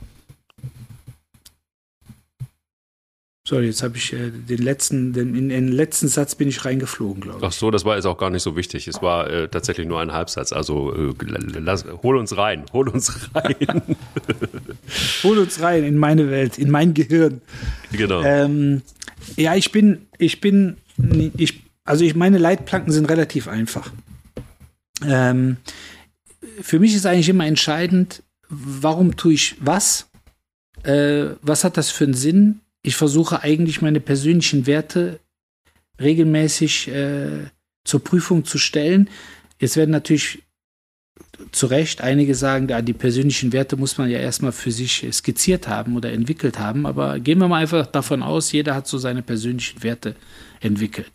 Sorry, 3.45 3.65
jetzt 3.65 3.83
habe 3.83 3.97
ich 3.97 4.13
äh, 4.13 4.31
den 4.31 4.59
letzten, 4.59 5.11
den, 5.11 5.35
in 5.35 5.49
den 5.49 5.67
letzten 5.67 6.07
Satz 6.07 6.35
bin 6.35 6.47
ich 6.47 6.63
reingeflogen, 6.63 7.21
glaube 7.21 7.39
ich. 7.39 7.45
Ach 7.45 7.51
so, 7.51 7.71
das 7.71 7.83
war 7.83 7.97
jetzt 7.97 8.05
auch 8.05 8.17
gar 8.17 8.29
nicht 8.29 8.41
so 8.41 8.55
wichtig. 8.55 8.87
Es 8.87 9.01
war 9.01 9.29
äh, 9.29 9.49
tatsächlich 9.49 9.85
nur 9.85 9.99
ein 9.99 10.13
Halbsatz. 10.13 10.53
Also 10.53 10.93
äh, 10.95 11.13
lass, 11.59 11.83
hol 12.03 12.15
uns 12.15 12.37
rein, 12.37 12.63
hol 12.71 12.87
uns 12.87 13.11
rein. 13.35 13.97
hol 15.23 15.37
uns 15.39 15.59
rein 15.59 15.83
in 15.83 15.97
meine 15.97 16.31
Welt, 16.31 16.57
in 16.57 16.71
mein 16.71 16.93
Gehirn. 16.93 17.41
Genau. 17.91 18.21
Ähm, 18.23 18.81
ja, 19.35 19.55
ich 19.55 19.73
bin, 19.73 20.07
ich 20.17 20.39
bin, 20.39 20.77
ich 21.35 21.63
also 21.85 22.05
ich 22.05 22.15
meine 22.15 22.37
Leitplanken 22.37 22.93
sind 22.93 23.09
relativ 23.09 23.47
einfach. 23.47 23.91
Ähm, 25.05 25.57
für 26.61 26.79
mich 26.79 26.95
ist 26.95 27.05
eigentlich 27.05 27.29
immer 27.29 27.45
entscheidend, 27.45 28.23
warum 28.47 29.17
tue 29.17 29.33
ich 29.33 29.57
was? 29.59 30.09
Äh, 30.83 31.31
was 31.41 31.63
hat 31.63 31.75
das 31.75 31.91
für 31.91 32.05
einen 32.05 32.13
Sinn? 32.13 32.61
Ich 32.83 32.95
versuche 32.95 33.41
eigentlich 33.41 33.81
meine 33.81 33.99
persönlichen 33.99 34.67
Werte 34.67 35.19
regelmäßig 35.99 36.89
äh, 36.89 37.45
zur 37.83 38.03
Prüfung 38.03 38.45
zu 38.45 38.57
stellen. 38.57 39.09
Jetzt 39.59 39.77
werden 39.77 39.91
natürlich 39.91 40.43
zu 41.51 41.67
Recht 41.67 42.01
einige 42.01 42.35
sagen, 42.35 42.67
ja, 42.67 42.81
die 42.81 42.93
persönlichen 42.93 43.53
Werte 43.53 43.77
muss 43.77 43.97
man 43.97 44.09
ja 44.09 44.19
erstmal 44.19 44.51
für 44.51 44.71
sich 44.71 45.05
skizziert 45.11 45.67
haben 45.67 45.95
oder 45.95 46.11
entwickelt 46.11 46.59
haben. 46.59 46.85
Aber 46.85 47.19
gehen 47.19 47.39
wir 47.39 47.47
mal 47.47 47.61
einfach 47.61 47.87
davon 47.87 48.23
aus, 48.23 48.51
jeder 48.51 48.75
hat 48.75 48.87
so 48.87 48.97
seine 48.97 49.21
persönlichen 49.21 49.83
Werte 49.83 50.15
entwickelt. 50.59 51.11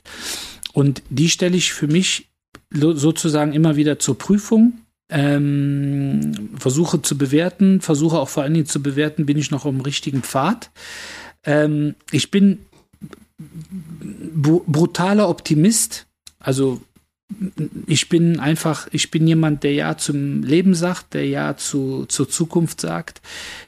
Und 0.73 1.03
die 1.11 1.29
stelle 1.29 1.57
ich 1.57 1.73
für 1.73 1.87
mich 1.87 2.29
sozusagen 2.71 3.53
immer 3.53 3.77
wieder 3.77 3.99
zur 3.99 4.19
Prüfung. 4.19 4.81
Ähm, 5.11 6.51
versuche 6.59 7.01
zu 7.01 7.17
bewerten, 7.17 7.81
versuche 7.81 8.19
auch 8.19 8.29
vor 8.29 8.43
allen 8.43 8.53
Dingen 8.53 8.67
zu 8.67 8.83
bewerten, 8.83 9.25
bin 9.25 9.39
ich 9.39 9.51
noch 9.51 9.65
am 9.65 9.81
richtigen 9.81 10.23
Pfad. 10.23 10.71
Ähm, 11.49 11.95
ich 12.11 12.31
bin 12.31 12.59
brutaler 13.39 15.29
Optimist. 15.29 16.07
Also 16.39 16.81
ich 17.87 18.09
bin 18.09 18.41
einfach, 18.41 18.89
ich 18.93 19.11
bin 19.11 19.27
jemand, 19.27 19.63
der 19.63 19.73
Ja 19.73 19.97
zum 19.97 20.43
Leben 20.43 20.75
sagt, 20.75 21.15
der 21.15 21.27
Ja 21.27 21.57
zu, 21.57 22.07
zur 22.07 22.29
Zukunft 22.29 22.81
sagt, 22.81 23.21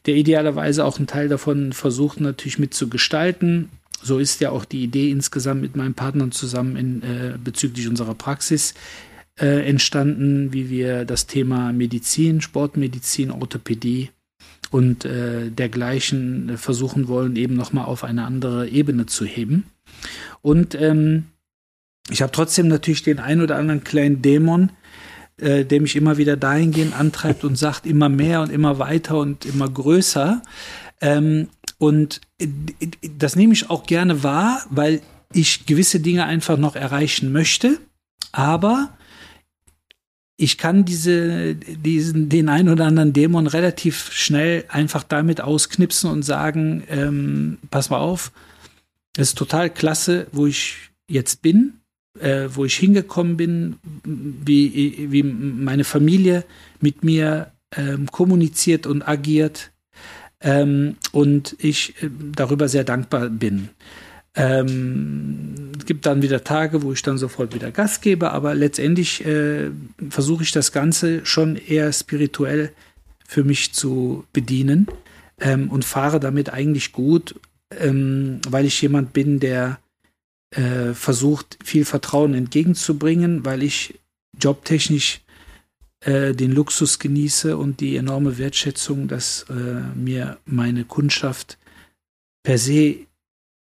der 0.06 0.14
idealerweise 0.14 0.84
auch 0.84 0.98
einen 0.98 1.06
Teil 1.06 1.28
davon 1.28 1.72
versucht 1.72 2.20
natürlich 2.20 2.58
mitzugestalten 2.58 3.70
so 4.02 4.18
ist 4.18 4.40
ja 4.40 4.50
auch 4.50 4.64
die 4.64 4.82
Idee 4.82 5.10
insgesamt 5.10 5.60
mit 5.60 5.76
meinen 5.76 5.94
Partnern 5.94 6.32
zusammen 6.32 6.76
in, 6.76 7.02
äh, 7.02 7.38
bezüglich 7.42 7.88
unserer 7.88 8.14
Praxis 8.14 8.74
äh, 9.38 9.68
entstanden, 9.68 10.52
wie 10.52 10.70
wir 10.70 11.04
das 11.04 11.26
Thema 11.26 11.72
Medizin, 11.72 12.40
Sportmedizin, 12.40 13.30
Orthopädie 13.30 14.10
und 14.70 15.04
äh, 15.04 15.50
dergleichen 15.50 16.56
versuchen 16.56 17.08
wollen, 17.08 17.36
eben 17.36 17.54
nochmal 17.54 17.86
auf 17.86 18.04
eine 18.04 18.24
andere 18.24 18.68
Ebene 18.68 19.06
zu 19.06 19.24
heben. 19.24 19.64
Und 20.42 20.74
ähm, 20.74 21.24
ich 22.08 22.22
habe 22.22 22.32
trotzdem 22.32 22.68
natürlich 22.68 23.02
den 23.02 23.18
ein 23.18 23.40
oder 23.40 23.56
anderen 23.56 23.84
kleinen 23.84 24.22
Dämon, 24.22 24.70
äh, 25.38 25.64
der 25.64 25.80
mich 25.80 25.96
immer 25.96 26.16
wieder 26.18 26.36
dahingehend 26.36 26.98
antreibt 26.98 27.44
und 27.44 27.56
sagt, 27.56 27.86
immer 27.86 28.08
mehr 28.08 28.42
und 28.42 28.50
immer 28.50 28.78
weiter 28.78 29.18
und 29.18 29.44
immer 29.44 29.68
größer. 29.68 30.42
Ähm, 31.00 31.48
und 31.78 32.20
äh, 32.38 32.48
das 33.16 33.36
nehme 33.36 33.52
ich 33.52 33.70
auch 33.70 33.84
gerne 33.84 34.22
wahr, 34.22 34.64
weil 34.70 35.00
ich 35.32 35.66
gewisse 35.66 36.00
Dinge 36.00 36.26
einfach 36.26 36.58
noch 36.58 36.76
erreichen 36.76 37.32
möchte. 37.32 37.78
Aber 38.32 38.96
ich 40.40 40.56
kann 40.56 40.86
diese, 40.86 41.54
diesen, 41.54 42.30
den 42.30 42.48
einen 42.48 42.70
oder 42.70 42.86
anderen 42.86 43.12
Dämon 43.12 43.46
relativ 43.46 44.10
schnell 44.10 44.64
einfach 44.68 45.02
damit 45.02 45.42
ausknipsen 45.42 46.10
und 46.10 46.22
sagen, 46.22 46.82
ähm, 46.88 47.58
pass 47.70 47.90
mal 47.90 47.98
auf, 47.98 48.32
es 49.16 49.28
ist 49.28 49.38
total 49.38 49.68
klasse, 49.68 50.28
wo 50.32 50.46
ich 50.46 50.76
jetzt 51.08 51.42
bin, 51.42 51.74
äh, 52.18 52.48
wo 52.54 52.64
ich 52.64 52.76
hingekommen 52.76 53.36
bin, 53.36 53.76
wie, 54.04 55.08
wie 55.10 55.22
meine 55.22 55.84
Familie 55.84 56.44
mit 56.80 57.04
mir 57.04 57.52
ähm, 57.76 58.06
kommuniziert 58.10 58.86
und 58.86 59.06
agiert, 59.06 59.72
ähm, 60.42 60.96
und 61.12 61.54
ich 61.58 62.02
äh, 62.02 62.08
darüber 62.34 62.68
sehr 62.68 62.84
dankbar 62.84 63.28
bin. 63.28 63.68
Ähm, 64.36 65.72
es 65.78 65.86
gibt 65.86 66.06
dann 66.06 66.22
wieder 66.22 66.44
Tage, 66.44 66.82
wo 66.82 66.92
ich 66.92 67.02
dann 67.02 67.18
sofort 67.18 67.54
wieder 67.54 67.72
Gas 67.72 68.00
gebe, 68.00 68.30
aber 68.30 68.54
letztendlich 68.54 69.24
äh, 69.24 69.70
versuche 70.08 70.44
ich 70.44 70.52
das 70.52 70.72
Ganze 70.72 71.26
schon 71.26 71.56
eher 71.56 71.92
spirituell 71.92 72.72
für 73.26 73.44
mich 73.44 73.72
zu 73.72 74.24
bedienen 74.32 74.86
ähm, 75.40 75.70
und 75.70 75.84
fahre 75.84 76.20
damit 76.20 76.52
eigentlich 76.52 76.92
gut, 76.92 77.34
ähm, 77.78 78.40
weil 78.48 78.66
ich 78.66 78.80
jemand 78.82 79.12
bin, 79.12 79.40
der 79.40 79.80
äh, 80.50 80.94
versucht, 80.94 81.58
viel 81.64 81.84
Vertrauen 81.84 82.34
entgegenzubringen, 82.34 83.44
weil 83.44 83.62
ich 83.62 83.98
jobtechnisch 84.40 85.20
äh, 86.04 86.34
den 86.34 86.52
Luxus 86.52 86.98
genieße 86.98 87.56
und 87.56 87.80
die 87.80 87.96
enorme 87.96 88.38
Wertschätzung, 88.38 89.06
dass 89.06 89.44
äh, 89.50 89.54
mir 89.94 90.38
meine 90.46 90.84
Kundschaft 90.84 91.58
per 92.42 92.58
se 92.58 93.06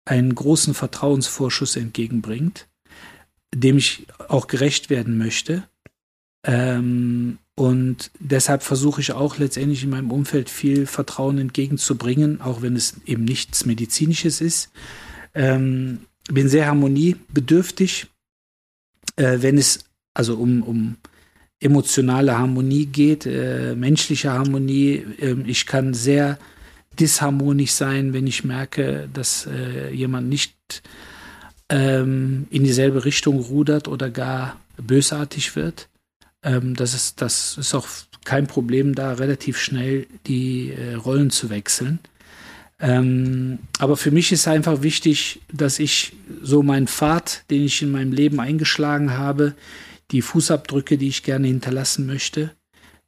einen 0.05 0.33
großen 0.33 0.73
Vertrauensvorschuss 0.73 1.75
entgegenbringt, 1.75 2.67
dem 3.53 3.77
ich 3.77 4.07
auch 4.27 4.47
gerecht 4.47 4.89
werden 4.89 5.17
möchte. 5.17 5.63
Ähm, 6.43 7.37
und 7.55 8.11
deshalb 8.19 8.63
versuche 8.63 9.01
ich 9.01 9.11
auch 9.11 9.37
letztendlich 9.37 9.83
in 9.83 9.89
meinem 9.89 10.11
Umfeld 10.11 10.49
viel 10.49 10.85
Vertrauen 10.85 11.37
entgegenzubringen, 11.37 12.39
auch 12.41 12.61
wenn 12.61 12.75
es 12.75 12.95
eben 13.05 13.25
nichts 13.25 13.65
Medizinisches 13.65 14.39
ist. 14.39 14.71
Ähm, 15.33 16.05
bin 16.31 16.47
sehr 16.47 16.67
harmoniebedürftig, 16.67 18.07
äh, 19.17 19.39
wenn 19.41 19.57
es 19.57 19.83
also 20.13 20.35
um, 20.35 20.63
um 20.63 20.97
emotionale 21.59 22.37
Harmonie 22.37 22.85
geht, 22.85 23.25
äh, 23.25 23.75
menschliche 23.75 24.31
Harmonie. 24.31 25.05
Äh, 25.19 25.35
ich 25.45 25.65
kann 25.65 25.93
sehr 25.93 26.39
disharmonisch 26.99 27.71
sein, 27.71 28.13
wenn 28.13 28.27
ich 28.27 28.43
merke, 28.43 29.09
dass 29.13 29.47
äh, 29.47 29.91
jemand 29.93 30.29
nicht 30.29 30.53
ähm, 31.69 32.47
in 32.49 32.63
dieselbe 32.63 33.05
Richtung 33.05 33.39
rudert 33.39 33.87
oder 33.87 34.09
gar 34.09 34.59
bösartig 34.77 35.55
wird. 35.55 35.87
Ähm, 36.43 36.75
das, 36.75 36.93
ist, 36.93 37.21
das 37.21 37.57
ist 37.57 37.73
auch 37.73 37.87
kein 38.25 38.47
Problem, 38.47 38.95
da 38.95 39.13
relativ 39.13 39.57
schnell 39.57 40.07
die 40.27 40.71
äh, 40.71 40.95
Rollen 40.95 41.29
zu 41.29 41.49
wechseln. 41.49 41.99
Ähm, 42.81 43.59
aber 43.77 43.97
für 43.97 44.11
mich 44.11 44.31
ist 44.31 44.47
einfach 44.47 44.81
wichtig, 44.81 45.41
dass 45.51 45.79
ich 45.79 46.13
so 46.41 46.63
meinen 46.63 46.87
Pfad, 46.87 47.43
den 47.49 47.63
ich 47.63 47.81
in 47.81 47.91
meinem 47.91 48.13
Leben 48.13 48.39
eingeschlagen 48.39 49.17
habe, 49.17 49.53
die 50.11 50.21
Fußabdrücke, 50.21 50.97
die 50.97 51.09
ich 51.09 51.23
gerne 51.23 51.47
hinterlassen 51.47 52.05
möchte, 52.05 52.51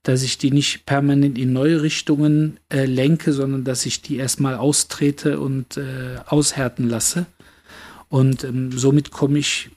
dass 0.04 0.24
ich 0.24 0.38
die 0.38 0.52
nicht 0.52 0.86
permanent 0.86 1.38
in 1.38 1.54
neue 1.54 1.82
Richtungen 1.82 2.60
äh, 2.70 2.86
lenke, 2.86 3.34
sondern 3.34 3.64
dass 3.64 3.86
ich 3.86 4.02
die 4.02 4.18
erstmal 4.18 4.56
austrete 4.56 5.40
und 5.40 5.78
äh, 5.78 6.18
aushärten 6.26 6.90
lasse. 6.90 7.28
Und 8.10 8.44
ähm, 8.44 8.72
somit 8.72 9.12
komme 9.12 9.40
ich 9.40 9.70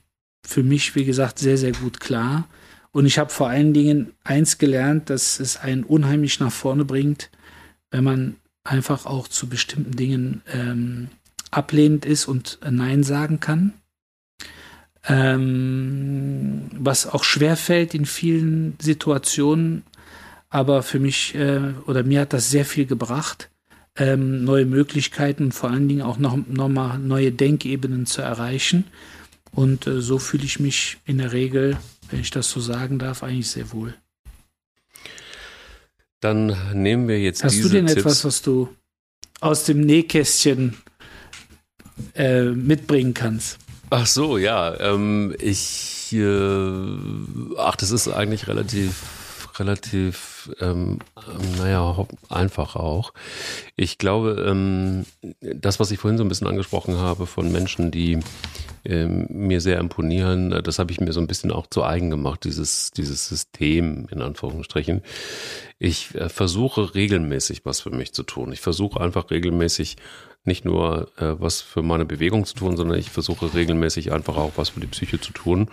für 0.47 0.63
mich, 0.63 0.95
wie 0.95 1.05
gesagt, 1.05 1.39
sehr, 1.39 1.59
sehr 1.59 1.73
gut 1.73 2.01
klar. 2.01 2.49
Und 2.91 3.07
ich 3.07 3.19
habe 3.19 3.31
vor 3.31 3.49
allen 3.49 3.75
Dingen 3.75 4.13
eins 4.23 4.59
gelernt, 4.59 5.11
dass 5.11 5.41
es 5.41 5.57
einen 5.57 5.85
unheimlich 5.85 6.41
nach 6.41 6.53
vorne 6.53 6.85
bringt, 6.85 7.31
wenn 7.91 8.05
man 8.05 8.37
einfach 8.63 9.05
auch 9.05 9.29
zu 9.29 9.49
bestimmten 9.49 9.93
Dingen 9.97 10.43
ähm, 10.53 11.09
ablehnend 11.51 12.07
ist 12.07 12.27
und 12.27 12.59
Nein 12.69 13.03
sagen 13.03 13.41
kann. 13.41 13.75
Ähm, 15.07 16.71
was 16.73 17.07
auch 17.07 17.25
schwer 17.25 17.57
fällt 17.57 17.95
in 17.95 18.07
vielen 18.07 18.77
Situationen, 18.81 19.83
aber 20.55 20.85
für 20.85 21.01
mich 21.01 21.35
äh, 21.35 21.73
oder 21.87 22.05
mir 22.05 22.21
hat 22.21 22.33
das 22.33 22.49
sehr 22.49 22.65
viel 22.65 22.87
gebracht, 22.87 23.51
ähm, 23.97 24.45
neue 24.45 24.67
Möglichkeiten 24.67 25.47
und 25.47 25.53
vor 25.53 25.69
allen 25.69 25.89
Dingen 25.89 26.03
auch 26.03 26.17
noch, 26.17 26.39
noch 26.47 26.69
mal 26.69 26.97
neue 26.97 27.33
Denkebenen 27.33 28.07
zu 28.07 28.23
erreichen. 28.23 28.85
Und 29.51 29.89
äh, 29.89 30.01
so 30.01 30.21
fühle 30.21 30.45
ich 30.45 30.61
mich 30.61 30.99
in 31.07 31.19
der 31.19 31.33
Regel, 31.33 31.77
wenn 32.09 32.21
ich 32.21 32.31
das 32.31 32.49
so 32.49 32.61
sagen 32.61 33.01
darf, 33.01 33.25
eigentlich 33.25 33.51
sehr 33.51 33.73
wohl. 33.73 33.95
Dann 36.21 36.57
nehmen 36.73 37.09
wir 37.09 37.21
jetzt 37.21 37.43
Hast 37.43 37.63
du 37.65 37.69
denn 37.69 37.89
Tipps. 37.89 37.99
etwas, 37.99 38.25
was 38.25 38.43
du 38.43 38.69
aus 39.41 39.65
dem 39.65 39.81
Nähkästchen 39.81 40.77
äh, 42.15 42.45
mitbringen 42.45 43.13
kannst? 43.13 43.59
Ach 43.91 44.07
so, 44.07 44.39
ja. 44.39 44.79
Ähm, 44.79 45.35
ich, 45.41 46.13
äh, 46.13 47.57
ach, 47.59 47.75
das 47.75 47.91
ist 47.91 48.07
eigentlich 48.07 48.47
relativ 48.47 48.93
relativ, 49.59 50.51
ähm, 50.61 50.99
naja, 51.59 52.07
einfach 52.29 52.77
auch. 52.77 53.13
Ich 53.77 53.99
glaube, 53.99 54.45
ähm, 54.47 55.07
das, 55.41 55.81
was 55.81 55.91
ich 55.91 55.99
vorhin 55.99 56.19
so 56.19 56.25
ein 56.25 56.29
bisschen 56.29 56.47
angesprochen 56.47 56.97
habe 56.97 57.27
von 57.27 57.51
Menschen, 57.51 57.91
die 57.91 58.21
ähm, 58.85 59.27
mir 59.31 59.61
sehr 59.61 59.79
imponieren, 59.79 60.63
das 60.63 60.79
habe 60.79 60.93
ich 60.93 61.01
mir 61.01 61.13
so 61.13 61.21
ein 61.21 61.27
bisschen 61.27 61.51
auch 61.51 61.67
zu 61.67 61.85
eigen 61.85 62.11
gemacht, 62.11 62.45
dieses, 62.45 62.91
dieses 62.91 63.29
System 63.29 64.07
in 64.11 64.21
Anführungsstrichen. 64.21 65.03
Ich 65.79 66.15
äh, 66.15 66.29
versuche 66.29 66.95
regelmäßig 66.95 67.65
was 67.65 67.81
für 67.81 67.91
mich 67.91 68.13
zu 68.13 68.23
tun. 68.23 68.53
Ich 68.53 68.61
versuche 68.61 69.01
einfach 69.01 69.31
regelmäßig 69.31 69.97
nicht 70.45 70.65
nur 70.65 71.09
äh, 71.17 71.35
was 71.41 71.63
für 71.63 71.83
meine 71.83 72.05
Bewegung 72.05 72.45
zu 72.45 72.55
tun, 72.55 72.77
sondern 72.77 72.99
ich 72.99 73.11
versuche 73.11 73.55
regelmäßig 73.55 74.13
einfach 74.13 74.37
auch 74.37 74.53
was 74.57 74.71
für 74.71 74.81
die 74.81 74.87
Psyche 74.87 75.21
zu 75.21 75.33
tun. 75.33 75.69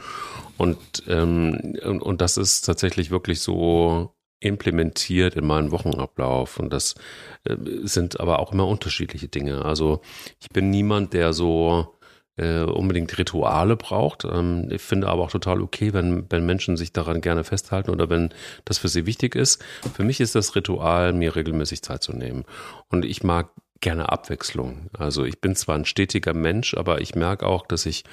Und, 0.57 0.77
ähm, 1.07 1.77
und, 1.83 2.01
und 2.01 2.21
das 2.21 2.37
ist 2.37 2.61
tatsächlich 2.61 3.11
wirklich 3.11 3.41
so 3.41 4.13
implementiert 4.39 5.35
in 5.35 5.45
meinen 5.45 5.71
Wochenablauf. 5.71 6.59
Und 6.59 6.71
das 6.71 6.95
äh, 7.43 7.55
sind 7.83 8.19
aber 8.19 8.39
auch 8.39 8.53
immer 8.53 8.67
unterschiedliche 8.67 9.27
Dinge. 9.27 9.65
Also 9.65 10.01
ich 10.39 10.49
bin 10.49 10.69
niemand, 10.69 11.13
der 11.13 11.33
so 11.33 11.95
äh, 12.37 12.63
unbedingt 12.63 13.17
Rituale 13.17 13.75
braucht. 13.75 14.25
Ähm, 14.25 14.67
ich 14.71 14.81
finde 14.81 15.07
aber 15.07 15.23
auch 15.23 15.31
total 15.31 15.61
okay, 15.61 15.93
wenn, 15.93 16.25
wenn 16.29 16.45
Menschen 16.45 16.77
sich 16.77 16.91
daran 16.91 17.21
gerne 17.21 17.43
festhalten 17.43 17.91
oder 17.91 18.09
wenn 18.09 18.29
das 18.65 18.77
für 18.77 18.87
sie 18.87 19.05
wichtig 19.05 19.35
ist. 19.35 19.63
Für 19.93 20.03
mich 20.03 20.19
ist 20.19 20.35
das 20.35 20.55
Ritual, 20.55 21.13
mir 21.13 21.35
regelmäßig 21.35 21.81
Zeit 21.83 22.03
zu 22.03 22.13
nehmen. 22.13 22.45
Und 22.89 23.05
ich 23.05 23.23
mag 23.23 23.49
gerne 23.81 24.09
Abwechslung. 24.09 24.89
Also 24.97 25.25
ich 25.25 25.41
bin 25.41 25.55
zwar 25.55 25.75
ein 25.75 25.85
stetiger 25.85 26.33
Mensch, 26.33 26.75
aber 26.75 27.01
ich 27.01 27.15
merke 27.15 27.47
auch, 27.47 27.65
dass 27.65 27.85
ich, 27.85 28.03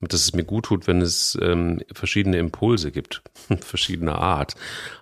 dass 0.00 0.20
es 0.20 0.32
mir 0.32 0.44
gut 0.44 0.66
tut, 0.66 0.86
wenn 0.86 1.00
es 1.00 1.36
ähm, 1.42 1.80
verschiedene 1.92 2.38
Impulse 2.38 2.92
gibt, 2.92 3.22
verschiedene 3.60 4.14
Art. 4.14 4.54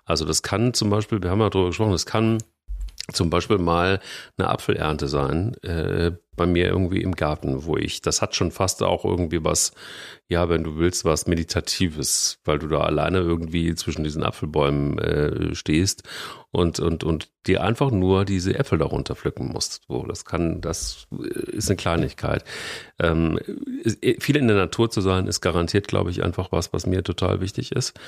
Also 0.04 0.24
das 0.24 0.42
kann 0.42 0.74
zum 0.74 0.90
Beispiel, 0.90 1.22
wir 1.22 1.30
haben 1.30 1.40
ja 1.40 1.50
darüber 1.50 1.68
gesprochen, 1.68 1.92
das 1.92 2.06
kann 2.06 2.38
zum 3.12 3.30
Beispiel 3.30 3.58
mal 3.58 4.00
eine 4.36 4.48
Apfelernte 4.48 5.06
sein, 5.06 5.54
äh, 5.62 6.12
bei 6.36 6.46
mir 6.46 6.66
irgendwie 6.66 7.02
im 7.02 7.14
Garten, 7.14 7.64
wo 7.64 7.76
ich, 7.76 8.02
das 8.02 8.22
hat 8.22 8.36
schon 8.36 8.50
fast 8.50 8.82
auch 8.82 9.04
irgendwie 9.04 9.42
was, 9.42 9.72
ja, 10.28 10.48
wenn 10.48 10.64
du 10.64 10.76
willst, 10.76 11.04
was 11.04 11.26
Meditatives, 11.26 12.40
weil 12.44 12.58
du 12.58 12.68
da 12.68 12.80
alleine 12.80 13.18
irgendwie 13.18 13.74
zwischen 13.74 14.04
diesen 14.04 14.22
Apfelbäumen 14.22 14.98
äh, 14.98 15.54
stehst 15.54 16.02
und, 16.50 16.80
und, 16.80 17.04
und 17.04 17.28
dir 17.46 17.62
einfach 17.62 17.90
nur 17.90 18.24
diese 18.24 18.58
Äpfel 18.58 18.78
darunter 18.78 19.14
pflücken 19.14 19.48
musst. 19.48 19.82
So, 19.88 20.04
das 20.04 20.24
kann, 20.24 20.60
das 20.60 21.06
ist 21.52 21.68
eine 21.68 21.76
Kleinigkeit. 21.76 22.44
Ähm, 22.98 23.38
viel 24.18 24.36
in 24.36 24.48
der 24.48 24.56
Natur 24.56 24.90
zu 24.90 25.00
sein, 25.00 25.26
ist 25.26 25.40
garantiert, 25.40 25.86
glaube 25.86 26.10
ich, 26.10 26.24
einfach 26.24 26.52
was, 26.52 26.72
was 26.72 26.86
mir 26.86 27.04
total 27.04 27.40
wichtig 27.40 27.72
ist. 27.72 27.98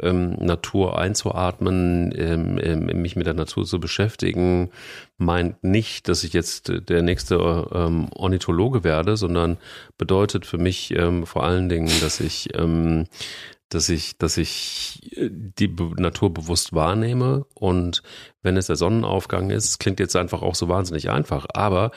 Ähm, 0.00 0.32
Natur 0.40 0.98
einzuatmen, 0.98 2.12
ähm, 2.16 2.58
ähm 2.62 3.02
mich 3.02 3.14
mit 3.14 3.26
der 3.26 3.34
Natur 3.34 3.66
zu 3.66 3.78
beschäftigen, 3.78 4.70
meint 5.18 5.62
nicht, 5.62 6.08
dass 6.08 6.24
ich 6.24 6.32
jetzt 6.32 6.72
der 6.88 7.02
nächste 7.02 7.68
ähm, 7.72 8.08
Ornithologe 8.14 8.84
werde, 8.84 9.16
sondern 9.16 9.58
bedeutet 9.98 10.46
für 10.46 10.58
mich 10.58 10.92
ähm, 10.94 11.26
vor 11.26 11.44
allen 11.44 11.68
Dingen, 11.68 11.90
dass 12.00 12.20
ich 12.20 12.54
ähm, 12.54 13.06
dass 13.68 13.88
ich, 13.88 14.16
dass 14.18 14.36
ich 14.36 15.00
äh, 15.16 15.28
die 15.30 15.74
Natur 15.96 16.32
bewusst 16.32 16.72
wahrnehme. 16.72 17.46
Und 17.54 18.02
wenn 18.42 18.56
es 18.56 18.66
der 18.66 18.76
Sonnenaufgang 18.76 19.50
ist, 19.50 19.78
klingt 19.78 20.00
jetzt 20.00 20.16
einfach 20.16 20.42
auch 20.42 20.54
so 20.54 20.68
wahnsinnig 20.68 21.10
einfach, 21.10 21.46
aber 21.52 21.90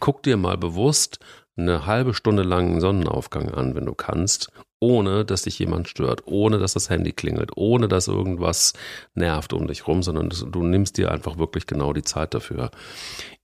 guck 0.00 0.22
dir 0.22 0.36
mal 0.36 0.56
bewusst 0.56 1.18
eine 1.56 1.86
halbe 1.86 2.14
Stunde 2.14 2.42
lang 2.42 2.70
einen 2.70 2.80
Sonnenaufgang 2.80 3.50
an, 3.50 3.74
wenn 3.74 3.86
du 3.86 3.94
kannst, 3.94 4.50
ohne 4.78 5.24
dass 5.24 5.42
dich 5.42 5.58
jemand 5.58 5.88
stört, 5.88 6.26
ohne 6.26 6.58
dass 6.58 6.74
das 6.74 6.90
Handy 6.90 7.12
klingelt, 7.12 7.50
ohne 7.56 7.88
dass 7.88 8.08
irgendwas 8.08 8.74
nervt 9.14 9.52
um 9.52 9.66
dich 9.66 9.86
rum, 9.86 10.02
sondern 10.02 10.28
du 10.28 10.62
nimmst 10.62 10.98
dir 10.98 11.10
einfach 11.10 11.38
wirklich 11.38 11.66
genau 11.66 11.92
die 11.92 12.02
Zeit 12.02 12.34
dafür. 12.34 12.70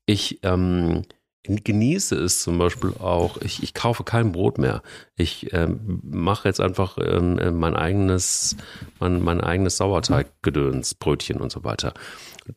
Ich 0.04 0.40
ähm, 0.42 1.04
genieße 1.44 2.16
es 2.16 2.42
zum 2.42 2.58
Beispiel 2.58 2.92
auch, 2.98 3.38
ich, 3.40 3.62
ich 3.62 3.74
kaufe 3.74 4.04
kein 4.04 4.32
Brot 4.32 4.58
mehr. 4.58 4.82
Ich 5.16 5.52
ähm, 5.52 6.00
mache 6.04 6.48
jetzt 6.48 6.60
einfach 6.60 6.98
ähm, 6.98 7.38
äh, 7.38 7.50
mein 7.50 7.74
eigenes, 7.74 8.56
mein, 9.00 9.22
mein 9.22 9.40
eigenes 9.40 9.78
Sauerteiggedöns, 9.78 10.94
Brötchen 10.94 11.40
und 11.40 11.50
so 11.50 11.64
weiter. 11.64 11.94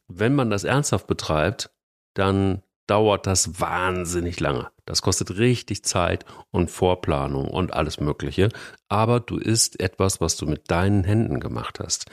Wenn 0.08 0.36
man 0.36 0.50
das 0.50 0.66
ernsthaft 0.66 1.08
betreibt, 1.08 1.72
dann 2.14 2.62
dauert 2.88 3.28
das 3.28 3.60
wahnsinnig 3.60 4.40
lange. 4.40 4.68
Das 4.86 5.02
kostet 5.02 5.38
richtig 5.38 5.84
Zeit 5.84 6.26
und 6.52 6.70
Vorplanung 6.70 7.48
und 7.48 7.74
alles 7.74 8.00
Mögliche. 8.00 8.50
Aber 8.88 9.20
du 9.20 9.38
isst 9.38 9.80
etwas, 9.80 10.22
was 10.22 10.38
du 10.38 10.46
mit 10.46 10.70
deinen 10.70 11.04
Händen 11.04 11.40
gemacht 11.40 11.80
hast. 11.80 12.06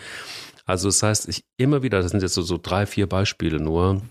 Also 0.65 0.89
das 0.89 1.03
heißt, 1.03 1.29
ich 1.29 1.45
immer 1.57 1.83
wieder, 1.83 2.01
das 2.01 2.13
sind 2.13 2.23
jetzt 2.23 2.35
so, 2.35 2.43
so 2.43 2.59
drei, 2.61 2.87
vier 2.87 3.09
Beispiele 3.09 3.61
nur, 3.61 4.03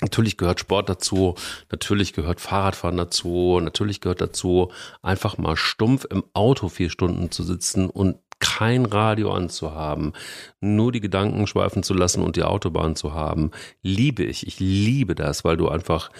Natürlich 0.00 0.36
gehört 0.36 0.60
Sport 0.60 0.88
dazu, 0.88 1.34
natürlich 1.72 2.12
gehört 2.12 2.40
Fahrradfahren 2.40 2.96
dazu, 2.96 3.58
natürlich 3.60 4.00
gehört 4.00 4.20
dazu, 4.20 4.70
einfach 5.02 5.38
mal 5.38 5.56
stumpf 5.56 6.06
im 6.08 6.22
Auto 6.34 6.68
vier 6.68 6.88
Stunden 6.88 7.32
zu 7.32 7.42
sitzen 7.42 7.90
und 7.90 8.18
kein 8.40 8.84
Radio 8.84 9.32
anzuhaben, 9.32 10.12
nur 10.60 10.92
die 10.92 11.00
Gedanken 11.00 11.46
schweifen 11.46 11.82
zu 11.82 11.94
lassen 11.94 12.22
und 12.22 12.36
die 12.36 12.42
Autobahn 12.42 12.96
zu 12.96 13.14
haben. 13.14 13.50
Liebe 13.82 14.24
ich, 14.24 14.46
ich 14.46 14.60
liebe 14.60 15.14
das, 15.14 15.44
weil 15.44 15.56
du 15.56 15.68
einfach 15.68 16.10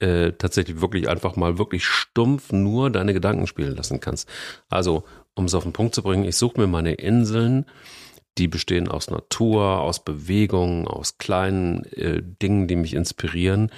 äh, 0.00 0.32
tatsächlich 0.32 0.80
wirklich 0.80 1.08
einfach 1.08 1.36
mal 1.36 1.58
wirklich 1.58 1.84
stumpf 1.84 2.52
nur 2.52 2.90
deine 2.90 3.12
Gedanken 3.12 3.46
spielen 3.46 3.76
lassen 3.76 4.00
kannst. 4.00 4.28
Also, 4.68 5.04
um 5.34 5.46
es 5.46 5.54
auf 5.54 5.64
den 5.64 5.72
Punkt 5.72 5.94
zu 5.94 6.02
bringen, 6.02 6.24
ich 6.24 6.36
suche 6.36 6.60
mir 6.60 6.66
meine 6.66 6.94
Inseln, 6.94 7.66
die 8.38 8.48
bestehen 8.48 8.88
aus 8.88 9.10
Natur, 9.10 9.80
aus 9.80 10.04
Bewegung, 10.04 10.86
aus 10.86 11.18
kleinen 11.18 11.84
äh, 11.92 12.22
Dingen, 12.22 12.68
die 12.68 12.76
mich 12.76 12.94
inspirieren 12.94 13.70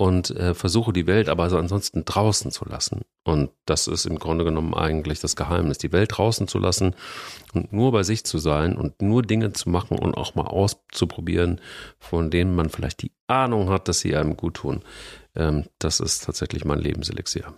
und 0.00 0.30
äh, 0.30 0.54
versuche 0.54 0.94
die 0.94 1.06
Welt 1.06 1.28
aber 1.28 1.42
also 1.42 1.58
ansonsten 1.58 2.06
draußen 2.06 2.50
zu 2.50 2.64
lassen. 2.64 3.02
Und 3.22 3.50
das 3.66 3.86
ist 3.86 4.06
im 4.06 4.18
Grunde 4.18 4.46
genommen 4.46 4.72
eigentlich 4.72 5.20
das 5.20 5.36
Geheimnis, 5.36 5.76
die 5.76 5.92
Welt 5.92 6.16
draußen 6.16 6.48
zu 6.48 6.58
lassen 6.58 6.94
und 7.52 7.74
nur 7.74 7.92
bei 7.92 8.02
sich 8.02 8.24
zu 8.24 8.38
sein 8.38 8.78
und 8.78 9.02
nur 9.02 9.20
Dinge 9.20 9.52
zu 9.52 9.68
machen 9.68 9.98
und 9.98 10.14
auch 10.14 10.34
mal 10.34 10.46
auszuprobieren, 10.46 11.60
von 11.98 12.30
denen 12.30 12.56
man 12.56 12.70
vielleicht 12.70 13.02
die 13.02 13.12
Ahnung 13.26 13.68
hat, 13.68 13.88
dass 13.88 14.00
sie 14.00 14.16
einem 14.16 14.38
gut 14.38 14.54
tun. 14.54 14.82
Ähm, 15.36 15.66
das 15.78 16.00
ist 16.00 16.24
tatsächlich 16.24 16.64
mein 16.64 16.78
Lebenselixier. 16.78 17.52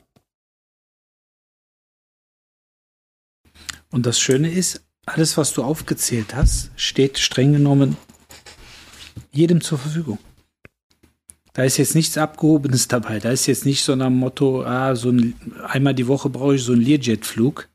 Und 3.93 4.05
das 4.05 4.19
Schöne 4.19 4.51
ist, 4.51 4.83
alles, 5.07 5.37
was 5.37 5.53
du 5.53 5.63
aufgezählt 5.63 6.35
hast, 6.35 6.73
steht 6.75 7.21
streng 7.21 7.53
genommen 7.53 7.97
jedem 9.31 9.61
zur 9.61 9.79
Verfügung. 9.79 10.19
Da 11.55 11.65
ist 11.65 11.77
jetzt 11.77 11.95
nichts 11.95 12.17
Abgehobenes 12.17 12.89
dabei. 12.89 13.19
Da 13.19 13.31
ist 13.31 13.47
jetzt 13.47 13.67
nicht 13.67 13.85
so 13.85 13.93
ein 13.93 14.15
Motto, 14.15 14.65
ah, 14.65 14.95
so 14.97 15.11
ein, 15.11 15.35
einmal 15.69 15.95
die 15.95 16.07
Woche 16.09 16.31
brauche 16.31 16.55
ich 16.55 16.63
so 16.63 16.73
einen 16.73 16.83
Learjet-Flug, 16.83 17.69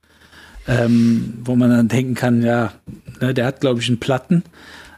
ähm, 0.68 1.36
wo 1.44 1.56
man 1.56 1.70
dann 1.70 1.88
denken 1.88 2.16
kann, 2.16 2.42
ja, 2.42 2.74
ne, 3.22 3.34
der 3.34 3.46
hat, 3.46 3.62
glaube 3.62 3.80
ich, 3.80 3.88
einen 3.88 4.00
Platten. 4.00 4.44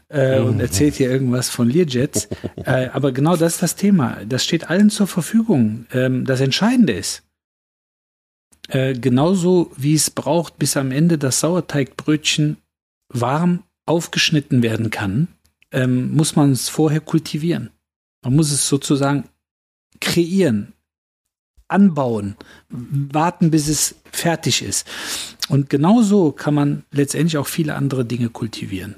äh, 0.08 0.40
und 0.40 0.60
erzählt 0.60 0.94
hier 0.94 1.10
irgendwas 1.10 1.50
von 1.50 1.68
Learjets. 1.68 2.28
äh, 2.56 2.88
aber 2.92 3.12
genau 3.12 3.36
das 3.36 3.54
ist 3.54 3.62
das 3.62 3.76
Thema. 3.76 4.18
Das 4.28 4.44
steht 4.44 4.68
allen 4.68 4.90
zur 4.90 5.06
Verfügung. 5.06 5.86
Ähm, 5.92 6.24
das 6.24 6.40
Entscheidende 6.40 6.94
ist, 6.94 7.22
äh, 8.68 8.94
genauso 8.94 9.70
wie 9.76 9.94
es 9.94 10.10
braucht, 10.10 10.58
bis 10.58 10.76
am 10.76 10.90
Ende 10.90 11.18
das 11.18 11.40
Sauerteigbrötchen 11.40 12.56
warm 13.08 13.64
aufgeschnitten 13.86 14.62
werden 14.62 14.90
kann, 14.90 15.28
ähm, 15.72 16.14
muss 16.14 16.36
man 16.36 16.52
es 16.52 16.68
vorher 16.68 17.00
kultivieren. 17.00 17.70
Man 18.22 18.36
muss 18.36 18.52
es 18.52 18.68
sozusagen 18.68 19.24
kreieren, 20.00 20.72
anbauen, 21.68 22.36
warten, 22.68 23.50
bis 23.50 23.68
es 23.68 23.94
fertig 24.10 24.62
ist. 24.62 24.86
Und 25.48 25.70
genauso 25.70 26.32
kann 26.32 26.54
man 26.54 26.84
letztendlich 26.90 27.38
auch 27.38 27.46
viele 27.46 27.74
andere 27.74 28.04
Dinge 28.04 28.28
kultivieren. 28.28 28.96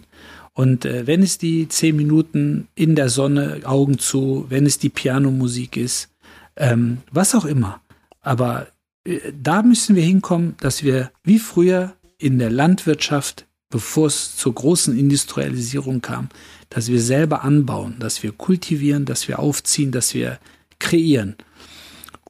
Und 0.55 0.85
äh, 0.85 1.07
wenn 1.07 1.23
es 1.23 1.39
die 1.39 1.69
zehn 1.69 1.97
Minuten 1.97 2.69
in 2.75 2.95
der 2.95 3.09
Sonne, 3.09 3.61
Augen 3.65 3.99
zu, 3.99 4.47
wenn 4.49 4.67
es 4.67 4.79
die 4.79 4.91
Pianomusik 4.91 5.77
ist, 5.77 6.11
ähm, 6.57 6.99
was 7.11 7.35
auch 7.35 7.47
immer. 7.47 7.81
Aber 8.21 8.69
äh, 9.05 9.33
da 9.41 9.63
müssen 9.63 9.97
wir 9.97 10.03
hinkommen, 10.03 10.55
dass 10.61 10.83
wir 10.83 11.11
wie 11.25 11.39
früher 11.39 11.95
in 12.19 12.39
der 12.39 12.51
Landwirtschaft, 12.51 13.47
bevor 13.73 14.07
es 14.07 14.37
zur 14.37 14.55
großen 14.55 14.97
Industrialisierung 14.97 16.03
kam, 16.03 16.29
dass 16.69 16.89
wir 16.89 17.01
selber 17.01 17.43
anbauen, 17.43 17.97
dass 17.99 18.23
wir 18.23 18.31
kultivieren, 18.31 19.07
dass 19.07 19.27
wir 19.27 19.41
aufziehen, 19.41 19.91
dass 19.91 20.15
wir 20.15 20.39
kreieren 20.79 21.37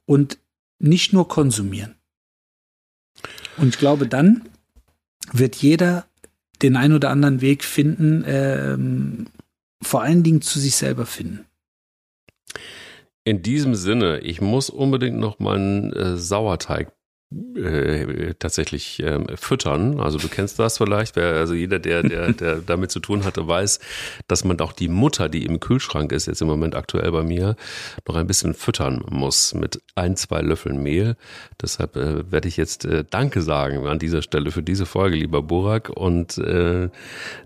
und 0.05 0.39
nicht 0.79 1.13
nur 1.13 1.27
konsumieren. 1.27 1.95
Und 3.57 3.69
ich 3.69 3.77
glaube, 3.77 4.07
dann 4.07 4.43
wird 5.31 5.55
jeder 5.57 6.07
den 6.61 6.77
ein 6.77 6.93
oder 6.93 7.09
anderen 7.09 7.41
Weg 7.41 7.63
finden, 7.63 8.23
ähm, 8.25 9.27
vor 9.81 10.01
allen 10.01 10.23
Dingen 10.23 10.41
zu 10.41 10.59
sich 10.59 10.75
selber 10.75 11.05
finden. 11.05 11.45
In 13.25 13.41
diesem 13.41 13.75
Sinne, 13.75 14.19
ich 14.19 14.39
muss 14.39 14.69
unbedingt 14.69 15.17
noch 15.17 15.39
meinen 15.39 15.91
äh, 15.91 16.15
Sauerteig 16.17 16.92
äh, 17.55 18.33
tatsächlich 18.39 19.01
ähm, 19.03 19.27
füttern. 19.35 19.99
Also 19.99 20.17
du 20.17 20.27
kennst 20.27 20.59
das 20.59 20.77
vielleicht, 20.77 21.15
wer, 21.15 21.33
also 21.33 21.53
jeder, 21.53 21.79
der, 21.79 22.03
der, 22.03 22.33
der 22.33 22.55
damit 22.65 22.91
zu 22.91 22.99
tun 22.99 23.23
hatte, 23.23 23.47
weiß, 23.47 23.79
dass 24.27 24.43
man 24.43 24.59
auch 24.59 24.73
die 24.73 24.87
Mutter, 24.87 25.29
die 25.29 25.45
im 25.45 25.59
Kühlschrank 25.59 26.11
ist, 26.11 26.27
jetzt 26.27 26.41
im 26.41 26.47
Moment 26.47 26.75
aktuell 26.75 27.11
bei 27.11 27.23
mir, 27.23 27.55
noch 28.07 28.15
ein 28.15 28.27
bisschen 28.27 28.53
füttern 28.53 29.03
muss 29.09 29.53
mit 29.53 29.81
ein, 29.95 30.15
zwei 30.15 30.41
Löffeln 30.41 30.81
Mehl. 30.81 31.15
Deshalb 31.61 31.95
äh, 31.95 32.31
werde 32.31 32.47
ich 32.47 32.57
jetzt 32.57 32.85
äh, 32.85 33.03
Danke 33.09 33.41
sagen 33.41 33.85
an 33.87 33.99
dieser 33.99 34.21
Stelle 34.21 34.51
für 34.51 34.63
diese 34.63 34.85
Folge, 34.85 35.15
lieber 35.17 35.41
Burak. 35.41 35.89
Und 35.89 36.37
äh, 36.37 36.89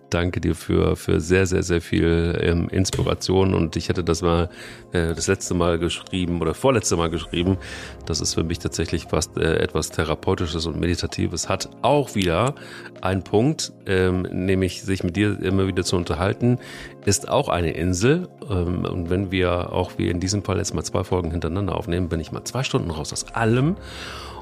danke 0.09 0.41
dir 0.41 0.55
für, 0.55 0.95
für 0.95 1.19
sehr, 1.19 1.45
sehr, 1.45 1.63
sehr 1.63 1.81
viel 1.81 2.37
ähm, 2.41 2.69
Inspiration. 2.69 3.53
Und 3.53 3.75
ich 3.75 3.89
hätte 3.89 4.03
das 4.03 4.21
mal 4.21 4.49
äh, 4.91 5.13
das 5.13 5.27
letzte 5.27 5.53
Mal 5.53 5.79
geschrieben 5.79 6.41
oder 6.41 6.53
vorletzte 6.53 6.95
Mal 6.95 7.09
geschrieben, 7.09 7.57
dass 8.05 8.21
es 8.21 8.33
für 8.33 8.43
mich 8.43 8.59
tatsächlich 8.59 9.05
fast 9.05 9.37
äh, 9.37 9.57
etwas 9.59 9.89
Therapeutisches 9.91 10.65
und 10.65 10.79
Meditatives 10.79 11.49
hat. 11.49 11.69
Auch 11.81 12.15
wieder 12.15 12.55
ein 13.01 13.23
Punkt, 13.23 13.73
ähm, 13.85 14.21
nämlich 14.31 14.83
sich 14.83 15.03
mit 15.03 15.15
dir 15.15 15.41
immer 15.41 15.67
wieder 15.67 15.83
zu 15.83 15.95
unterhalten, 15.95 16.59
ist 17.05 17.29
auch 17.29 17.49
eine 17.49 17.71
Insel. 17.71 18.27
Ähm, 18.49 18.85
und 18.85 19.09
wenn 19.09 19.31
wir 19.31 19.73
auch 19.73 19.97
wie 19.97 20.09
in 20.09 20.19
diesem 20.19 20.43
Fall 20.43 20.57
jetzt 20.57 20.73
mal 20.73 20.83
zwei 20.83 21.03
Folgen 21.03 21.31
hintereinander 21.31 21.75
aufnehmen, 21.75 22.09
bin 22.09 22.19
ich 22.19 22.31
mal 22.31 22.43
zwei 22.43 22.63
Stunden 22.63 22.91
raus 22.91 23.13
aus 23.13 23.33
allem. 23.33 23.75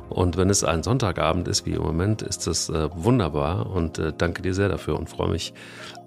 Und 0.09 0.37
wenn 0.37 0.49
es 0.49 0.63
ein 0.63 0.83
Sonntagabend 0.83 1.47
ist, 1.47 1.65
wie 1.65 1.73
im 1.73 1.81
Moment, 1.81 2.21
ist 2.21 2.47
das 2.47 2.69
äh, 2.69 2.89
wunderbar 2.95 3.69
und 3.69 3.97
äh, 3.99 4.13
danke 4.17 4.41
dir 4.41 4.53
sehr 4.53 4.69
dafür 4.69 4.97
und 4.97 5.09
freue 5.09 5.29
mich 5.29 5.53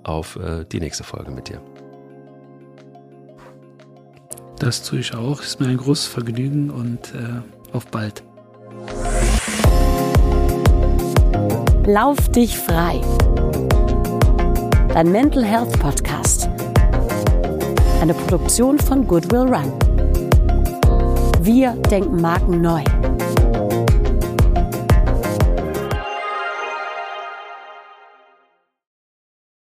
auf 0.04 0.36
äh, 0.36 0.64
die 0.64 0.80
nächste 0.80 1.04
Folge 1.04 1.30
mit 1.30 1.48
dir. 1.48 1.60
Das 4.58 4.82
tue 4.82 4.98
ich 4.98 5.14
auch. 5.14 5.40
Ist 5.40 5.60
mir 5.60 5.68
ein 5.68 5.76
großes 5.76 6.06
Vergnügen 6.06 6.70
und 6.70 7.14
äh, 7.14 7.42
auf 7.72 7.86
bald. 7.86 8.24
Lauf 11.86 12.28
dich 12.30 12.58
frei. 12.58 13.00
Dein 14.92 15.12
Mental 15.12 15.44
Health 15.44 15.78
Podcast. 15.78 16.48
Eine 18.00 18.14
Produktion 18.14 18.78
von 18.78 19.06
Goodwill 19.06 19.54
Run. 19.54 19.72
Wir 21.40 21.72
denken 21.90 22.20
Marken 22.20 22.60
neu. 22.60 22.82